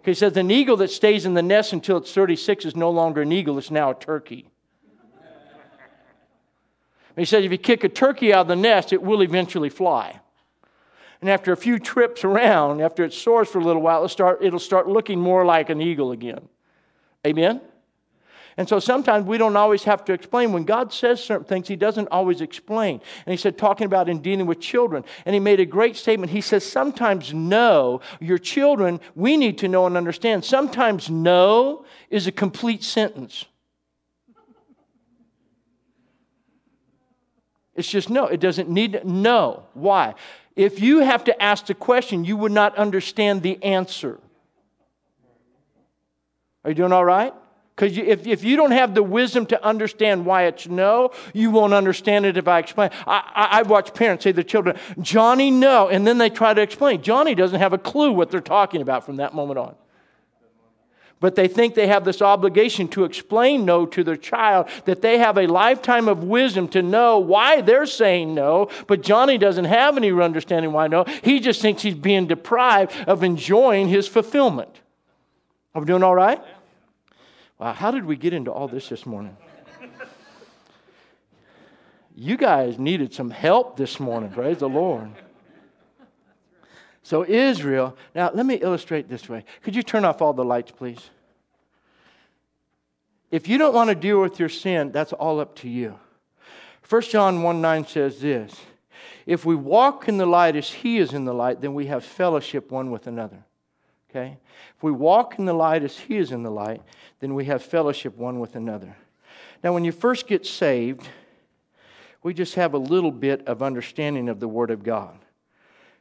He 0.04 0.14
says 0.14 0.36
an 0.36 0.50
eagle 0.50 0.76
that 0.78 0.90
stays 0.90 1.24
in 1.24 1.34
the 1.34 1.42
nest 1.42 1.72
until 1.72 1.98
it's 1.98 2.12
36 2.12 2.64
is 2.64 2.76
no 2.76 2.90
longer 2.90 3.22
an 3.22 3.30
eagle, 3.30 3.56
it's 3.58 3.70
now 3.70 3.90
a 3.90 3.94
turkey. 3.94 4.51
He 7.16 7.24
says 7.24 7.44
if 7.44 7.52
you 7.52 7.58
kick 7.58 7.84
a 7.84 7.88
turkey 7.88 8.32
out 8.32 8.42
of 8.42 8.48
the 8.48 8.56
nest, 8.56 8.92
it 8.92 9.02
will 9.02 9.22
eventually 9.22 9.68
fly. 9.68 10.20
And 11.20 11.30
after 11.30 11.52
a 11.52 11.56
few 11.56 11.78
trips 11.78 12.24
around, 12.24 12.80
after 12.80 13.04
it 13.04 13.12
soars 13.12 13.48
for 13.48 13.60
a 13.60 13.64
little 13.64 13.82
while, 13.82 13.98
it'll 13.98 14.08
start, 14.08 14.42
it'll 14.42 14.58
start 14.58 14.88
looking 14.88 15.20
more 15.20 15.44
like 15.44 15.70
an 15.70 15.80
eagle 15.80 16.10
again. 16.10 16.48
Amen? 17.26 17.60
And 18.56 18.68
so 18.68 18.78
sometimes 18.80 19.24
we 19.24 19.38
don't 19.38 19.56
always 19.56 19.84
have 19.84 20.04
to 20.06 20.12
explain. 20.12 20.52
When 20.52 20.64
God 20.64 20.92
says 20.92 21.22
certain 21.22 21.46
things, 21.46 21.68
He 21.68 21.76
doesn't 21.76 22.08
always 22.08 22.40
explain. 22.40 23.00
And 23.24 23.32
He 23.32 23.36
said, 23.36 23.56
talking 23.56 23.86
about 23.86 24.08
in 24.08 24.20
dealing 24.20 24.46
with 24.46 24.60
children, 24.60 25.04
and 25.24 25.32
He 25.32 25.40
made 25.40 25.60
a 25.60 25.64
great 25.64 25.96
statement. 25.96 26.32
He 26.32 26.40
says, 26.40 26.64
sometimes 26.64 27.32
no, 27.32 28.00
your 28.20 28.38
children, 28.38 29.00
we 29.14 29.36
need 29.36 29.58
to 29.58 29.68
know 29.68 29.86
and 29.86 29.96
understand. 29.96 30.44
Sometimes 30.44 31.08
no 31.08 31.84
is 32.10 32.26
a 32.26 32.32
complete 32.32 32.82
sentence. 32.82 33.46
It's 37.74 37.88
just 37.88 38.10
no. 38.10 38.26
It 38.26 38.40
doesn't 38.40 38.68
need 38.68 39.04
no. 39.04 39.64
Why? 39.74 40.14
If 40.56 40.80
you 40.80 40.98
have 41.00 41.24
to 41.24 41.42
ask 41.42 41.66
the 41.66 41.74
question, 41.74 42.24
you 42.24 42.36
would 42.36 42.52
not 42.52 42.76
understand 42.76 43.42
the 43.42 43.62
answer. 43.62 44.18
Are 46.64 46.70
you 46.70 46.74
doing 46.74 46.92
all 46.92 47.04
right? 47.04 47.32
Because 47.74 47.96
if, 47.96 48.26
if 48.26 48.44
you 48.44 48.56
don't 48.56 48.72
have 48.72 48.94
the 48.94 49.02
wisdom 49.02 49.46
to 49.46 49.64
understand 49.64 50.26
why 50.26 50.44
it's 50.44 50.68
no, 50.68 51.12
you 51.32 51.50
won't 51.50 51.72
understand 51.72 52.26
it 52.26 52.36
if 52.36 52.46
I 52.46 52.58
explain. 52.58 52.90
I, 53.06 53.30
I, 53.34 53.58
I 53.58 53.62
watch 53.62 53.94
parents 53.94 54.24
say 54.24 54.30
to 54.30 54.34
their 54.34 54.44
children, 54.44 54.78
Johnny, 55.00 55.50
no. 55.50 55.88
And 55.88 56.06
then 56.06 56.18
they 56.18 56.28
try 56.28 56.52
to 56.52 56.60
explain. 56.60 57.02
Johnny 57.02 57.34
doesn't 57.34 57.58
have 57.58 57.72
a 57.72 57.78
clue 57.78 58.12
what 58.12 58.30
they're 58.30 58.40
talking 58.40 58.82
about 58.82 59.06
from 59.06 59.16
that 59.16 59.34
moment 59.34 59.58
on. 59.58 59.74
But 61.22 61.36
they 61.36 61.46
think 61.46 61.76
they 61.76 61.86
have 61.86 62.04
this 62.04 62.20
obligation 62.20 62.88
to 62.88 63.04
explain 63.04 63.64
no 63.64 63.86
to 63.86 64.02
their 64.02 64.16
child, 64.16 64.68
that 64.86 65.02
they 65.02 65.18
have 65.18 65.38
a 65.38 65.46
lifetime 65.46 66.08
of 66.08 66.24
wisdom 66.24 66.66
to 66.70 66.82
know 66.82 67.20
why 67.20 67.60
they're 67.60 67.86
saying 67.86 68.34
no. 68.34 68.68
But 68.88 69.02
Johnny 69.02 69.38
doesn't 69.38 69.66
have 69.66 69.96
any 69.96 70.10
understanding 70.10 70.72
why 70.72 70.88
no. 70.88 71.04
He 71.22 71.38
just 71.38 71.62
thinks 71.62 71.82
he's 71.82 71.94
being 71.94 72.26
deprived 72.26 72.92
of 73.06 73.22
enjoying 73.22 73.88
his 73.88 74.08
fulfillment. 74.08 74.80
Are 75.76 75.80
we 75.80 75.86
doing 75.86 76.02
all 76.02 76.14
right? 76.16 76.42
Wow, 77.56 77.72
how 77.72 77.92
did 77.92 78.04
we 78.04 78.16
get 78.16 78.32
into 78.32 78.50
all 78.50 78.66
this 78.66 78.88
this 78.88 79.06
morning? 79.06 79.36
You 82.16 82.36
guys 82.36 82.80
needed 82.80 83.14
some 83.14 83.30
help 83.30 83.76
this 83.76 84.00
morning, 84.00 84.30
praise 84.30 84.58
the 84.58 84.68
Lord. 84.68 85.12
So, 87.02 87.24
Israel, 87.24 87.96
now 88.14 88.30
let 88.32 88.46
me 88.46 88.54
illustrate 88.54 89.08
this 89.08 89.28
way. 89.28 89.44
Could 89.62 89.74
you 89.74 89.82
turn 89.82 90.04
off 90.04 90.22
all 90.22 90.32
the 90.32 90.44
lights, 90.44 90.70
please? 90.70 91.10
If 93.30 93.48
you 93.48 93.58
don't 93.58 93.74
want 93.74 93.88
to 93.88 93.96
deal 93.96 94.20
with 94.20 94.38
your 94.38 94.48
sin, 94.48 94.92
that's 94.92 95.12
all 95.12 95.40
up 95.40 95.56
to 95.56 95.68
you. 95.68 95.98
1 96.88 97.02
John 97.02 97.42
1 97.42 97.60
9 97.60 97.86
says 97.86 98.20
this 98.20 98.54
If 99.26 99.44
we 99.44 99.54
walk 99.54 100.08
in 100.08 100.18
the 100.18 100.26
light 100.26 100.54
as 100.54 100.70
he 100.70 100.98
is 100.98 101.12
in 101.12 101.24
the 101.24 101.32
light, 101.32 101.60
then 101.60 101.74
we 101.74 101.86
have 101.86 102.04
fellowship 102.04 102.70
one 102.70 102.90
with 102.90 103.06
another. 103.06 103.44
Okay? 104.10 104.36
If 104.76 104.82
we 104.82 104.92
walk 104.92 105.38
in 105.38 105.46
the 105.46 105.54
light 105.54 105.82
as 105.82 105.98
he 105.98 106.18
is 106.18 106.30
in 106.30 106.42
the 106.42 106.50
light, 106.50 106.82
then 107.20 107.34
we 107.34 107.46
have 107.46 107.62
fellowship 107.62 108.16
one 108.16 108.38
with 108.38 108.54
another. 108.54 108.96
Now, 109.64 109.72
when 109.72 109.84
you 109.84 109.92
first 109.92 110.26
get 110.26 110.44
saved, 110.44 111.08
we 112.22 112.34
just 112.34 112.54
have 112.56 112.74
a 112.74 112.78
little 112.78 113.10
bit 113.10 113.46
of 113.48 113.62
understanding 113.62 114.28
of 114.28 114.38
the 114.38 114.48
Word 114.48 114.70
of 114.70 114.82
God. 114.82 115.18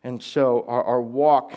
And 0.03 0.21
so 0.21 0.65
our, 0.67 0.83
our 0.83 1.01
walk 1.01 1.53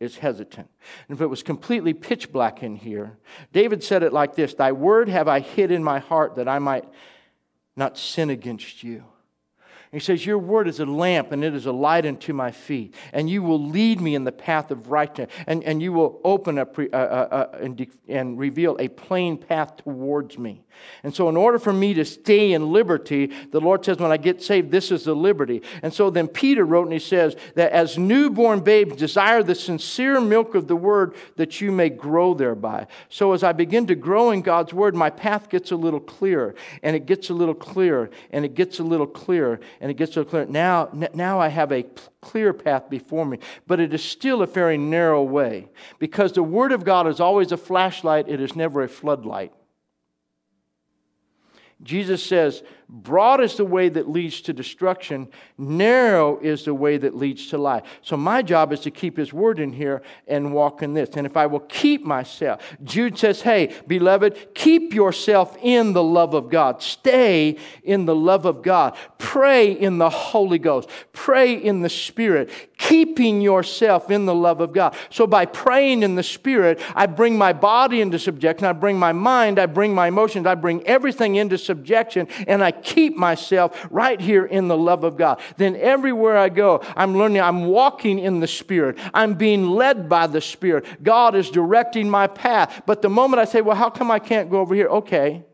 is 0.00 0.16
hesitant. 0.18 0.68
And 1.08 1.16
if 1.16 1.22
it 1.22 1.26
was 1.26 1.42
completely 1.42 1.94
pitch 1.94 2.32
black 2.32 2.62
in 2.62 2.76
here, 2.76 3.18
David 3.52 3.82
said 3.82 4.02
it 4.02 4.12
like 4.12 4.34
this 4.34 4.54
Thy 4.54 4.72
word 4.72 5.08
have 5.08 5.28
I 5.28 5.40
hid 5.40 5.70
in 5.70 5.82
my 5.82 5.98
heart 5.98 6.36
that 6.36 6.48
I 6.48 6.58
might 6.58 6.84
not 7.76 7.98
sin 7.98 8.30
against 8.30 8.82
you. 8.82 9.04
He 9.94 10.00
says, 10.00 10.26
Your 10.26 10.38
word 10.38 10.66
is 10.66 10.80
a 10.80 10.86
lamp 10.86 11.30
and 11.30 11.44
it 11.44 11.54
is 11.54 11.66
a 11.66 11.72
light 11.72 12.04
unto 12.04 12.32
my 12.32 12.50
feet. 12.50 12.94
And 13.12 13.30
you 13.30 13.44
will 13.44 13.64
lead 13.64 14.00
me 14.00 14.16
in 14.16 14.24
the 14.24 14.32
path 14.32 14.72
of 14.72 14.90
righteousness. 14.90 15.32
And, 15.46 15.62
and 15.62 15.80
you 15.80 15.92
will 15.92 16.20
open 16.24 16.58
up 16.58 16.76
uh, 16.76 16.82
uh, 16.92 17.28
uh, 17.30 17.58
and, 17.60 17.76
de- 17.76 17.90
and 18.08 18.36
reveal 18.36 18.76
a 18.80 18.88
plain 18.88 19.38
path 19.38 19.76
towards 19.76 20.36
me. 20.36 20.63
And 21.02 21.14
so, 21.14 21.28
in 21.28 21.36
order 21.36 21.58
for 21.58 21.72
me 21.72 21.94
to 21.94 22.04
stay 22.04 22.52
in 22.52 22.72
liberty, 22.72 23.32
the 23.50 23.60
Lord 23.60 23.84
says, 23.84 23.98
When 23.98 24.12
I 24.12 24.16
get 24.16 24.42
saved, 24.42 24.70
this 24.70 24.90
is 24.90 25.04
the 25.04 25.14
liberty. 25.14 25.62
And 25.82 25.92
so 25.92 26.10
then 26.10 26.28
Peter 26.28 26.64
wrote 26.64 26.84
and 26.84 26.92
he 26.92 26.98
says 26.98 27.36
that 27.54 27.72
as 27.72 27.98
newborn 27.98 28.60
babes, 28.60 28.96
desire 28.96 29.42
the 29.42 29.54
sincere 29.54 30.20
milk 30.20 30.54
of 30.54 30.68
the 30.68 30.76
word 30.76 31.14
that 31.36 31.60
you 31.60 31.72
may 31.72 31.88
grow 31.88 32.34
thereby. 32.34 32.86
So, 33.08 33.32
as 33.32 33.42
I 33.42 33.52
begin 33.52 33.86
to 33.86 33.94
grow 33.94 34.30
in 34.30 34.42
God's 34.42 34.72
word, 34.72 34.94
my 34.94 35.10
path 35.10 35.48
gets 35.48 35.70
a 35.70 35.76
little 35.76 36.00
clearer, 36.00 36.54
and 36.82 36.94
it 36.96 37.06
gets 37.06 37.30
a 37.30 37.34
little 37.34 37.54
clearer, 37.54 38.10
and 38.30 38.44
it 38.44 38.54
gets 38.54 38.78
a 38.78 38.84
little 38.84 39.06
clearer 39.06 39.60
and 39.80 39.90
it 39.90 39.94
gets 39.94 40.16
a 40.16 40.20
little 40.20 40.30
clearer. 40.30 40.46
Now, 40.46 40.90
now 41.14 41.40
I 41.40 41.48
have 41.48 41.72
a 41.72 41.84
clear 42.20 42.52
path 42.52 42.88
before 42.90 43.24
me, 43.24 43.38
but 43.66 43.80
it 43.80 43.92
is 43.92 44.02
still 44.02 44.42
a 44.42 44.46
very 44.46 44.78
narrow 44.78 45.22
way 45.22 45.68
because 45.98 46.32
the 46.32 46.42
Word 46.42 46.72
of 46.72 46.84
God 46.84 47.06
is 47.06 47.20
always 47.20 47.52
a 47.52 47.56
flashlight, 47.56 48.28
it 48.28 48.40
is 48.40 48.56
never 48.56 48.82
a 48.82 48.88
floodlight. 48.88 49.52
Jesus 51.82 52.24
says, 52.24 52.62
Broad 52.88 53.42
is 53.42 53.56
the 53.56 53.64
way 53.64 53.88
that 53.88 54.08
leads 54.08 54.42
to 54.42 54.52
destruction, 54.52 55.28
narrow 55.56 56.38
is 56.38 56.64
the 56.64 56.74
way 56.74 56.98
that 56.98 57.16
leads 57.16 57.48
to 57.48 57.58
life. 57.58 57.82
So, 58.02 58.16
my 58.16 58.42
job 58.42 58.72
is 58.72 58.80
to 58.80 58.90
keep 58.90 59.16
His 59.16 59.32
word 59.32 59.58
in 59.58 59.72
here 59.72 60.02
and 60.28 60.52
walk 60.52 60.82
in 60.82 60.92
this. 60.92 61.10
And 61.16 61.26
if 61.26 61.36
I 61.36 61.46
will 61.46 61.60
keep 61.60 62.04
myself, 62.04 62.62
Jude 62.84 63.18
says, 63.18 63.40
Hey, 63.40 63.74
beloved, 63.86 64.54
keep 64.54 64.92
yourself 64.92 65.56
in 65.62 65.94
the 65.94 66.02
love 66.02 66.34
of 66.34 66.50
God. 66.50 66.82
Stay 66.82 67.56
in 67.82 68.04
the 68.04 68.14
love 68.14 68.44
of 68.44 68.62
God. 68.62 68.96
Pray 69.18 69.72
in 69.72 69.98
the 69.98 70.10
Holy 70.10 70.58
Ghost. 70.58 70.88
Pray 71.12 71.54
in 71.54 71.80
the 71.80 71.88
Spirit, 71.88 72.50
keeping 72.76 73.40
yourself 73.40 74.10
in 74.10 74.26
the 74.26 74.34
love 74.34 74.60
of 74.60 74.74
God. 74.74 74.94
So, 75.08 75.26
by 75.26 75.46
praying 75.46 76.02
in 76.02 76.16
the 76.16 76.22
Spirit, 76.22 76.80
I 76.94 77.06
bring 77.06 77.38
my 77.38 77.54
body 77.54 78.02
into 78.02 78.18
subjection, 78.18 78.66
I 78.66 78.72
bring 78.72 78.98
my 78.98 79.12
mind, 79.12 79.58
I 79.58 79.66
bring 79.66 79.94
my 79.94 80.08
emotions, 80.08 80.46
I 80.46 80.54
bring 80.54 80.86
everything 80.86 81.36
into 81.36 81.56
subjection, 81.64 82.28
and 82.46 82.62
I 82.62 82.70
keep 82.72 83.16
myself 83.16 83.86
right 83.90 84.20
here 84.20 84.44
in 84.44 84.68
the 84.68 84.76
love 84.76 85.04
of 85.04 85.16
God. 85.16 85.40
Then 85.56 85.76
everywhere 85.76 86.36
I 86.36 86.48
go, 86.48 86.82
I'm 86.96 87.16
learning, 87.16 87.40
I'm 87.40 87.66
walking 87.66 88.18
in 88.18 88.40
the 88.40 88.46
Spirit. 88.46 88.98
I'm 89.12 89.34
being 89.34 89.68
led 89.68 90.08
by 90.08 90.26
the 90.26 90.40
Spirit. 90.40 91.02
God 91.02 91.34
is 91.34 91.50
directing 91.50 92.08
my 92.08 92.26
path. 92.26 92.82
But 92.86 93.02
the 93.02 93.08
moment 93.08 93.40
I 93.40 93.44
say, 93.44 93.60
well, 93.60 93.76
how 93.76 93.90
come 93.90 94.10
I 94.10 94.18
can't 94.18 94.50
go 94.50 94.60
over 94.60 94.74
here? 94.74 94.88
Okay. 94.88 95.44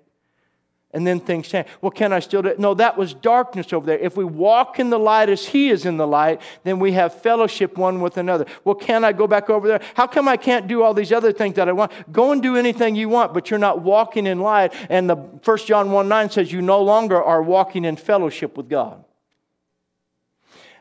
And 0.92 1.06
then 1.06 1.20
things 1.20 1.46
change. 1.46 1.68
Well, 1.80 1.92
can 1.92 2.12
I 2.12 2.18
still 2.18 2.42
do 2.42 2.48
it? 2.48 2.58
No, 2.58 2.74
that 2.74 2.96
was 2.96 3.14
darkness 3.14 3.72
over 3.72 3.86
there. 3.86 3.98
If 3.98 4.16
we 4.16 4.24
walk 4.24 4.80
in 4.80 4.90
the 4.90 4.98
light 4.98 5.28
as 5.28 5.46
He 5.46 5.68
is 5.68 5.86
in 5.86 5.96
the 5.98 6.06
light, 6.06 6.42
then 6.64 6.80
we 6.80 6.92
have 6.92 7.14
fellowship 7.14 7.78
one 7.78 8.00
with 8.00 8.16
another. 8.16 8.46
Well, 8.64 8.74
can 8.74 9.04
I 9.04 9.12
go 9.12 9.28
back 9.28 9.50
over 9.50 9.68
there? 9.68 9.80
How 9.94 10.08
come 10.08 10.26
I 10.26 10.36
can't 10.36 10.66
do 10.66 10.82
all 10.82 10.92
these 10.92 11.12
other 11.12 11.32
things 11.32 11.54
that 11.56 11.68
I 11.68 11.72
want? 11.72 11.92
Go 12.12 12.32
and 12.32 12.42
do 12.42 12.56
anything 12.56 12.96
you 12.96 13.08
want, 13.08 13.32
but 13.32 13.50
you're 13.50 13.58
not 13.58 13.82
walking 13.82 14.26
in 14.26 14.40
light. 14.40 14.74
And 14.88 15.08
the 15.08 15.14
1 15.14 15.58
John 15.58 15.92
1 15.92 16.08
9 16.08 16.30
says 16.30 16.50
you 16.50 16.60
no 16.60 16.82
longer 16.82 17.22
are 17.22 17.42
walking 17.42 17.84
in 17.84 17.94
fellowship 17.94 18.56
with 18.56 18.68
God. 18.68 19.04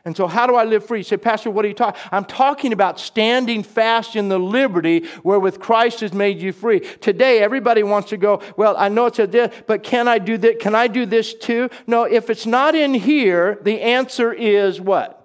And 0.04 0.16
so, 0.16 0.26
how 0.26 0.46
do 0.46 0.54
I 0.54 0.64
live 0.64 0.86
free? 0.86 1.00
You 1.00 1.04
say, 1.04 1.18
Pastor, 1.18 1.50
what 1.50 1.64
are 1.64 1.68
you 1.68 1.74
talking? 1.74 2.00
I'm 2.10 2.24
talking 2.24 2.72
about 2.72 2.98
standing 2.98 3.62
fast 3.62 4.16
in 4.16 4.28
the 4.28 4.38
liberty 4.38 5.06
wherewith 5.22 5.60
Christ 5.60 6.00
has 6.00 6.14
made 6.14 6.40
you 6.40 6.52
free. 6.52 6.80
Today, 6.80 7.40
everybody 7.40 7.82
wants 7.82 8.08
to 8.10 8.16
go, 8.16 8.40
well, 8.56 8.76
I 8.78 8.88
know 8.88 9.06
it's 9.06 9.18
a 9.18 9.26
this, 9.26 9.54
but 9.66 9.82
can 9.82 10.08
I 10.08 10.18
do 10.18 10.38
that? 10.38 10.58
Can 10.58 10.74
I 10.74 10.86
do 10.86 11.04
this 11.04 11.34
too? 11.34 11.68
No, 11.86 12.04
if 12.04 12.30
it's 12.30 12.46
not 12.46 12.74
in 12.74 12.94
here, 12.94 13.58
the 13.62 13.82
answer 13.82 14.32
is 14.32 14.80
what? 14.80 15.16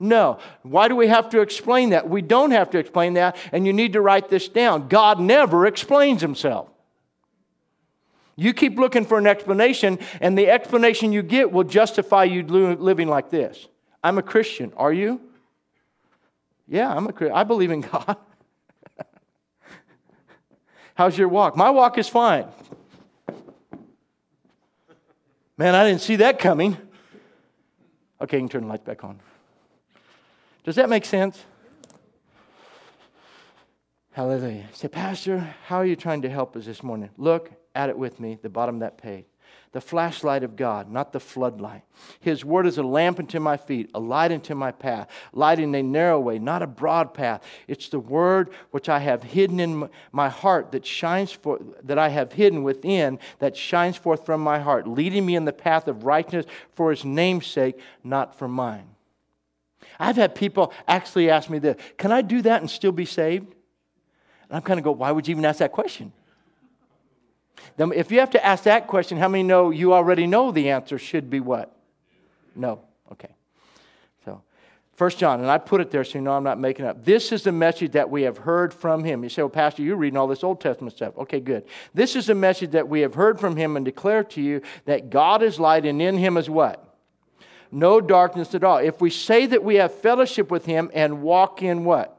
No. 0.00 0.38
Why 0.62 0.86
do 0.86 0.94
we 0.94 1.08
have 1.08 1.30
to 1.30 1.40
explain 1.40 1.90
that? 1.90 2.08
We 2.08 2.22
don't 2.22 2.52
have 2.52 2.70
to 2.70 2.78
explain 2.78 3.14
that, 3.14 3.36
and 3.50 3.66
you 3.66 3.72
need 3.72 3.94
to 3.94 4.00
write 4.00 4.28
this 4.28 4.48
down. 4.48 4.86
God 4.86 5.18
never 5.18 5.66
explains 5.66 6.20
himself. 6.22 6.68
You 8.36 8.54
keep 8.54 8.78
looking 8.78 9.04
for 9.04 9.18
an 9.18 9.26
explanation, 9.26 9.98
and 10.20 10.38
the 10.38 10.48
explanation 10.48 11.10
you 11.12 11.22
get 11.22 11.50
will 11.50 11.64
justify 11.64 12.22
you 12.22 12.44
living 12.44 13.08
like 13.08 13.30
this. 13.30 13.66
I'm 14.02 14.18
a 14.18 14.22
Christian. 14.22 14.72
Are 14.76 14.92
you? 14.92 15.20
Yeah, 16.66 16.92
I'm 16.92 17.06
a 17.06 17.12
Christian. 17.12 17.36
I 17.36 17.44
believe 17.44 17.70
in 17.70 17.80
God. 17.92 18.16
How's 20.94 21.16
your 21.16 21.28
walk? 21.28 21.56
My 21.56 21.70
walk 21.70 21.96
is 21.96 22.08
fine. 22.08 22.46
Man, 25.56 25.74
I 25.74 25.88
didn't 25.88 26.00
see 26.00 26.16
that 26.16 26.38
coming. 26.38 26.76
Okay, 28.20 28.36
you 28.36 28.42
can 28.42 28.48
turn 28.48 28.62
the 28.62 28.68
light 28.68 28.84
back 28.84 29.04
on. 29.04 29.20
Does 30.64 30.74
that 30.74 30.88
make 30.88 31.04
sense? 31.04 31.44
Hallelujah. 34.10 34.66
Say, 34.72 34.88
Pastor, 34.88 35.54
how 35.66 35.76
are 35.76 35.86
you 35.86 35.94
trying 35.94 36.22
to 36.22 36.28
help 36.28 36.56
us 36.56 36.66
this 36.66 36.82
morning? 36.82 37.10
Look 37.16 37.52
at 37.76 37.88
it 37.88 37.96
with 37.96 38.18
me, 38.18 38.36
the 38.42 38.48
bottom 38.48 38.76
of 38.76 38.80
that 38.80 38.98
page 38.98 39.27
the 39.72 39.80
flashlight 39.80 40.42
of 40.42 40.56
God, 40.56 40.90
not 40.90 41.12
the 41.12 41.20
floodlight. 41.20 41.82
His 42.20 42.44
word 42.44 42.66
is 42.66 42.78
a 42.78 42.82
lamp 42.82 43.18
unto 43.18 43.38
my 43.38 43.56
feet, 43.56 43.90
a 43.94 44.00
light 44.00 44.32
unto 44.32 44.54
my 44.54 44.72
path, 44.72 45.08
light 45.32 45.58
in 45.58 45.74
a 45.74 45.82
narrow 45.82 46.18
way, 46.18 46.38
not 46.38 46.62
a 46.62 46.66
broad 46.66 47.12
path. 47.12 47.42
It's 47.66 47.88
the 47.88 47.98
word 47.98 48.50
which 48.70 48.88
I 48.88 48.98
have 49.00 49.22
hidden 49.22 49.60
in 49.60 49.90
my 50.12 50.28
heart 50.28 50.72
that 50.72 50.86
shines 50.86 51.32
for 51.32 51.60
that 51.82 51.98
I 51.98 52.08
have 52.08 52.32
hidden 52.32 52.62
within 52.62 53.18
that 53.40 53.56
shines 53.56 53.96
forth 53.96 54.24
from 54.24 54.40
my 54.40 54.58
heart, 54.58 54.88
leading 54.88 55.26
me 55.26 55.36
in 55.36 55.44
the 55.44 55.52
path 55.52 55.86
of 55.88 56.04
righteousness 56.04 56.46
for 56.74 56.90
his 56.90 57.04
name's 57.04 57.46
sake, 57.46 57.78
not 58.02 58.38
for 58.38 58.48
mine. 58.48 58.88
I've 59.98 60.16
had 60.16 60.34
people 60.34 60.72
actually 60.86 61.30
ask 61.30 61.50
me 61.50 61.58
this, 61.58 61.76
can 61.96 62.12
I 62.12 62.22
do 62.22 62.42
that 62.42 62.60
and 62.60 62.70
still 62.70 62.92
be 62.92 63.04
saved? 63.04 63.54
And 64.48 64.56
I'm 64.56 64.62
kind 64.62 64.78
of 64.78 64.84
go, 64.84 64.92
why 64.92 65.10
would 65.10 65.28
you 65.28 65.32
even 65.32 65.44
ask 65.44 65.58
that 65.58 65.72
question? 65.72 66.12
Then 67.76 67.92
if 67.92 68.10
you 68.10 68.20
have 68.20 68.30
to 68.30 68.44
ask 68.44 68.64
that 68.64 68.86
question, 68.86 69.18
how 69.18 69.28
many 69.28 69.42
know 69.42 69.70
you 69.70 69.92
already 69.94 70.26
know 70.26 70.50
the 70.50 70.70
answer 70.70 70.98
should 70.98 71.30
be 71.30 71.40
what? 71.40 71.74
No. 72.54 72.80
Okay. 73.12 73.30
So, 74.24 74.42
First 74.94 75.18
John, 75.18 75.40
and 75.40 75.50
I 75.50 75.58
put 75.58 75.80
it 75.80 75.90
there 75.90 76.04
so 76.04 76.18
you 76.18 76.22
know 76.22 76.32
I'm 76.32 76.42
not 76.42 76.58
making 76.58 76.84
up. 76.84 77.04
This 77.04 77.30
is 77.30 77.44
the 77.44 77.52
message 77.52 77.92
that 77.92 78.10
we 78.10 78.22
have 78.22 78.38
heard 78.38 78.74
from 78.74 79.04
him. 79.04 79.22
You 79.22 79.28
say, 79.28 79.42
well, 79.42 79.48
Pastor, 79.48 79.82
you're 79.82 79.96
reading 79.96 80.16
all 80.16 80.26
this 80.26 80.42
Old 80.42 80.60
Testament 80.60 80.96
stuff. 80.96 81.16
Okay, 81.18 81.40
good. 81.40 81.64
This 81.94 82.16
is 82.16 82.26
the 82.26 82.34
message 82.34 82.72
that 82.72 82.88
we 82.88 83.00
have 83.00 83.14
heard 83.14 83.38
from 83.38 83.56
him 83.56 83.76
and 83.76 83.84
declare 83.84 84.24
to 84.24 84.42
you 84.42 84.60
that 84.84 85.10
God 85.10 85.42
is 85.42 85.60
light 85.60 85.86
and 85.86 86.02
in 86.02 86.18
him 86.18 86.36
is 86.36 86.50
what? 86.50 86.84
No 87.70 88.00
darkness 88.00 88.54
at 88.54 88.64
all. 88.64 88.78
If 88.78 89.00
we 89.00 89.10
say 89.10 89.46
that 89.46 89.62
we 89.62 89.76
have 89.76 89.94
fellowship 89.94 90.50
with 90.50 90.66
him 90.66 90.90
and 90.94 91.22
walk 91.22 91.62
in 91.62 91.84
what? 91.84 92.17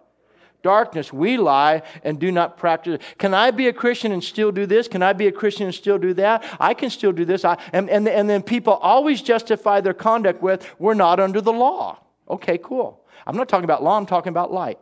Darkness. 0.62 1.12
We 1.12 1.38
lie 1.38 1.84
and 2.04 2.20
do 2.20 2.32
not 2.32 2.58
practice. 2.58 3.02
Can 3.18 3.34
I 3.34 3.52
be 3.52 3.68
a 3.68 3.74
Christian 3.74 4.12
and 4.12 4.24
still 4.24 4.52
do 4.52 4.66
this? 4.66 4.88
Can 4.88 5.02
I 5.02 5.14
be 5.14 5.28
a 5.28 5.32
Christian 5.32 5.66
and 5.66 5.76
still 5.76 5.98
do 5.98 6.14
that? 6.16 6.44
I 6.60 6.74
can 6.74 6.90
still 6.90 7.12
do 7.12 7.26
this. 7.26 7.46
I, 7.46 7.58
and, 7.74 7.90
and, 7.90 8.08
and 8.08 8.30
then 8.30 8.44
people 8.44 8.74
always 8.74 9.22
justify 9.22 9.82
their 9.82 9.94
conduct 9.94 10.42
with, 10.42 10.68
we're 10.80 10.94
not 10.94 11.20
under 11.20 11.42
the 11.42 11.54
law. 11.54 12.00
Okay, 12.30 12.58
cool. 12.58 13.04
I'm 13.26 13.36
not 13.36 13.50
talking 13.50 13.66
about 13.66 13.84
law, 13.84 13.98
I'm 13.98 14.06
talking 14.06 14.30
about 14.30 14.52
light. 14.52 14.80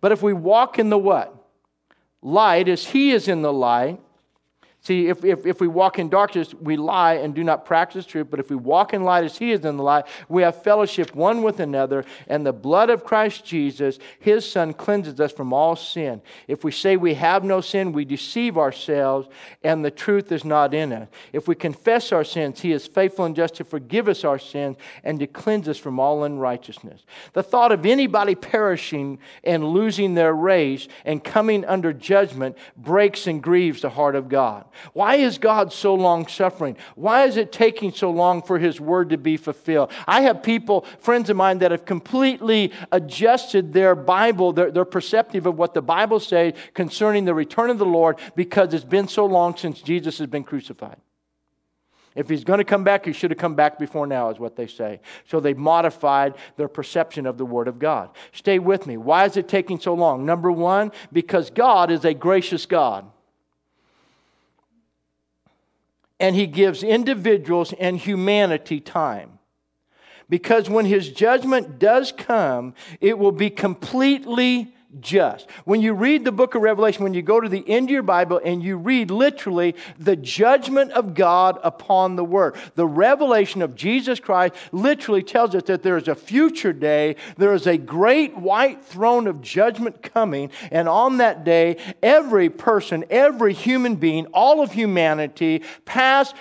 But 0.00 0.12
if 0.12 0.22
we 0.22 0.32
walk 0.32 0.78
in 0.78 0.90
the 0.90 0.98
what? 0.98 1.42
light 2.22 2.68
as 2.68 2.86
he 2.86 3.10
is 3.10 3.28
in 3.28 3.42
the 3.42 3.52
light. 3.52 4.00
See, 4.84 5.06
if, 5.06 5.24
if, 5.24 5.46
if 5.46 5.60
we 5.60 5.68
walk 5.68 6.00
in 6.00 6.08
darkness, 6.08 6.52
we 6.54 6.76
lie 6.76 7.14
and 7.14 7.36
do 7.36 7.44
not 7.44 7.64
practice 7.64 8.04
truth. 8.04 8.26
But 8.28 8.40
if 8.40 8.50
we 8.50 8.56
walk 8.56 8.92
in 8.92 9.04
light 9.04 9.22
as 9.24 9.38
He 9.38 9.52
is 9.52 9.64
in 9.64 9.76
the 9.76 9.82
light, 9.84 10.06
we 10.28 10.42
have 10.42 10.60
fellowship 10.60 11.14
one 11.14 11.44
with 11.44 11.60
another. 11.60 12.04
And 12.26 12.44
the 12.44 12.52
blood 12.52 12.90
of 12.90 13.04
Christ 13.04 13.44
Jesus, 13.44 14.00
His 14.18 14.50
Son, 14.50 14.74
cleanses 14.74 15.20
us 15.20 15.30
from 15.30 15.52
all 15.52 15.76
sin. 15.76 16.20
If 16.48 16.64
we 16.64 16.72
say 16.72 16.96
we 16.96 17.14
have 17.14 17.44
no 17.44 17.60
sin, 17.60 17.92
we 17.92 18.04
deceive 18.04 18.58
ourselves, 18.58 19.28
and 19.62 19.84
the 19.84 19.90
truth 19.92 20.32
is 20.32 20.44
not 20.44 20.74
in 20.74 20.92
us. 20.92 21.08
If 21.32 21.46
we 21.46 21.54
confess 21.54 22.10
our 22.10 22.24
sins, 22.24 22.60
He 22.60 22.72
is 22.72 22.84
faithful 22.84 23.24
and 23.24 23.36
just 23.36 23.54
to 23.54 23.64
forgive 23.64 24.08
us 24.08 24.24
our 24.24 24.40
sins 24.40 24.78
and 25.04 25.20
to 25.20 25.28
cleanse 25.28 25.68
us 25.68 25.78
from 25.78 26.00
all 26.00 26.24
unrighteousness. 26.24 27.04
The 27.34 27.44
thought 27.44 27.70
of 27.70 27.86
anybody 27.86 28.34
perishing 28.34 29.20
and 29.44 29.64
losing 29.64 30.14
their 30.14 30.34
race 30.34 30.88
and 31.04 31.22
coming 31.22 31.64
under 31.66 31.92
judgment 31.92 32.58
breaks 32.76 33.28
and 33.28 33.40
grieves 33.40 33.82
the 33.82 33.90
heart 33.90 34.16
of 34.16 34.28
God. 34.28 34.64
Why 34.92 35.16
is 35.16 35.38
God 35.38 35.72
so 35.72 35.94
long 35.94 36.26
suffering? 36.26 36.76
Why 36.94 37.24
is 37.24 37.36
it 37.36 37.52
taking 37.52 37.92
so 37.92 38.10
long 38.10 38.42
for 38.42 38.58
His 38.58 38.80
word 38.80 39.10
to 39.10 39.18
be 39.18 39.36
fulfilled? 39.36 39.90
I 40.06 40.22
have 40.22 40.42
people, 40.42 40.86
friends 41.00 41.30
of 41.30 41.36
mine, 41.36 41.58
that 41.58 41.70
have 41.70 41.84
completely 41.84 42.72
adjusted 42.90 43.72
their 43.72 43.94
Bible, 43.94 44.52
their, 44.52 44.70
their 44.70 44.84
perceptive 44.84 45.46
of 45.46 45.58
what 45.58 45.74
the 45.74 45.82
Bible 45.82 46.20
says 46.20 46.54
concerning 46.74 47.24
the 47.24 47.34
return 47.34 47.70
of 47.70 47.78
the 47.78 47.86
Lord 47.86 48.18
because 48.36 48.74
it's 48.74 48.84
been 48.84 49.08
so 49.08 49.26
long 49.26 49.56
since 49.56 49.80
Jesus 49.80 50.18
has 50.18 50.26
been 50.26 50.44
crucified. 50.44 50.96
If 52.14 52.28
he's 52.28 52.44
going 52.44 52.58
to 52.58 52.64
come 52.64 52.84
back, 52.84 53.06
he 53.06 53.12
should 53.12 53.30
have 53.30 53.38
come 53.38 53.54
back 53.54 53.78
before 53.78 54.06
now, 54.06 54.28
is 54.28 54.38
what 54.38 54.56
they 54.56 54.66
say. 54.66 55.00
So 55.28 55.40
they 55.40 55.54
modified 55.54 56.34
their 56.56 56.68
perception 56.68 57.26
of 57.26 57.38
the 57.38 57.46
Word 57.46 57.68
of 57.68 57.78
God. 57.78 58.10
Stay 58.32 58.58
with 58.58 58.86
me. 58.86 58.98
Why 58.98 59.24
is 59.24 59.36
it 59.36 59.48
taking 59.48 59.80
so 59.80 59.94
long? 59.94 60.26
Number 60.26 60.52
one, 60.52 60.92
because 61.12 61.50
God 61.50 61.90
is 61.90 62.04
a 62.04 62.12
gracious 62.12 62.66
God 62.66 63.06
and 66.22 66.36
he 66.36 66.46
gives 66.46 66.84
individuals 66.84 67.74
and 67.80 67.98
humanity 67.98 68.80
time. 68.80 69.40
Because 70.30 70.70
when 70.70 70.86
his 70.86 71.10
judgment 71.10 71.80
does 71.80 72.12
come, 72.12 72.74
it 73.00 73.18
will 73.18 73.32
be 73.32 73.50
completely 73.50 74.71
just. 75.00 75.50
When 75.64 75.80
you 75.80 75.94
read 75.94 76.24
the 76.24 76.32
book 76.32 76.54
of 76.54 76.62
Revelation, 76.62 77.04
when 77.04 77.14
you 77.14 77.22
go 77.22 77.40
to 77.40 77.48
the 77.48 77.68
end 77.68 77.88
of 77.88 77.90
your 77.90 78.02
Bible 78.02 78.40
and 78.44 78.62
you 78.62 78.76
read 78.76 79.10
literally 79.10 79.74
the 79.98 80.16
judgment 80.16 80.92
of 80.92 81.14
God 81.14 81.58
upon 81.62 82.16
the 82.16 82.24
world, 82.24 82.56
the 82.74 82.86
revelation 82.86 83.62
of 83.62 83.74
Jesus 83.74 84.20
Christ 84.20 84.54
literally 84.70 85.22
tells 85.22 85.54
us 85.54 85.62
that 85.64 85.82
there 85.82 85.96
is 85.96 86.08
a 86.08 86.14
future 86.14 86.72
day, 86.72 87.16
there 87.38 87.54
is 87.54 87.66
a 87.66 87.78
great 87.78 88.36
white 88.36 88.84
throne 88.84 89.26
of 89.26 89.40
judgment 89.40 90.02
coming, 90.02 90.50
and 90.70 90.88
on 90.88 91.18
that 91.18 91.44
day, 91.44 91.76
every 92.02 92.50
person, 92.50 93.04
every 93.10 93.54
human 93.54 93.96
being, 93.96 94.26
all 94.26 94.62
of 94.62 94.72
humanity, 94.72 95.62
past, 95.84 96.34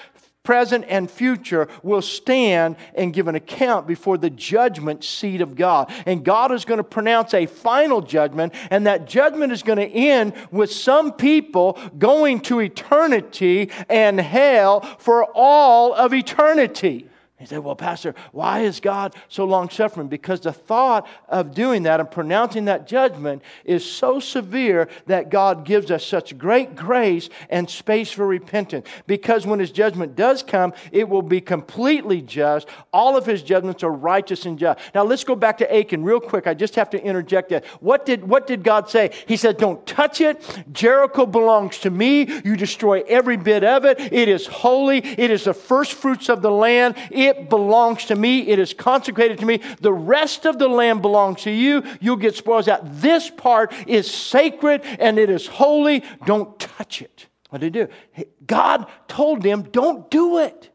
present, 0.44 0.86
and 0.88 1.10
future 1.10 1.68
will 1.84 2.02
stand 2.02 2.76
and 2.96 3.14
give 3.14 3.28
an 3.28 3.36
account 3.36 3.88
before 3.88 4.18
the 4.18 4.30
judgment 4.30 5.04
seat 5.04 5.42
of 5.42 5.56
God. 5.56 5.92
And 6.06 6.26
God 6.26 6.52
is 6.52 6.66
going 6.66 6.80
to 6.80 6.84
pronounce 6.84 7.34
a 7.34 7.46
final 7.46 8.02
judgment, 8.02 8.54
and 8.70 8.88
that 8.88 9.08
judgment 9.08 9.52
is 9.54 9.64
going 9.64 9.78
to 9.78 9.88
end 9.88 10.34
with 10.52 10.72
some 10.72 11.14
people 11.14 11.78
going 11.98 12.39
to 12.42 12.60
eternity 12.60 13.70
and 13.89 14.20
hell 14.20 14.82
for 14.98 15.26
all 15.36 15.94
of 15.94 16.14
eternity. 16.14 17.08
He 17.42 17.48
said, 17.48 17.60
Well, 17.60 17.76
Pastor, 17.76 18.14
why 18.32 18.60
is 18.60 18.80
God 18.80 19.16
so 19.28 19.46
long 19.46 19.72
suffering? 19.72 20.08
Because 20.08 20.42
the 20.42 20.54
thought 20.54 21.08
of 21.28 21.56
doing 21.56 21.84
that 21.84 22.00
and 22.00 22.10
pronouncing 22.10 22.66
that 22.66 22.88
judgment 22.88 23.42
is 23.66 23.84
so 23.84 24.20
severe 24.20 24.88
that 25.08 25.32
God 25.32 25.66
gives 25.66 25.89
us 25.89 26.06
such 26.06 26.38
great 26.38 26.76
grace 26.76 27.30
and 27.50 27.68
space 27.68 28.12
for 28.12 28.28
repentance. 28.28 28.88
Because 29.08 29.48
when 29.48 29.58
His 29.58 29.72
judgment 29.72 30.16
does 30.16 30.44
come, 30.44 30.72
it 30.92 31.10
will 31.10 31.24
be 31.24 31.42
completely 31.42 32.22
just. 32.22 32.68
All 32.94 33.18
of 33.18 33.26
His 33.26 33.42
judgments 33.42 33.82
are 33.82 33.92
righteous 33.92 34.46
and 34.46 34.60
just. 34.60 34.80
Now, 34.94 35.04
let's 35.04 35.24
go 35.24 35.36
back 35.36 35.58
to 35.58 35.76
Achan 35.76 36.04
real 36.04 36.20
quick. 36.20 36.46
I 36.46 36.54
just 36.54 36.76
have 36.76 36.92
to 36.92 37.04
interject 37.04 37.50
that. 37.50 37.66
What 37.80 38.06
did, 38.06 38.24
what 38.24 38.46
did 38.46 38.64
God 38.64 38.88
say? 38.88 39.10
He 39.26 39.36
said, 39.36 39.58
Don't 39.58 39.84
touch 39.88 40.22
it. 40.22 40.44
Jericho 40.72 41.26
belongs 41.26 41.80
to 41.80 41.89
me. 41.89 42.42
You 42.46 42.56
destroy 42.56 43.02
every 43.08 43.38
bit 43.38 43.64
of 43.64 43.84
it. 43.86 44.00
It 44.00 44.30
is 44.30 44.46
holy, 44.46 45.00
it 45.00 45.32
is 45.32 45.46
the 45.46 45.56
first 45.56 45.94
fruits 45.94 46.30
of 46.30 46.44
the 46.44 46.52
land. 46.52 46.96
It 47.10 47.31
it 47.32 47.50
belongs 47.50 48.06
to 48.06 48.16
me. 48.16 48.48
It 48.48 48.60
is 48.60 48.74
consecrated 48.74 49.40
to 49.40 49.46
me. 49.46 49.62
The 49.80 49.94
rest 49.94 50.46
of 50.46 50.60
the 50.60 50.68
land 50.68 51.02
belongs 51.02 51.42
to 51.44 51.52
you. 51.52 51.84
You'll 52.00 52.18
get 52.18 52.36
spoils 52.36 52.68
out. 52.68 52.82
This 53.02 53.30
part 53.30 53.74
is 53.88 54.10
sacred 54.10 54.82
and 55.00 55.18
it 55.18 55.30
is 55.30 55.48
holy. 55.48 56.04
Don't 56.26 56.60
touch 56.60 57.02
it. 57.02 57.28
What 57.50 57.62
did 57.62 57.76
he 57.76 57.82
do? 57.82 58.26
God 58.46 58.88
told 59.08 59.42
them, 59.42 59.64
don't 59.64 60.10
do 60.10 60.38
it. 60.38 60.70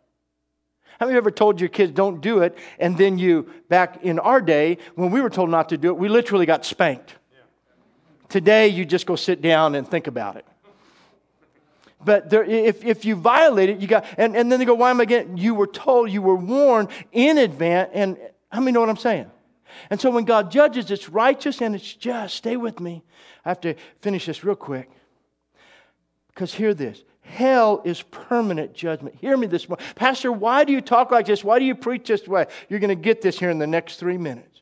Have 0.99 1.11
you 1.11 1.17
ever 1.17 1.31
told 1.31 1.61
your 1.61 1.69
kids 1.69 1.93
don't 1.93 2.23
do 2.23 2.41
it, 2.41 2.57
and 2.79 2.97
then 2.97 3.19
you, 3.19 3.51
back 3.69 4.03
in 4.03 4.19
our 4.19 4.41
day, 4.41 4.79
when 4.95 5.11
we 5.11 5.21
were 5.21 5.29
told 5.29 5.51
not 5.51 5.69
to 5.69 5.77
do 5.77 5.89
it, 5.89 5.99
we 5.99 6.09
literally 6.09 6.47
got 6.47 6.65
spanked? 6.65 7.15
Today, 8.31 8.69
you 8.69 8.87
just 8.87 9.07
go 9.07 9.15
sit 9.15 9.43
down 9.43 9.75
and 9.75 9.87
think 9.87 10.07
about 10.07 10.37
it. 10.37 10.47
But 12.07 12.31
there, 12.31 12.45
if, 12.45 12.85
if 12.85 13.05
you 13.05 13.17
violate 13.17 13.69
it, 13.69 13.81
you 13.81 13.89
got, 13.89 14.07
and, 14.17 14.37
and 14.37 14.51
then 14.51 14.61
they 14.61 14.65
go, 14.65 14.75
why 14.75 14.91
am 14.91 15.01
I 15.01 15.07
getting, 15.07 15.37
you 15.37 15.55
were 15.55 15.67
told, 15.67 16.09
you 16.09 16.23
were 16.23 16.37
warned 16.37 16.89
in 17.11 17.37
advance, 17.37 17.91
and 17.93 18.17
how 18.51 18.61
many 18.61 18.71
know 18.73 18.81
what 18.81 18.89
I'm 18.89 18.97
saying? 18.97 19.29
And 19.91 20.01
so 20.01 20.13
when 20.13 20.25
God 20.25 20.53
judges, 20.53 20.93
it's 20.93 21.09
righteous 21.09 21.61
and 21.61 21.75
it's 21.75 21.95
just. 21.95 22.37
Stay 22.37 22.57
with 22.57 22.79
me. 22.79 23.03
I 23.45 23.49
have 23.49 23.61
to 23.63 23.75
finish 24.01 24.27
this 24.27 24.45
real 24.45 24.55
quick. 24.55 24.89
Because 26.29 26.55
hear 26.55 26.73
this 26.73 27.03
hell 27.23 27.83
is 27.85 28.03
permanent 28.03 28.73
judgment. 28.73 29.17
Hear 29.21 29.37
me 29.37 29.49
this 29.49 29.69
morning. 29.69 29.85
Pastor, 29.97 30.31
why 30.31 30.63
do 30.63 30.73
you 30.73 30.81
talk 30.81 31.11
like 31.11 31.27
this? 31.27 31.43
Why 31.43 31.59
do 31.59 31.65
you 31.65 31.75
preach 31.75 32.07
this 32.07 32.29
way? 32.29 32.47
You're 32.69 32.79
going 32.79 32.89
to 32.89 32.95
get 32.95 33.21
this 33.21 33.37
here 33.37 33.51
in 33.51 33.59
the 33.59 33.67
next 33.67 33.97
three 33.97 34.17
minutes. 34.17 34.56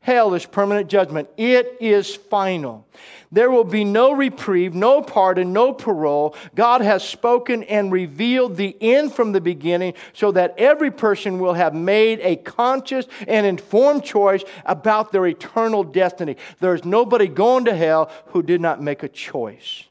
Hell 0.00 0.32
is 0.34 0.46
permanent 0.46 0.88
judgment. 0.88 1.28
It 1.36 1.76
is 1.80 2.14
final. 2.14 2.86
There 3.30 3.50
will 3.50 3.64
be 3.64 3.84
no 3.84 4.12
reprieve, 4.12 4.74
no 4.74 5.02
pardon, 5.02 5.52
no 5.52 5.72
parole. 5.72 6.34
God 6.54 6.80
has 6.80 7.06
spoken 7.06 7.62
and 7.64 7.92
revealed 7.92 8.56
the 8.56 8.76
end 8.80 9.12
from 9.12 9.32
the 9.32 9.40
beginning 9.40 9.94
so 10.14 10.32
that 10.32 10.54
every 10.56 10.90
person 10.90 11.38
will 11.38 11.52
have 11.52 11.74
made 11.74 12.20
a 12.20 12.36
conscious 12.36 13.06
and 13.26 13.44
informed 13.44 14.04
choice 14.04 14.44
about 14.64 15.12
their 15.12 15.26
eternal 15.26 15.84
destiny. 15.84 16.36
There's 16.60 16.84
nobody 16.84 17.26
going 17.26 17.66
to 17.66 17.74
hell 17.74 18.10
who 18.28 18.42
did 18.42 18.60
not 18.60 18.80
make 18.80 19.02
a 19.02 19.08
choice. 19.08 19.84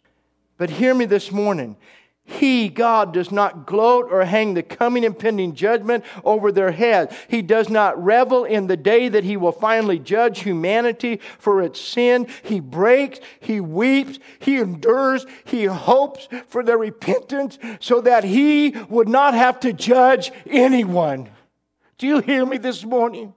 But 0.57 0.71
hear 0.71 0.95
me 0.95 1.05
this 1.05 1.31
morning. 1.31 1.75
He, 2.29 2.67
God, 2.67 3.13
does 3.13 3.31
not 3.31 3.65
gloat 3.65 4.09
or 4.11 4.25
hang 4.25 4.53
the 4.53 4.61
coming 4.61 5.05
impending 5.05 5.55
judgment 5.55 6.03
over 6.25 6.51
their 6.51 6.71
head. 6.71 7.15
He 7.29 7.41
does 7.41 7.69
not 7.69 8.03
revel 8.03 8.43
in 8.43 8.67
the 8.67 8.75
day 8.75 9.07
that 9.07 9.23
He 9.23 9.37
will 9.37 9.53
finally 9.53 9.97
judge 9.97 10.41
humanity 10.41 11.21
for 11.39 11.61
its 11.61 11.79
sin. 11.79 12.27
He 12.43 12.59
breaks, 12.59 13.21
He 13.39 13.61
weeps, 13.61 14.19
He 14.39 14.57
endures, 14.57 15.25
He 15.45 15.63
hopes 15.65 16.27
for 16.47 16.63
their 16.63 16.77
repentance 16.77 17.57
so 17.79 18.01
that 18.01 18.25
He 18.25 18.71
would 18.89 19.07
not 19.07 19.33
have 19.33 19.61
to 19.61 19.71
judge 19.71 20.33
anyone. 20.45 21.29
Do 21.97 22.07
you 22.07 22.19
hear 22.19 22.45
me 22.45 22.57
this 22.57 22.83
morning? 22.83 23.33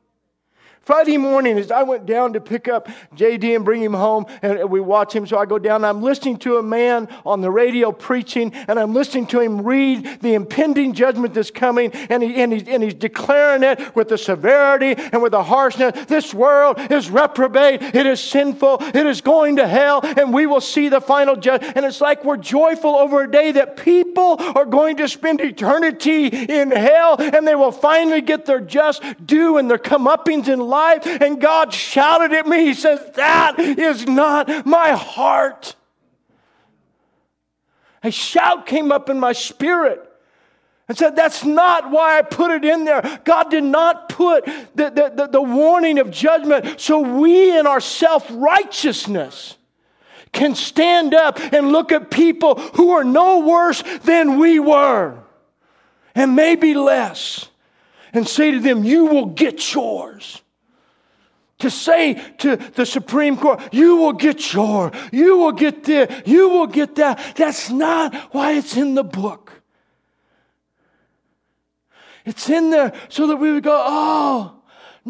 Friday 0.82 1.18
morning, 1.18 1.58
as 1.58 1.70
I 1.70 1.82
went 1.82 2.06
down 2.06 2.32
to 2.32 2.40
pick 2.40 2.66
up 2.66 2.88
JD 3.14 3.54
and 3.54 3.64
bring 3.66 3.82
him 3.82 3.92
home, 3.92 4.24
and 4.40 4.70
we 4.70 4.80
watch 4.80 5.14
him, 5.14 5.26
so 5.26 5.36
I 5.36 5.44
go 5.44 5.58
down, 5.58 5.84
I'm 5.84 6.02
listening 6.02 6.38
to 6.38 6.56
a 6.56 6.62
man 6.62 7.06
on 7.26 7.42
the 7.42 7.50
radio 7.50 7.92
preaching, 7.92 8.52
and 8.66 8.80
I'm 8.80 8.94
listening 8.94 9.26
to 9.28 9.40
him 9.40 9.62
read 9.62 10.20
the 10.22 10.32
impending 10.32 10.94
judgment 10.94 11.34
that's 11.34 11.50
coming, 11.50 11.92
and, 11.92 12.22
he, 12.22 12.34
and, 12.42 12.52
and 12.66 12.82
he's 12.82 12.94
declaring 12.94 13.62
it 13.62 13.94
with 13.94 14.08
the 14.08 14.16
severity 14.16 14.94
and 14.96 15.22
with 15.22 15.32
the 15.32 15.42
harshness. 15.42 16.06
This 16.06 16.32
world 16.32 16.80
is 16.90 17.10
reprobate, 17.10 17.82
it 17.82 18.06
is 18.06 18.20
sinful, 18.20 18.78
it 18.80 19.06
is 19.06 19.20
going 19.20 19.56
to 19.56 19.68
hell, 19.68 20.00
and 20.02 20.32
we 20.32 20.46
will 20.46 20.62
see 20.62 20.88
the 20.88 21.02
final 21.02 21.36
judgment. 21.36 21.76
And 21.76 21.84
it's 21.84 22.00
like 22.00 22.24
we're 22.24 22.38
joyful 22.38 22.96
over 22.96 23.24
a 23.24 23.30
day 23.30 23.52
that 23.52 23.76
people 23.76 24.36
are 24.38 24.64
going 24.64 24.96
to 24.96 25.08
spend 25.08 25.42
eternity 25.42 26.26
in 26.28 26.70
hell, 26.70 27.16
and 27.18 27.46
they 27.46 27.54
will 27.54 27.70
finally 27.70 28.22
get 28.22 28.46
their 28.46 28.60
just 28.60 29.02
due 29.26 29.58
and 29.58 29.70
their 29.70 29.78
comeuppings 29.78 30.48
in 30.48 30.69
life. 30.70 31.04
And 31.04 31.40
God 31.40 31.74
shouted 31.74 32.32
at 32.32 32.46
me, 32.46 32.64
He 32.66 32.74
says, 32.74 33.00
That 33.16 33.58
is 33.58 34.06
not 34.06 34.64
my 34.64 34.92
heart. 34.92 35.74
A 38.02 38.10
shout 38.10 38.66
came 38.66 38.90
up 38.90 39.10
in 39.10 39.20
my 39.20 39.32
spirit 39.32 40.00
and 40.88 40.96
said, 40.96 41.16
That's 41.16 41.44
not 41.44 41.90
why 41.90 42.18
I 42.18 42.22
put 42.22 42.50
it 42.50 42.64
in 42.64 42.84
there. 42.84 43.20
God 43.24 43.50
did 43.50 43.64
not 43.64 44.08
put 44.08 44.44
the, 44.46 44.90
the, 44.90 45.12
the, 45.14 45.28
the 45.32 45.42
warning 45.42 45.98
of 45.98 46.10
judgment 46.10 46.80
so 46.80 47.00
we 47.00 47.56
in 47.58 47.66
our 47.66 47.80
self 47.80 48.26
righteousness 48.30 49.56
can 50.32 50.54
stand 50.54 51.12
up 51.12 51.38
and 51.52 51.72
look 51.72 51.92
at 51.92 52.10
people 52.10 52.54
who 52.54 52.90
are 52.92 53.04
no 53.04 53.40
worse 53.40 53.82
than 54.04 54.38
we 54.38 54.60
were 54.60 55.18
and 56.14 56.36
maybe 56.36 56.74
less 56.74 57.48
and 58.12 58.26
say 58.26 58.50
to 58.52 58.60
them, 58.60 58.84
You 58.84 59.06
will 59.06 59.26
get 59.26 59.74
yours. 59.74 60.42
To 61.60 61.70
say 61.70 62.14
to 62.38 62.56
the 62.56 62.84
Supreme 62.84 63.36
Court, 63.36 63.60
you 63.72 63.96
will 63.96 64.12
get 64.12 64.52
your, 64.52 64.92
you 65.12 65.38
will 65.38 65.52
get 65.52 65.84
this, 65.84 66.22
you 66.26 66.48
will 66.48 66.66
get 66.66 66.96
that. 66.96 67.36
That's 67.36 67.70
not 67.70 68.14
why 68.32 68.52
it's 68.52 68.76
in 68.76 68.94
the 68.94 69.04
book. 69.04 69.52
It's 72.24 72.50
in 72.50 72.70
there 72.70 72.92
so 73.08 73.26
that 73.28 73.36
we 73.36 73.52
would 73.52 73.64
go, 73.64 73.82
oh, 73.86 74.59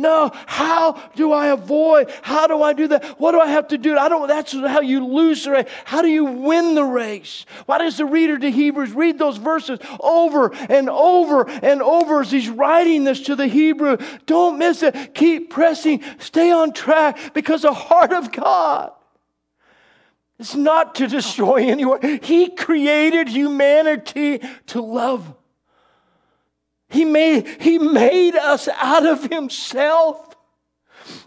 no, 0.01 0.31
how 0.47 0.93
do 1.15 1.33
I 1.33 1.49
avoid? 1.49 2.11
How 2.23 2.47
do 2.47 2.63
I 2.63 2.73
do 2.73 2.89
that? 2.89 3.05
What 3.21 3.33
do 3.33 3.41
I 3.41 3.49
have 3.49 3.69
to 3.69 3.79
do? 3.79 3.99
I 3.99 4.09
don't, 4.09 4.27
that's 4.29 4.53
how 4.53 4.81
you 4.81 5.07
lose 5.07 5.45
the 5.45 5.53
race. 5.53 5.69
How 5.85 6.03
do 6.03 6.09
you 6.09 6.25
win 6.25 6.75
the 6.75 6.85
race? 6.85 7.45
Why 7.67 7.79
does 7.79 7.99
the 7.99 8.07
reader 8.07 8.39
to 8.39 8.51
Hebrews 8.51 8.93
read 8.93 9.19
those 9.19 9.37
verses 9.37 9.79
over 10.01 10.53
and 10.69 10.89
over 10.89 11.49
and 11.49 11.83
over 11.83 12.23
as 12.23 12.31
he's 12.31 12.49
writing 12.49 13.05
this 13.05 13.21
to 13.23 13.37
the 13.37 13.47
Hebrew? 13.47 13.99
Don't 14.27 14.59
miss 14.59 14.83
it. 14.83 15.15
Keep 15.15 15.51
pressing. 15.51 16.03
Stay 16.19 16.51
on 16.51 16.73
track 16.73 17.35
because 17.35 17.63
the 17.63 17.75
heart 17.75 18.13
of 18.13 18.33
God 18.33 18.93
is 20.39 20.57
not 20.57 20.95
to 20.97 21.07
destroy 21.07 21.69
anyone. 21.69 22.21
He 22.23 22.49
created 22.49 23.29
humanity 23.29 24.41
to 24.69 24.81
love. 24.81 25.35
He 26.91 27.05
made, 27.05 27.47
he 27.61 27.79
made 27.79 28.35
us 28.35 28.69
out 28.69 29.07
of 29.07 29.31
himself 29.31 30.30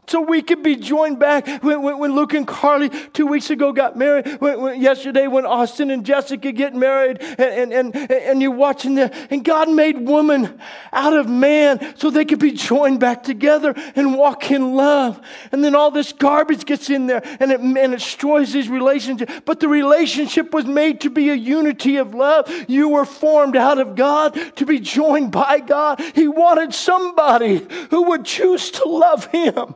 so 0.07 0.21
we 0.21 0.41
could 0.41 0.63
be 0.63 0.75
joined 0.75 1.19
back 1.19 1.47
when, 1.63 1.81
when, 1.81 1.97
when, 1.97 2.15
Luke 2.15 2.33
and 2.33 2.47
Carly 2.47 2.89
two 2.89 3.25
weeks 3.25 3.49
ago 3.49 3.71
got 3.71 3.97
married, 3.97 4.27
when, 4.39 4.81
yesterday 4.81 5.27
when 5.27 5.45
Austin 5.45 5.89
and 5.91 6.05
Jessica 6.05 6.51
get 6.51 6.75
married, 6.75 7.21
and, 7.21 7.73
and, 7.73 7.95
and, 7.95 8.11
and 8.11 8.41
you're 8.41 8.51
watching 8.51 8.95
them, 8.95 9.09
and 9.29 9.43
God 9.43 9.69
made 9.69 9.97
woman 9.99 10.59
out 10.91 11.13
of 11.13 11.27
man 11.27 11.95
so 11.97 12.09
they 12.09 12.25
could 12.25 12.39
be 12.39 12.51
joined 12.51 12.99
back 12.99 13.23
together 13.23 13.73
and 13.95 14.15
walk 14.15 14.51
in 14.51 14.75
love. 14.75 15.19
And 15.51 15.63
then 15.63 15.75
all 15.75 15.91
this 15.91 16.13
garbage 16.13 16.65
gets 16.65 16.89
in 16.89 17.07
there 17.07 17.21
and 17.39 17.51
it, 17.51 17.59
and 17.59 17.77
it 17.77 17.97
destroys 17.97 18.53
these 18.53 18.69
relationships. 18.69 19.33
But 19.45 19.59
the 19.59 19.67
relationship 19.67 20.53
was 20.53 20.65
made 20.65 21.01
to 21.01 21.09
be 21.09 21.29
a 21.29 21.35
unity 21.35 21.97
of 21.97 22.13
love. 22.13 22.51
You 22.67 22.89
were 22.89 23.05
formed 23.05 23.55
out 23.55 23.79
of 23.79 23.95
God 23.95 24.39
to 24.57 24.65
be 24.65 24.79
joined 24.79 25.31
by 25.31 25.59
God. 25.59 26.01
He 26.13 26.27
wanted 26.27 26.73
somebody 26.73 27.65
who 27.89 28.03
would 28.09 28.25
choose 28.25 28.71
to 28.71 28.87
love 28.87 29.25
Him. 29.27 29.72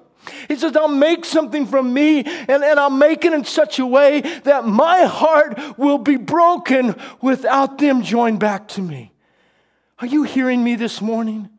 He 0.47 0.55
says, 0.55 0.75
I'll 0.75 0.88
make 0.88 1.25
something 1.25 1.65
from 1.65 1.93
me 1.93 2.23
and, 2.23 2.63
and 2.63 2.80
I'll 2.80 2.89
make 2.89 3.25
it 3.25 3.34
in 3.34 3.43
such 3.43 3.80
a 3.80 3.86
way 3.86 4.21
that 4.43 4.65
my 4.65 5.03
heart 5.03 5.78
will 5.78 5.97
be 5.97 6.17
broken 6.17 6.95
without 7.21 7.78
them 7.78 8.01
joined 8.03 8.39
back 8.39 8.67
to 8.69 8.82
me. 8.82 9.11
Are 9.99 10.07
you 10.07 10.23
hearing 10.23 10.63
me 10.63 10.75
this 10.75 11.01
morning? 11.01 11.49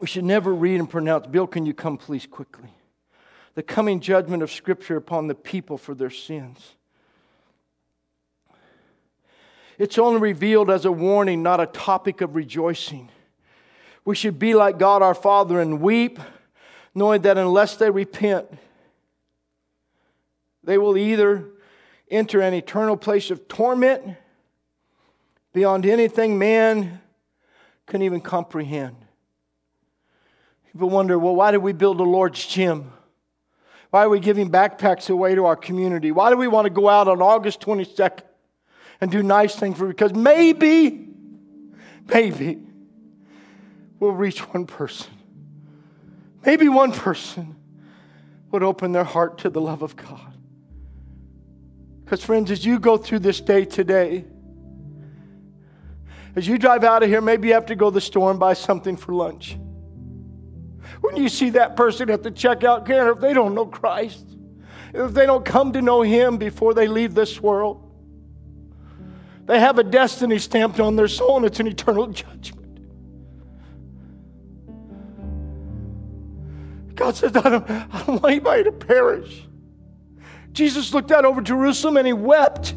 We 0.00 0.06
should 0.06 0.24
never 0.24 0.54
read 0.54 0.78
and 0.78 0.88
pronounce, 0.88 1.26
Bill, 1.26 1.46
can 1.46 1.66
you 1.66 1.74
come 1.74 1.96
please 1.96 2.26
quickly? 2.26 2.70
The 3.54 3.62
coming 3.62 4.00
judgment 4.00 4.42
of 4.42 4.52
Scripture 4.52 4.96
upon 4.96 5.26
the 5.26 5.34
people 5.34 5.78
for 5.78 5.94
their 5.94 6.10
sins. 6.10 6.76
It's 9.78 9.98
only 9.98 10.20
revealed 10.20 10.70
as 10.70 10.84
a 10.84 10.92
warning, 10.92 11.42
not 11.42 11.60
a 11.60 11.66
topic 11.66 12.20
of 12.20 12.34
rejoicing. 12.34 13.10
We 14.08 14.14
should 14.14 14.38
be 14.38 14.54
like 14.54 14.78
God 14.78 15.02
our 15.02 15.12
Father 15.12 15.60
and 15.60 15.82
weep, 15.82 16.18
knowing 16.94 17.20
that 17.22 17.36
unless 17.36 17.76
they 17.76 17.90
repent, 17.90 18.46
they 20.64 20.78
will 20.78 20.96
either 20.96 21.44
enter 22.10 22.40
an 22.40 22.54
eternal 22.54 22.96
place 22.96 23.30
of 23.30 23.48
torment 23.48 24.16
beyond 25.52 25.84
anything 25.84 26.38
man 26.38 27.02
can 27.86 28.00
even 28.00 28.22
comprehend. 28.22 28.96
People 30.72 30.88
wonder, 30.88 31.18
well, 31.18 31.36
why 31.36 31.50
did 31.50 31.58
we 31.58 31.74
build 31.74 32.00
a 32.00 32.02
Lord's 32.02 32.46
gym? 32.46 32.90
Why 33.90 34.04
are 34.04 34.08
we 34.08 34.20
giving 34.20 34.50
backpacks 34.50 35.10
away 35.10 35.34
to 35.34 35.44
our 35.44 35.54
community? 35.54 36.12
Why 36.12 36.30
do 36.30 36.38
we 36.38 36.48
want 36.48 36.64
to 36.64 36.70
go 36.70 36.88
out 36.88 37.08
on 37.08 37.20
August 37.20 37.60
22nd 37.60 38.22
and 39.02 39.10
do 39.10 39.22
nice 39.22 39.54
things 39.54 39.76
for 39.76 39.86
because 39.86 40.14
maybe, 40.14 41.08
maybe 42.06 42.67
will 43.98 44.12
reach 44.12 44.40
one 44.52 44.66
person. 44.66 45.10
Maybe 46.44 46.68
one 46.68 46.92
person 46.92 47.56
would 48.50 48.62
open 48.62 48.92
their 48.92 49.04
heart 49.04 49.38
to 49.38 49.50
the 49.50 49.60
love 49.60 49.82
of 49.82 49.96
God. 49.96 50.34
Because, 52.04 52.24
friends, 52.24 52.50
as 52.50 52.64
you 52.64 52.78
go 52.78 52.96
through 52.96 53.18
this 53.18 53.40
day 53.40 53.64
today, 53.64 54.24
as 56.34 56.46
you 56.46 56.56
drive 56.56 56.84
out 56.84 57.02
of 57.02 57.08
here, 57.08 57.20
maybe 57.20 57.48
you 57.48 57.54
have 57.54 57.66
to 57.66 57.74
go 57.74 57.90
to 57.90 57.94
the 57.94 58.00
store 58.00 58.30
and 58.30 58.40
buy 58.40 58.54
something 58.54 58.96
for 58.96 59.12
lunch. 59.12 59.58
When 61.00 61.16
you 61.16 61.28
see 61.28 61.50
that 61.50 61.76
person 61.76 62.10
at 62.10 62.22
the 62.22 62.30
checkout 62.30 62.86
counter, 62.86 63.12
if 63.12 63.20
they 63.20 63.32
don't 63.32 63.54
know 63.54 63.66
Christ, 63.66 64.24
if 64.94 65.12
they 65.12 65.26
don't 65.26 65.44
come 65.44 65.72
to 65.72 65.82
know 65.82 66.02
Him 66.02 66.38
before 66.38 66.74
they 66.74 66.86
leave 66.86 67.14
this 67.14 67.40
world, 67.40 67.84
they 69.46 69.58
have 69.60 69.78
a 69.78 69.84
destiny 69.84 70.38
stamped 70.38 70.80
on 70.80 70.96
their 70.96 71.08
soul 71.08 71.38
and 71.38 71.46
it's 71.46 71.60
an 71.60 71.66
eternal 71.66 72.06
judgment. 72.06 72.57
God 76.98 77.14
says, 77.14 77.34
I 77.36 77.48
don't, 77.48 77.70
I 77.70 78.02
don't 78.06 78.22
want 78.22 78.24
anybody 78.24 78.64
to 78.64 78.72
perish. 78.72 79.46
Jesus 80.52 80.92
looked 80.92 81.12
out 81.12 81.24
over 81.24 81.40
Jerusalem 81.40 81.96
and 81.96 82.06
he 82.06 82.12
wept. 82.12 82.74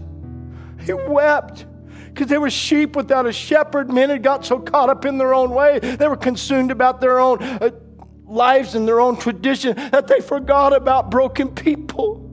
He 0.85 0.93
wept 0.93 1.65
because 2.05 2.27
they 2.27 2.37
were 2.37 2.51
sheep 2.51 2.95
without 2.95 3.25
a 3.25 3.33
shepherd. 3.33 3.91
Men 3.91 4.11
had 4.11 4.21
got 4.21 4.45
so 4.45 4.59
caught 4.59 4.89
up 4.89 5.05
in 5.05 5.17
their 5.17 5.33
own 5.33 5.49
way, 5.49 5.79
they 5.79 6.07
were 6.07 6.15
consumed 6.15 6.69
about 6.69 7.01
their 7.01 7.19
own 7.19 7.41
uh, 7.41 7.71
lives 8.25 8.75
and 8.75 8.87
their 8.87 9.01
own 9.01 9.17
tradition 9.17 9.75
that 9.75 10.07
they 10.07 10.19
forgot 10.19 10.71
about 10.73 11.09
broken 11.09 11.49
people. 11.49 12.30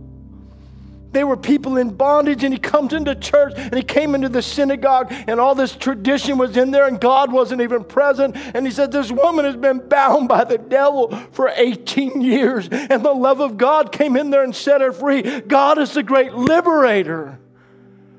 They 1.19 1.25
were 1.25 1.37
people 1.37 1.79
in 1.79 1.91
bondage, 1.91 2.45
and 2.45 2.55
he 2.55 2.61
comes 2.61 2.93
into 2.93 3.13
church 3.17 3.53
and 3.57 3.75
he 3.75 3.83
came 3.83 4.15
into 4.15 4.29
the 4.29 4.41
synagogue, 4.41 5.13
and 5.27 5.41
all 5.41 5.57
this 5.57 5.75
tradition 5.75 6.39
was 6.39 6.57
in 6.57 6.71
there, 6.71 6.87
and 6.87 7.01
God 7.01 7.33
wasn't 7.33 7.61
even 7.61 7.83
present. 7.83 8.37
And 8.55 8.65
he 8.65 8.71
said, 8.71 8.93
This 8.93 9.11
woman 9.11 9.45
has 9.45 9.57
been 9.57 9.89
bound 9.89 10.29
by 10.29 10.45
the 10.45 10.59
devil 10.59 11.11
for 11.33 11.51
18 11.53 12.21
years, 12.21 12.69
and 12.69 13.05
the 13.05 13.13
love 13.13 13.41
of 13.41 13.59
God 13.59 13.91
came 13.91 14.17
in 14.17 14.31
there 14.31 14.45
and 14.45 14.55
set 14.55 14.81
her 14.81 14.93
free. 14.93 15.41
God 15.41 15.79
is 15.79 15.93
the 15.93 16.05
great 16.05 16.35
liberator, 16.35 17.41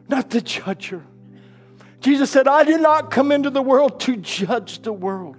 not 0.10 0.30
the 0.30 0.42
judger. 0.42 1.02
Jesus 2.02 2.30
said, 2.30 2.50
I 2.50 2.66
did 2.66 2.82
not 2.82 3.12
come 3.12 3.32
into 3.32 3.50
the 3.50 3.62
world 3.62 4.02
to 4.02 4.18
judge 4.18 4.82
the 4.82 4.92
world, 4.92 5.38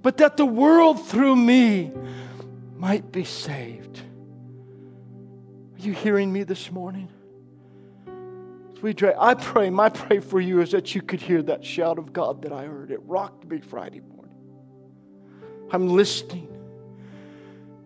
but 0.00 0.16
that 0.16 0.38
the 0.38 0.46
world 0.46 1.06
through 1.06 1.36
me 1.36 1.92
might 2.78 3.12
be 3.12 3.24
saved 3.24 3.91
you 5.84 5.92
hearing 5.92 6.32
me 6.32 6.42
this 6.44 6.70
morning? 6.70 7.08
As 8.74 8.82
we 8.82 8.94
I 9.18 9.34
pray, 9.34 9.70
my 9.70 9.88
prayer 9.88 10.20
for 10.20 10.40
you 10.40 10.60
is 10.60 10.72
that 10.72 10.94
you 10.94 11.02
could 11.02 11.20
hear 11.20 11.42
that 11.42 11.64
shout 11.64 11.98
of 11.98 12.12
God 12.12 12.42
that 12.42 12.52
I 12.52 12.64
heard. 12.64 12.90
It 12.90 13.00
rocked 13.04 13.44
me 13.46 13.60
Friday 13.60 14.00
morning. 14.00 14.34
I'm 15.70 15.88
listening. 15.88 16.48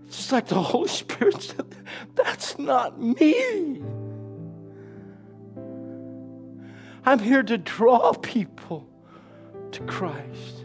It's 0.06 0.16
just 0.16 0.32
like 0.32 0.46
the 0.46 0.60
Holy 0.60 0.88
Spirit 0.88 1.42
said, 1.42 1.74
that's 2.14 2.58
not 2.58 3.00
me. 3.00 3.82
I'm 7.04 7.18
here 7.20 7.42
to 7.44 7.58
draw 7.58 8.12
people 8.14 8.88
to 9.72 9.80
Christ, 9.82 10.64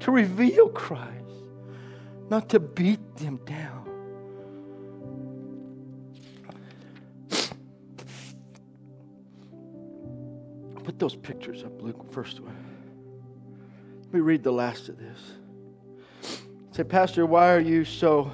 to 0.00 0.10
reveal 0.10 0.68
Christ, 0.70 1.10
not 2.30 2.48
to 2.50 2.60
beat 2.60 3.16
them 3.16 3.38
down. 3.44 3.93
Put 10.94 11.00
those 11.00 11.16
pictures 11.16 11.64
up, 11.64 11.82
Luke, 11.82 12.12
first 12.12 12.38
one. 12.38 12.54
Let 14.04 14.14
me 14.14 14.20
read 14.20 14.44
the 14.44 14.52
last 14.52 14.88
of 14.88 14.96
this. 14.96 15.18
Say, 16.70 16.84
Pastor, 16.84 17.26
why 17.26 17.52
are 17.52 17.58
you 17.58 17.84
so 17.84 18.30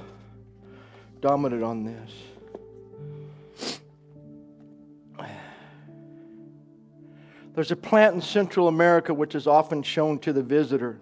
dominant 1.22 1.62
on 1.62 1.84
this? 1.84 2.10
There's 7.54 7.70
a 7.70 7.76
plant 7.76 8.16
in 8.16 8.20
Central 8.20 8.68
America 8.68 9.14
which 9.14 9.34
is 9.34 9.46
often 9.46 9.82
shown 9.82 10.18
to 10.18 10.34
the 10.34 10.42
visitor. 10.42 11.00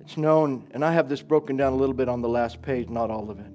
It's 0.00 0.16
known, 0.16 0.68
and 0.70 0.84
I 0.84 0.92
have 0.92 1.08
this 1.08 1.22
broken 1.22 1.56
down 1.56 1.72
a 1.72 1.76
little 1.76 1.92
bit 1.92 2.08
on 2.08 2.22
the 2.22 2.28
last 2.28 2.62
page, 2.62 2.88
not 2.88 3.10
all 3.10 3.30
of 3.30 3.40
it. 3.40 3.52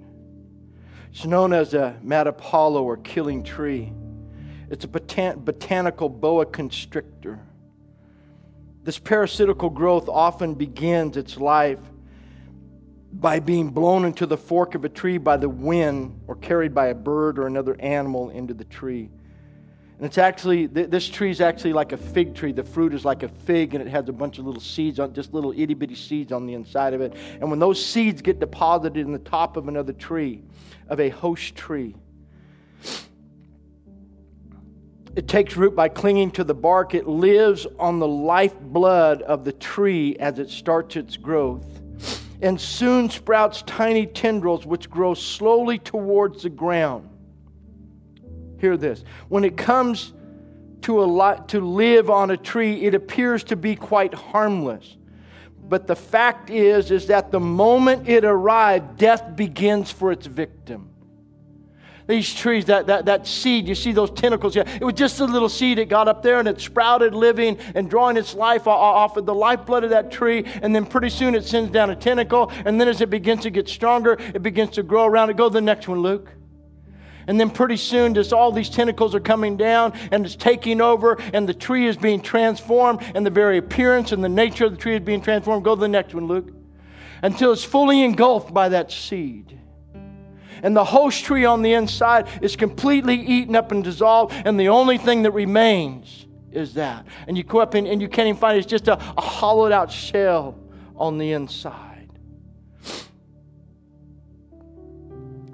It's 1.14 1.24
known 1.24 1.54
as 1.54 1.74
a 1.74 1.98
matapalo 2.04 2.82
or 2.82 2.98
killing 2.98 3.44
tree. 3.44 3.94
It's 4.70 4.84
a 4.84 4.88
botan- 4.88 5.46
botanical 5.46 6.10
boa 6.10 6.46
constrictor. 6.46 7.40
This 8.84 9.00
parasitical 9.00 9.70
growth 9.70 10.10
often 10.10 10.54
begins 10.54 11.18
its 11.18 11.38
life 11.38 11.80
by 13.12 13.40
being 13.40 13.70
blown 13.70 14.06
into 14.06 14.26
the 14.26 14.38
fork 14.38 14.76
of 14.76 14.86
a 14.86 14.90
tree 14.90 15.18
by 15.18 15.38
the 15.38 15.50
wind 15.50 16.22
or 16.28 16.36
carried 16.36 16.74
by 16.74 16.88
a 16.88 16.96
bird 16.96 17.40
or 17.40 17.48
another 17.48 17.76
animal 17.80 18.30
into 18.30 18.54
the 18.54 18.66
tree. 18.66 19.10
And 19.98 20.06
it's 20.06 20.20
actually, 20.20 20.68
this 20.68 21.10
tree 21.10 21.32
is 21.32 21.42
actually 21.42 21.74
like 21.74 21.92
a 21.92 21.98
fig 21.98 22.36
tree. 22.36 22.52
The 22.52 22.64
fruit 22.64 22.94
is 22.94 23.04
like 23.04 23.24
a 23.24 23.30
fig, 23.30 23.74
and 23.74 23.82
it 23.86 23.90
has 23.90 24.08
a 24.10 24.14
bunch 24.14 24.38
of 24.38 24.46
little 24.46 24.62
seeds 24.62 25.00
on, 25.00 25.14
just 25.14 25.34
little 25.34 25.52
itty 25.52 25.74
bitty 25.74 25.96
seeds 25.96 26.32
on 26.32 26.46
the 26.46 26.54
inside 26.54 26.94
of 26.94 27.02
it. 27.02 27.16
And 27.42 27.50
when 27.50 27.58
those 27.58 27.84
seeds 27.84 28.22
get 28.22 28.40
deposited 28.40 29.04
in 29.04 29.12
the 29.12 29.18
top 29.18 29.58
of 29.58 29.68
another 29.68 29.94
tree, 29.94 30.44
of 30.88 31.00
a 31.00 31.10
host 31.10 31.56
tree, 31.56 31.96
it 35.18 35.28
takes 35.28 35.58
root 35.58 35.76
by 35.76 35.90
clinging 35.90 36.30
to 36.30 36.44
the 36.44 36.54
bark. 36.54 36.94
It 36.94 37.08
lives 37.08 37.66
on 37.80 37.98
the 37.98 38.08
lifeblood 38.08 39.24
of 39.24 39.44
the 39.44 39.52
tree 39.52 40.16
as 40.20 40.38
it 40.38 40.50
starts 40.50 40.96
its 40.96 41.18
growth 41.18 41.66
and 42.42 42.62
soon 42.62 43.10
sprouts 43.10 43.64
tiny 43.64 44.06
tendrils 44.06 44.66
which 44.66 44.90
grow 44.90 45.14
slowly 45.14 45.80
towards 45.80 46.44
the 46.44 46.50
ground. 46.50 47.10
Hear 48.60 48.78
this. 48.78 49.04
When 49.28 49.44
it 49.44 49.58
comes 49.58 50.14
to, 50.82 51.04
a 51.04 51.44
to 51.48 51.62
live 51.62 52.10
on 52.10 52.32
a 52.32 52.38
tree, 52.38 52.86
it 52.86 52.94
appears 52.94 53.44
to 53.46 53.56
be 53.56 53.76
quite 53.76 54.14
harmless. 54.14 54.98
But 55.68 55.88
the 55.88 55.96
fact 55.96 56.50
is, 56.50 56.92
is 56.92 57.08
that 57.08 57.32
the 57.32 57.40
moment 57.40 58.08
it 58.08 58.24
arrived, 58.24 58.98
death 58.98 59.36
begins 59.36 59.92
for 59.92 60.12
its 60.12 60.28
victim. 60.28 60.92
These 62.08 62.34
trees, 62.34 62.66
that, 62.66 62.88
that, 62.88 63.06
that 63.06 63.28
seed, 63.28 63.68
you 63.68 63.76
see 63.76 63.92
those 63.92 64.12
tentacles. 64.12 64.56
Yeah, 64.56 64.64
it 64.66 64.84
was 64.84 64.94
just 64.94 65.20
a 65.20 65.26
little 65.26 65.50
seed. 65.50 65.78
It 65.78 65.90
got 65.90 66.08
up 66.08 66.24
there 66.24 66.40
and 66.40 66.48
it 66.48 66.62
sprouted, 66.62 67.14
living 67.14 67.58
and 67.76 67.90
drawing 67.90 68.16
its 68.16 68.34
life 68.34 68.66
off 68.66 69.18
of 69.18 69.26
the 69.26 69.36
lifeblood 69.36 69.84
of 69.84 69.90
that 69.90 70.10
tree. 70.10 70.46
And 70.62 70.74
then 70.74 70.86
pretty 70.86 71.10
soon 71.10 71.36
it 71.36 71.44
sends 71.44 71.70
down 71.70 71.90
a 71.90 71.96
tentacle. 71.98 72.50
And 72.64 72.80
then 72.80 72.88
as 72.88 73.02
it 73.02 73.10
begins 73.10 73.44
to 73.44 73.50
get 73.50 73.68
stronger, 73.68 74.18
it 74.34 74.42
begins 74.42 74.72
to 74.72 74.84
grow 74.84 75.06
around 75.06 75.30
it. 75.30 75.36
Go 75.36 75.50
to 75.50 75.54
the 75.54 75.60
next 75.60 75.90
one, 75.90 76.00
Luke. 76.00 76.32
And 77.28 77.38
then 77.38 77.50
pretty 77.50 77.76
soon, 77.76 78.14
just 78.14 78.32
all 78.32 78.54
these 78.54 78.70
tentacles 78.70 79.14
are 79.14 79.20
coming 79.20 79.58
down 79.58 79.92
and 80.12 80.26
it's 80.26 80.38
taking 80.38 80.80
over, 80.80 81.20
and 81.34 81.48
the 81.48 81.54
tree 81.54 81.88
is 81.88 81.98
being 81.98 82.22
transformed, 82.22 83.02
and 83.16 83.26
the 83.26 83.30
very 83.30 83.58
appearance 83.58 84.14
and 84.14 84.24
the 84.24 84.30
nature 84.30 84.64
of 84.66 84.72
the 84.72 84.78
tree 84.78 84.96
is 84.96 85.02
being 85.02 85.20
transformed. 85.20 85.66
Go 85.66 85.76
to 85.76 85.82
the 85.82 85.90
next 85.90 86.16
one, 86.16 86.28
Luke. 86.28 86.54
Until 87.22 87.52
it's 87.52 87.66
fully 87.66 88.02
engulfed 88.02 88.54
by 88.54 88.70
that 88.70 88.94
seed. 88.94 89.60
And 90.64 90.76
the 90.76 90.84
host 90.84 91.24
tree 91.26 91.46
on 91.46 91.62
the 91.62 91.74
inside 91.74 92.28
is 92.42 92.56
completely 92.56 93.16
eaten 93.16 93.56
up 93.56 93.72
and 93.72 93.84
dissolved, 93.84 94.34
and 94.46 94.60
the 94.60 94.70
only 94.70 94.98
thing 94.98 95.24
that 95.24 95.32
remains 95.32 96.26
is 96.52 96.74
that. 96.76 97.06
And 97.28 97.38
you 97.38 97.44
go 97.44 97.60
up 97.60 97.74
and, 97.74 97.88
and 97.88 98.02
you 98.02 98.08
can't 98.08 98.28
even 98.28 98.40
find 98.40 98.58
it, 98.58 98.62
it's 98.62 98.70
just 98.70 98.88
a, 98.88 98.98
a 99.18 99.22
hollowed 99.22 99.72
out 99.72 99.92
shell 99.92 100.60
on 100.96 101.18
the 101.18 101.32
inside. 101.32 101.86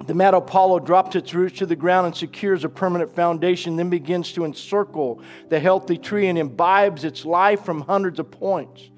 The 0.06 0.12
Matapalo 0.12 0.84
drops 0.84 1.16
its 1.16 1.32
roots 1.32 1.58
to 1.60 1.66
the 1.66 1.76
ground 1.76 2.06
and 2.06 2.14
secures 2.14 2.62
a 2.62 2.68
permanent 2.68 3.14
foundation, 3.16 3.76
then 3.76 3.88
begins 3.88 4.32
to 4.32 4.44
encircle 4.44 5.22
the 5.48 5.58
healthy 5.58 5.96
tree 5.96 6.26
and 6.26 6.36
imbibes 6.36 7.04
its 7.04 7.24
life 7.24 7.64
from 7.64 7.80
hundreds 7.80 8.18
of 8.18 8.30
points. 8.30 8.90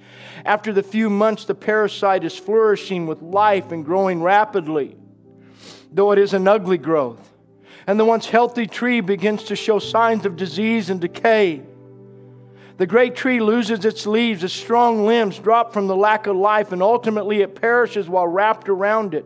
After 0.45 0.73
the 0.73 0.83
few 0.83 1.09
months, 1.09 1.45
the 1.45 1.55
parasite 1.55 2.25
is 2.25 2.37
flourishing 2.37 3.07
with 3.07 3.23
life 3.23 3.71
and 3.71 3.85
growing 3.85 4.21
rapidly, 4.21 4.97
though 5.97 6.13
it 6.13 6.19
is 6.19 6.35
an 6.35 6.47
ugly 6.47 6.77
growth. 6.77 7.33
And 7.87 7.99
the 7.99 8.05
once 8.05 8.29
healthy 8.29 8.67
tree 8.67 9.01
begins 9.01 9.45
to 9.45 9.57
show 9.57 9.79
signs 9.79 10.27
of 10.27 10.37
disease 10.37 10.91
and 10.91 11.01
decay. 11.01 11.63
The 12.77 12.87
great 12.87 13.17
tree 13.17 13.41
loses 13.41 13.85
its 13.87 14.07
leaves, 14.07 14.45
its 14.45 14.53
strong 14.53 15.07
limbs 15.07 15.39
drop 15.39 15.73
from 15.73 15.87
the 15.87 15.97
lack 15.97 16.27
of 16.27 16.37
life, 16.37 16.73
and 16.73 16.83
ultimately 16.83 17.41
it 17.41 17.59
perishes 17.59 18.11
while 18.11 18.29
wrapped 18.29 18.69
around 18.69 19.15
it. 19.15 19.25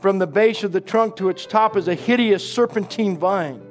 From 0.00 0.18
the 0.18 0.26
base 0.26 0.64
of 0.64 0.72
the 0.72 0.82
trunk 0.82 1.16
to 1.16 1.30
its 1.30 1.46
top 1.46 1.78
is 1.78 1.88
a 1.88 1.94
hideous 1.94 2.46
serpentine 2.46 3.16
vine. 3.16 3.62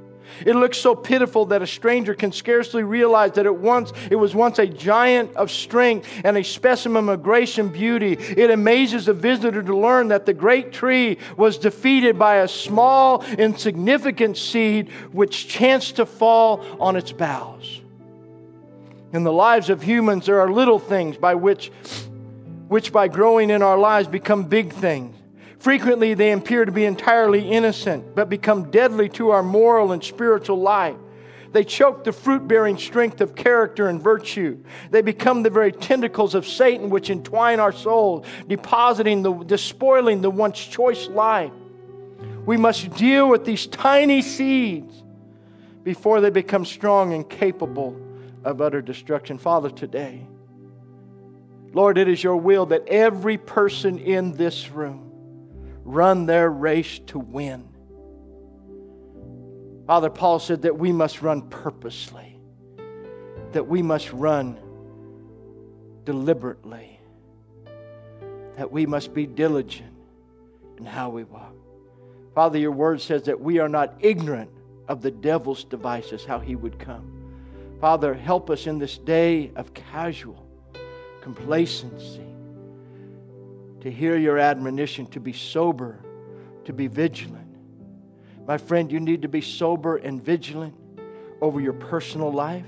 It 0.46 0.56
looks 0.56 0.78
so 0.78 0.96
pitiful 0.96 1.46
that 1.48 1.62
a 1.62 1.68
stranger 1.68 2.14
can 2.14 2.32
scarcely 2.32 2.84
realize 2.84 3.34
that 3.34 3.46
it 3.46 3.56
once 3.56 3.92
it 4.10 4.16
was 4.16 4.36
once 4.36 4.60
a 4.60 4.68
giant 4.68 5.36
of 5.36 5.52
strength 5.52 6.08
and 6.24 6.38
a 6.38 6.44
specimen 6.44 7.10
of 7.10 7.24
grace 7.24 7.58
and 7.58 7.72
beauty. 7.72 8.14
It 8.14 8.50
amazes 8.50 9.06
the 9.06 9.14
visitor 9.14 9.64
to 9.64 9.78
learn 9.78 10.10
that 10.10 10.26
the 10.26 10.34
great 10.34 10.72
tree 10.72 11.18
was 11.38 11.58
defeated 11.58 12.18
by 12.18 12.38
a 12.38 12.48
small, 12.48 13.24
insignificant 13.38 14.38
seed 14.38 14.92
which 15.12 15.48
chanced 15.48 15.98
to 15.98 16.06
fall 16.06 16.64
on 16.80 16.96
its 16.96 17.12
boughs. 17.12 17.82
In 19.14 19.24
the 19.24 19.32
lives 19.32 19.70
of 19.70 19.82
humans, 19.82 20.26
there 20.26 20.42
are 20.42 20.52
little 20.52 20.80
things 20.80 21.18
by 21.18 21.36
which, 21.36 21.72
which 22.68 22.92
by 22.92 23.08
growing 23.08 23.52
in 23.52 23.62
our 23.62 23.78
lives 23.78 24.08
become 24.08 24.46
big 24.46 24.74
things. 24.74 25.16
Frequently, 25.64 26.14
they 26.14 26.34
appear 26.34 26.66
to 26.66 26.74
be 26.74 26.84
entirely 26.84 27.50
innocent, 27.50 28.16
but 28.16 28.28
become 28.28 28.70
deadly 28.70 29.08
to 29.08 29.30
our 29.30 29.42
moral 29.42 29.94
and 29.94 30.04
spiritual 30.04 30.60
life. 30.60 30.98
They 31.54 31.64
choke 31.64 32.04
the 32.04 32.12
fruit 32.12 32.50
bearing 32.50 32.78
strength 32.78 33.22
of 33.22 33.34
character 33.34 33.88
and 33.88 34.02
virtue. 34.02 34.62
They 34.92 35.02
become 35.02 35.42
the 35.42 35.50
very 35.50 35.72
tentacles 35.72 36.36
of 36.36 36.46
Satan 36.46 36.90
which 36.90 37.10
entwine 37.10 37.62
our 37.62 37.72
souls, 37.72 38.26
depositing 38.46 39.22
the 39.22 39.32
despoiling 39.32 40.20
the 40.20 40.30
once 40.30 40.60
choice 40.60 41.08
life. 41.08 41.54
We 42.46 42.58
must 42.58 42.94
deal 42.98 43.30
with 43.30 43.46
these 43.46 43.66
tiny 43.66 44.22
seeds 44.22 45.02
before 45.82 46.20
they 46.20 46.30
become 46.30 46.66
strong 46.66 47.14
and 47.14 47.30
capable 47.30 47.96
of 48.44 48.60
utter 48.60 48.82
destruction. 48.82 49.38
Father, 49.38 49.70
today, 49.70 50.28
Lord, 51.72 51.98
it 51.98 52.10
is 52.10 52.22
your 52.22 52.36
will 52.36 52.66
that 52.66 52.86
every 52.90 53.38
person 53.38 53.98
in 53.98 54.34
this 54.36 54.70
room 54.70 55.12
run 55.84 56.26
their 56.26 56.50
race 56.50 57.00
to 57.08 57.20
win. 57.20 57.68
Father 59.86 60.10
Paul 60.10 60.40
said 60.40 60.62
that 60.62 60.78
we 60.78 60.92
must 60.92 61.22
run 61.22 61.50
purposely, 61.50 62.40
that 63.52 63.68
we 63.68 63.82
must 63.82 64.12
run 64.14 64.58
deliberately, 66.06 67.00
that 68.58 68.72
we 68.72 68.86
must 68.86 69.14
be 69.14 69.26
diligent 69.26 69.94
in 70.78 70.86
how 70.86 71.10
we 71.10 71.24
walk. 71.24 71.54
Father, 72.34 72.58
your 72.58 72.72
word 72.72 73.02
says 73.02 73.24
that 73.24 73.40
we 73.40 73.60
are 73.60 73.70
not 73.70 73.94
ignorant 74.00 74.50
of 74.88 75.02
the 75.02 75.12
devil's 75.12 75.64
devices, 75.64 76.26
how 76.26 76.40
he 76.40 76.56
would 76.56 76.80
come. 76.80 77.10
Father, 77.80 78.14
help 78.14 78.50
us 78.50 78.66
in 78.68 78.80
this 78.80 78.98
day 78.98 79.52
of 79.56 79.74
casual 79.74 80.48
complacency 81.22 82.33
to 83.84 83.92
hear 83.92 84.16
your 84.16 84.40
admonition 84.40 85.06
to 85.08 85.20
be 85.20 85.34
sober, 85.34 86.00
to 86.64 86.72
be 86.72 86.88
vigilant. 86.88 87.54
My 88.48 88.58
friend, 88.58 88.90
you 88.90 89.02
need 89.02 89.24
to 89.24 89.28
be 89.28 89.42
sober 89.42 89.98
and 89.98 90.24
vigilant 90.24 90.74
over 91.42 91.60
your 91.60 91.74
personal 91.74 92.32
life, 92.32 92.66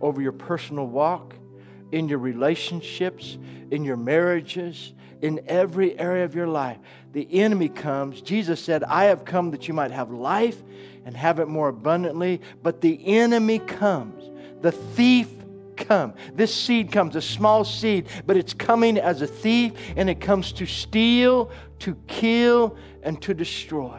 over 0.00 0.22
your 0.22 0.32
personal 0.32 0.86
walk, 0.86 1.34
in 1.90 2.08
your 2.08 2.20
relationships, 2.20 3.36
in 3.72 3.82
your 3.82 3.96
marriages, 3.96 4.92
in 5.22 5.40
every 5.48 5.98
area 5.98 6.24
of 6.24 6.36
your 6.36 6.46
life. 6.46 6.78
The 7.12 7.26
enemy 7.40 7.68
comes. 7.68 8.20
Jesus 8.20 8.62
said, 8.62 8.84
I 8.84 9.06
have 9.06 9.24
come 9.24 9.50
that 9.50 9.66
you 9.66 9.74
might 9.74 9.90
have 9.90 10.12
life 10.12 10.62
and 11.04 11.16
have 11.16 11.40
it 11.40 11.48
more 11.48 11.68
abundantly. 11.68 12.42
But 12.62 12.80
the 12.80 13.16
enemy 13.18 13.58
comes. 13.58 14.30
The 14.60 14.70
thief 14.70 15.28
come. 15.88 16.14
This 16.34 16.54
seed 16.54 16.92
comes, 16.92 17.16
a 17.16 17.22
small 17.22 17.64
seed, 17.64 18.08
but 18.26 18.36
it's 18.36 18.52
coming 18.52 18.98
as 18.98 19.22
a 19.22 19.26
thief 19.26 19.72
and 19.96 20.10
it 20.10 20.20
comes 20.20 20.52
to 20.52 20.66
steal, 20.66 21.50
to 21.80 21.96
kill, 22.06 22.76
and 23.02 23.20
to 23.22 23.34
destroy. 23.34 23.98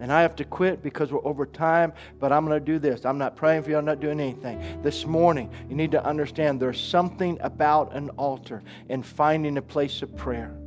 And 0.00 0.10
I 0.10 0.22
have 0.22 0.34
to 0.36 0.44
quit 0.44 0.82
because 0.82 1.12
we're 1.12 1.24
over 1.26 1.44
time, 1.44 1.92
but 2.18 2.32
I'm 2.32 2.46
going 2.46 2.58
to 2.58 2.64
do 2.64 2.78
this. 2.78 3.04
I'm 3.04 3.18
not 3.18 3.36
praying 3.36 3.62
for 3.62 3.70
you, 3.70 3.76
I'm 3.76 3.84
not 3.84 4.00
doing 4.00 4.18
anything. 4.18 4.82
This 4.82 5.06
morning, 5.06 5.50
you 5.68 5.76
need 5.76 5.90
to 5.92 6.04
understand 6.04 6.58
there's 6.58 6.80
something 6.80 7.38
about 7.42 7.94
an 7.94 8.08
altar 8.10 8.62
and 8.88 9.04
finding 9.04 9.58
a 9.58 9.62
place 9.62 10.00
of 10.00 10.16
prayer. 10.16 10.59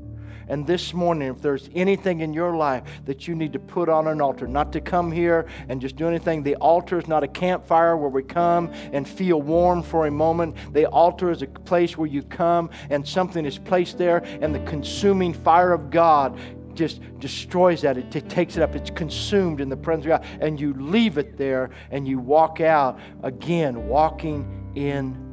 And 0.48 0.66
this 0.68 0.94
morning, 0.94 1.30
if 1.30 1.42
there's 1.42 1.70
anything 1.74 2.22
in 2.22 2.34
your 2.34 2.56
life 2.56 2.84
that 3.06 3.28
you 3.28 3.36
need 3.36 3.54
to 3.54 3.60
put 3.60 3.90
on 3.90 4.08
an 4.08 4.22
altar, 4.22 4.48
not 4.48 4.72
to 4.74 4.82
come 4.82 5.12
here 5.12 5.48
and 5.70 5.80
just 5.80 5.96
do 5.96 6.08
anything, 6.08 6.44
the 6.44 6.56
altar 6.56 6.98
is 6.98 7.08
not 7.08 7.24
a 7.24 7.28
campfire 7.28 7.98
where 7.98 8.10
we 8.10 8.24
come 8.24 8.72
and 8.92 9.08
feel 9.08 9.42
warm 9.42 9.82
for 9.82 10.08
a 10.08 10.12
moment. 10.12 10.56
The 10.74 10.86
altar 10.86 11.32
is 11.32 11.42
a 11.42 11.48
place 11.48 11.98
where 11.98 12.08
you 12.08 12.24
come 12.24 12.70
and 12.90 13.08
something 13.08 13.46
is 13.46 13.58
placed 13.58 13.98
there, 13.98 14.24
and 14.42 14.54
the 14.54 14.60
consuming 14.62 15.34
fire 15.34 15.74
of 15.74 15.90
God 15.90 16.40
just 16.74 17.02
destroys 17.20 17.82
that. 17.82 17.98
It, 17.98 18.16
it, 18.16 18.30
takes 18.30 18.58
it 18.58 18.64
up. 18.64 18.76
It's 18.76 18.90
consumed 18.90 19.62
in 19.62 19.70
the 19.70 19.78
presence 19.78 20.06
of 20.06 20.10
God. 20.10 20.26
And 20.42 20.60
you 20.60 20.74
leave 20.74 21.18
it 21.18 21.38
there 21.38 21.70
and 21.92 22.08
you 22.08 22.20
walk 22.20 22.62
out 22.62 23.00
again, 23.22 23.88
walking 23.88 24.72
in. 24.76 25.33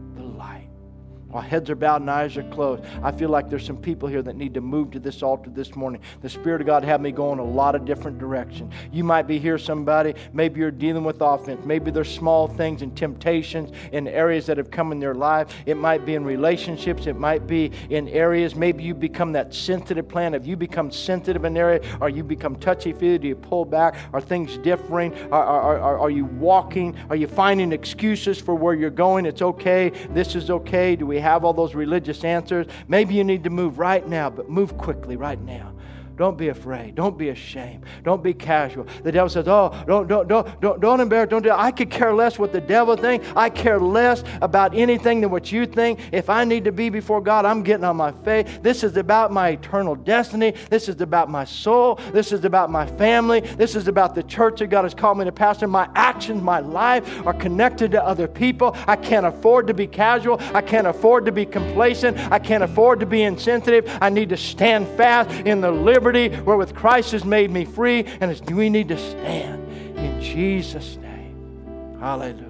While 1.31 1.43
heads 1.43 1.71
are 1.71 1.77
bowed 1.77 2.01
and 2.01 2.11
eyes 2.11 2.37
are 2.37 2.43
closed, 2.45 2.83
I 3.03 3.13
feel 3.13 3.29
like 3.29 3.49
there's 3.49 3.65
some 3.65 3.77
people 3.77 4.09
here 4.09 4.23
that 4.23 4.37
need 4.37 4.55
to 4.55 4.61
move 4.61 4.91
to 4.93 4.99
this 4.99 5.23
altar 5.23 5.51
this 5.51 5.77
morning. 5.77 6.01
The 6.23 6.29
Spirit 6.29 6.61
of 6.61 6.67
God 6.67 6.83
had 6.83 7.01
me 7.01 7.13
go 7.13 7.33
in 7.33 7.39
a 7.39 7.45
lot 7.45 7.75
of 7.75 7.85
different 7.85 8.19
directions. 8.19 8.73
You 8.93 9.05
might 9.05 9.27
be 9.29 9.39
here, 9.39 9.59
somebody. 9.59 10.15
Maybe 10.33 10.61
you're 10.61 10.71
dealing 10.71 11.05
with 11.05 11.21
offense. 11.21 11.65
Maybe 11.65 11.91
there's 11.91 12.13
small 12.13 12.49
things 12.49 12.83
and 12.83 12.97
temptations 12.97 13.71
in 13.93 14.09
areas 14.09 14.47
that 14.47 14.57
have 14.57 14.71
come 14.71 14.91
in 14.91 14.99
their 14.99 15.15
life. 15.15 15.55
It 15.67 15.77
might 15.77 16.05
be 16.05 16.15
in 16.15 16.25
relationships. 16.25 17.07
It 17.07 17.17
might 17.17 17.47
be 17.47 17.71
in 17.91 18.09
areas. 18.09 18.57
Maybe 18.57 18.83
you 18.83 18.95
become 18.95 19.33
that 19.33 19.55
sensitive 19.55 20.09
plant. 20.09 20.35
Have 20.35 20.47
you 20.47 20.57
become 20.57 20.91
sensitive 20.91 21.45
in 21.45 21.53
an 21.53 21.57
area? 21.57 21.81
Are 22.01 22.09
you 22.09 22.25
become 22.25 22.57
touchy 22.57 22.93
feely? 22.93 23.19
Do 23.19 23.29
you 23.29 23.37
pull 23.37 23.65
back? 23.65 23.97
Are 24.13 24.21
things 24.21 24.59
differing? 24.59 25.15
Are, 25.31 25.45
are, 25.45 25.79
are, 25.79 25.99
are 26.01 26.11
you 26.11 26.25
walking? 26.25 26.97
Are 27.09 27.17
you 27.17 27.29
finding 27.29 27.73
excuses 27.73 28.41
for 28.41 28.55
where 28.55 28.75
you're 28.75 28.91
going? 28.91 29.27
It's 29.27 29.43
okay. 29.43 29.91
This 30.11 30.35
is 30.35 30.51
okay. 30.51 30.97
Do 30.97 31.07
we 31.07 31.20
have 31.21 31.45
all 31.45 31.53
those 31.53 31.75
religious 31.75 32.25
answers. 32.25 32.67
Maybe 32.89 33.15
you 33.15 33.25
need 33.25 33.45
to 33.45 33.51
move 33.51 33.79
right 33.79 34.07
now, 34.07 34.31
but 34.31 34.49
move 34.49 34.77
quickly 34.77 35.17
right 35.17 35.41
now. 35.41 35.73
Don't 36.21 36.37
be 36.37 36.49
afraid. 36.49 36.97
Don't 36.97 37.17
be 37.17 37.31
ashamed. 37.31 37.85
Don't 38.05 38.23
be 38.23 38.35
casual. 38.35 38.87
The 39.05 39.11
devil 39.11 39.31
says, 39.31 39.49
Oh, 39.49 39.75
don't, 39.87 40.07
don't, 40.07 40.29
don't, 40.29 40.61
don't, 40.61 40.79
don't 40.79 41.01
embarrass. 41.01 41.31
Don't 41.31 41.43
do 41.43 41.51
I 41.51 41.71
could 41.71 41.89
care 41.89 42.13
less 42.13 42.39
what 42.39 42.53
the 42.53 42.61
devil 42.61 42.95
thinks. 42.95 43.27
I 43.35 43.49
care 43.49 43.81
less 43.81 44.23
about 44.43 44.75
anything 44.75 45.23
than 45.23 45.31
what 45.31 45.51
you 45.51 45.65
think. 45.65 45.99
If 46.13 46.29
I 46.29 46.45
need 46.45 46.65
to 46.65 46.73
be 46.73 46.91
before 46.91 47.23
God, 47.23 47.47
I'm 47.47 47.63
getting 47.63 47.85
on 47.85 47.97
my 47.97 48.13
face. 48.13 48.59
This 48.61 48.85
is 48.85 48.99
about 48.99 49.33
my 49.33 49.49
eternal 49.49 49.95
destiny. 49.95 50.53
This 50.69 50.91
is 50.91 51.01
about 51.01 51.31
my 51.31 51.47
soul. 51.47 51.99
This 52.13 52.33
is 52.33 52.45
about 52.45 52.71
my 52.71 52.85
family. 52.85 53.41
This 53.41 53.75
is 53.75 53.89
about 53.89 54.15
the 54.15 54.23
church 54.23 54.59
that 54.59 54.67
God 54.67 54.83
has 54.83 54.93
called 54.93 55.17
me 55.17 55.25
to 55.25 55.33
pastor. 55.33 55.69
My 55.69 55.89
actions, 55.95 56.43
my 56.43 56.61
life 56.61 57.27
are 57.27 57.33
connected 57.33 57.93
to 57.93 58.05
other 58.05 58.29
people. 58.29 58.77
I 58.87 58.97
can't 58.97 59.25
afford 59.25 59.69
to 59.69 59.73
be 59.73 59.87
casual. 59.87 60.39
I 60.55 60.61
can't 60.61 60.87
afford 60.87 61.25
to 61.25 61.33
be 61.33 61.47
complacent. 61.47 62.19
I 62.31 62.39
can't 62.39 62.63
afford 62.63 63.01
to 63.01 63.07
be 63.07 63.23
insensitive. 63.23 63.91
I 64.03 64.11
need 64.11 64.29
to 64.29 64.37
stand 64.37 64.87
fast 64.99 65.31
in 65.47 65.63
the 65.63 65.71
liberty 65.71 66.10
liberty 66.13 66.43
wherewith 66.43 66.75
Christ 66.75 67.13
has 67.13 67.25
made 67.25 67.51
me 67.51 67.65
free, 67.65 68.05
and 68.21 68.39
we 68.51 68.69
need 68.69 68.89
to 68.89 68.99
stand 68.99 69.69
in 69.97 70.21
Jesus' 70.21 70.97
name. 70.97 71.97
Hallelujah. 72.01 72.47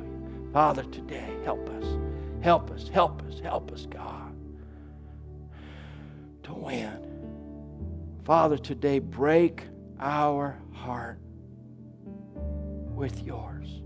Father, 0.52 0.82
today, 0.84 1.34
help 1.44 1.68
us. 1.70 1.84
Help 2.42 2.70
us, 2.70 2.88
help 2.88 3.22
us, 3.24 3.38
help 3.40 3.72
us, 3.72 3.86
God, 3.86 4.34
to 6.44 6.54
win. 6.54 6.96
Father, 8.24 8.56
today, 8.56 8.98
break 8.98 9.64
our 9.98 10.58
heart 10.72 11.18
with 12.34 13.22
yours. 13.22 13.82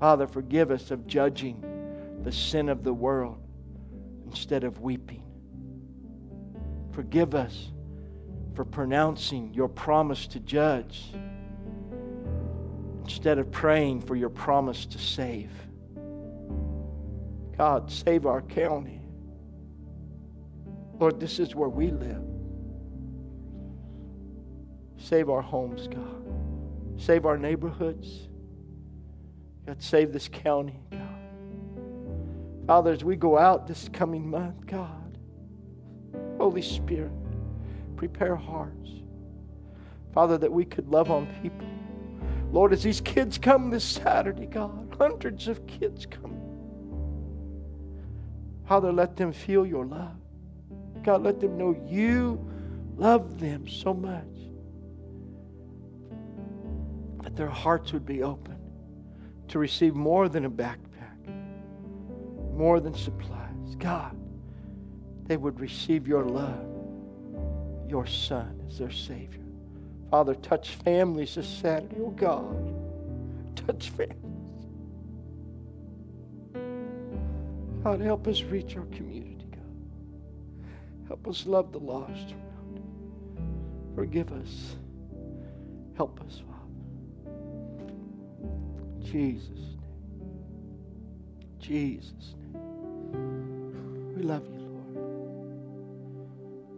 Father, 0.00 0.26
forgive 0.26 0.70
us 0.70 0.90
of 0.90 1.06
judging 1.06 1.62
the 2.22 2.32
sin 2.32 2.68
of 2.68 2.82
the 2.82 2.92
world 2.92 3.38
instead 4.26 4.64
of 4.64 4.80
weeping. 4.80 5.22
Forgive 6.92 7.34
us 7.34 7.70
for 8.54 8.64
pronouncing 8.64 9.52
your 9.52 9.68
promise 9.68 10.26
to 10.28 10.40
judge 10.40 11.12
instead 13.02 13.38
of 13.38 13.50
praying 13.50 14.00
for 14.00 14.16
your 14.16 14.30
promise 14.30 14.86
to 14.86 14.98
save. 14.98 15.50
God, 17.56 17.90
save 17.90 18.26
our 18.26 18.42
county. 18.42 19.00
Lord, 20.98 21.20
this 21.20 21.38
is 21.38 21.54
where 21.54 21.68
we 21.68 21.90
live. 21.90 22.22
Save 24.96 25.28
our 25.28 25.42
homes, 25.42 25.86
God. 25.88 26.24
Save 26.96 27.26
our 27.26 27.36
neighborhoods. 27.36 28.28
God, 29.66 29.82
save 29.82 30.12
this 30.12 30.28
county, 30.28 30.80
God. 30.90 31.00
Father, 32.66 32.92
as 32.92 33.04
we 33.04 33.16
go 33.16 33.36
out 33.36 33.66
this 33.66 33.90
coming 33.92 34.28
month, 34.28 34.66
God, 34.66 35.18
Holy 36.38 36.62
Spirit, 36.62 37.12
prepare 37.96 38.36
hearts. 38.36 38.90
Father, 40.12 40.38
that 40.38 40.52
we 40.52 40.64
could 40.64 40.88
love 40.88 41.10
on 41.10 41.26
people. 41.42 41.66
Lord, 42.52 42.72
as 42.72 42.84
these 42.84 43.00
kids 43.00 43.36
come 43.36 43.70
this 43.70 43.84
Saturday, 43.84 44.46
God, 44.46 44.94
hundreds 44.96 45.48
of 45.48 45.66
kids 45.66 46.06
come. 46.06 46.40
Father, 48.68 48.92
let 48.92 49.16
them 49.16 49.32
feel 49.32 49.66
your 49.66 49.84
love. 49.84 50.16
God, 51.02 51.22
let 51.22 51.40
them 51.40 51.58
know 51.58 51.76
you 51.86 52.48
love 52.96 53.40
them 53.40 53.66
so 53.68 53.92
much 53.92 54.24
that 57.22 57.34
their 57.34 57.48
hearts 57.48 57.92
would 57.92 58.06
be 58.06 58.22
open 58.22 58.56
to 59.48 59.58
receive 59.58 59.94
more 59.94 60.28
than 60.28 60.44
a 60.44 60.50
backpack, 60.50 61.18
more 62.54 62.78
than 62.78 62.94
supplies. 62.94 63.74
God, 63.78 64.16
they 65.24 65.36
would 65.36 65.58
receive 65.58 66.06
your 66.06 66.24
love 66.24 66.73
your 67.88 68.06
Son 68.06 68.60
as 68.68 68.78
their 68.78 68.90
Savior. 68.90 69.40
Father, 70.10 70.34
touch 70.34 70.70
families 70.76 71.34
this 71.34 71.48
Saturday, 71.48 71.96
oh 72.00 72.10
God. 72.10 72.74
Touch 73.56 73.90
families. 73.90 74.18
God, 77.82 78.00
help 78.00 78.26
us 78.28 78.42
reach 78.42 78.76
our 78.76 78.86
community, 78.86 79.46
God. 79.50 79.60
Help 81.08 81.28
us 81.28 81.46
love 81.46 81.72
the 81.72 81.78
lost 81.78 82.32
around. 82.32 82.82
Forgive 83.94 84.32
us. 84.32 84.76
Help 85.96 86.20
us, 86.22 86.40
Father. 86.40 86.54
Jesus' 89.02 89.48
name. 89.48 89.80
Jesus' 91.60 92.34
name. 92.52 94.14
We 94.16 94.22
love 94.22 94.44
you, 94.46 94.60
Lord. 94.60 94.96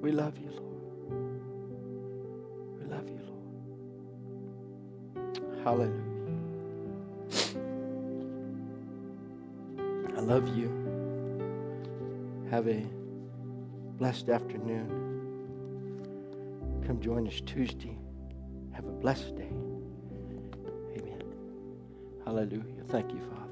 We 0.03 0.13
love 0.13 0.37
you, 0.39 0.51
Lord. 0.51 0.66
Hallelujah. 5.67 5.91
I 10.17 10.21
love 10.21 10.47
you. 10.57 10.71
Have 12.53 12.69
a 12.69 12.87
blessed 13.99 14.29
afternoon. 14.29 14.87
Come 16.87 17.01
join 17.01 17.27
us 17.27 17.41
Tuesday. 17.41 17.99
Have 18.75 18.85
a 18.85 18.93
blessed 18.93 19.35
day. 19.35 19.51
Amen. 20.97 21.21
Hallelujah. 22.25 22.85
Thank 22.87 23.11
you, 23.13 23.19
Father. 23.23 23.46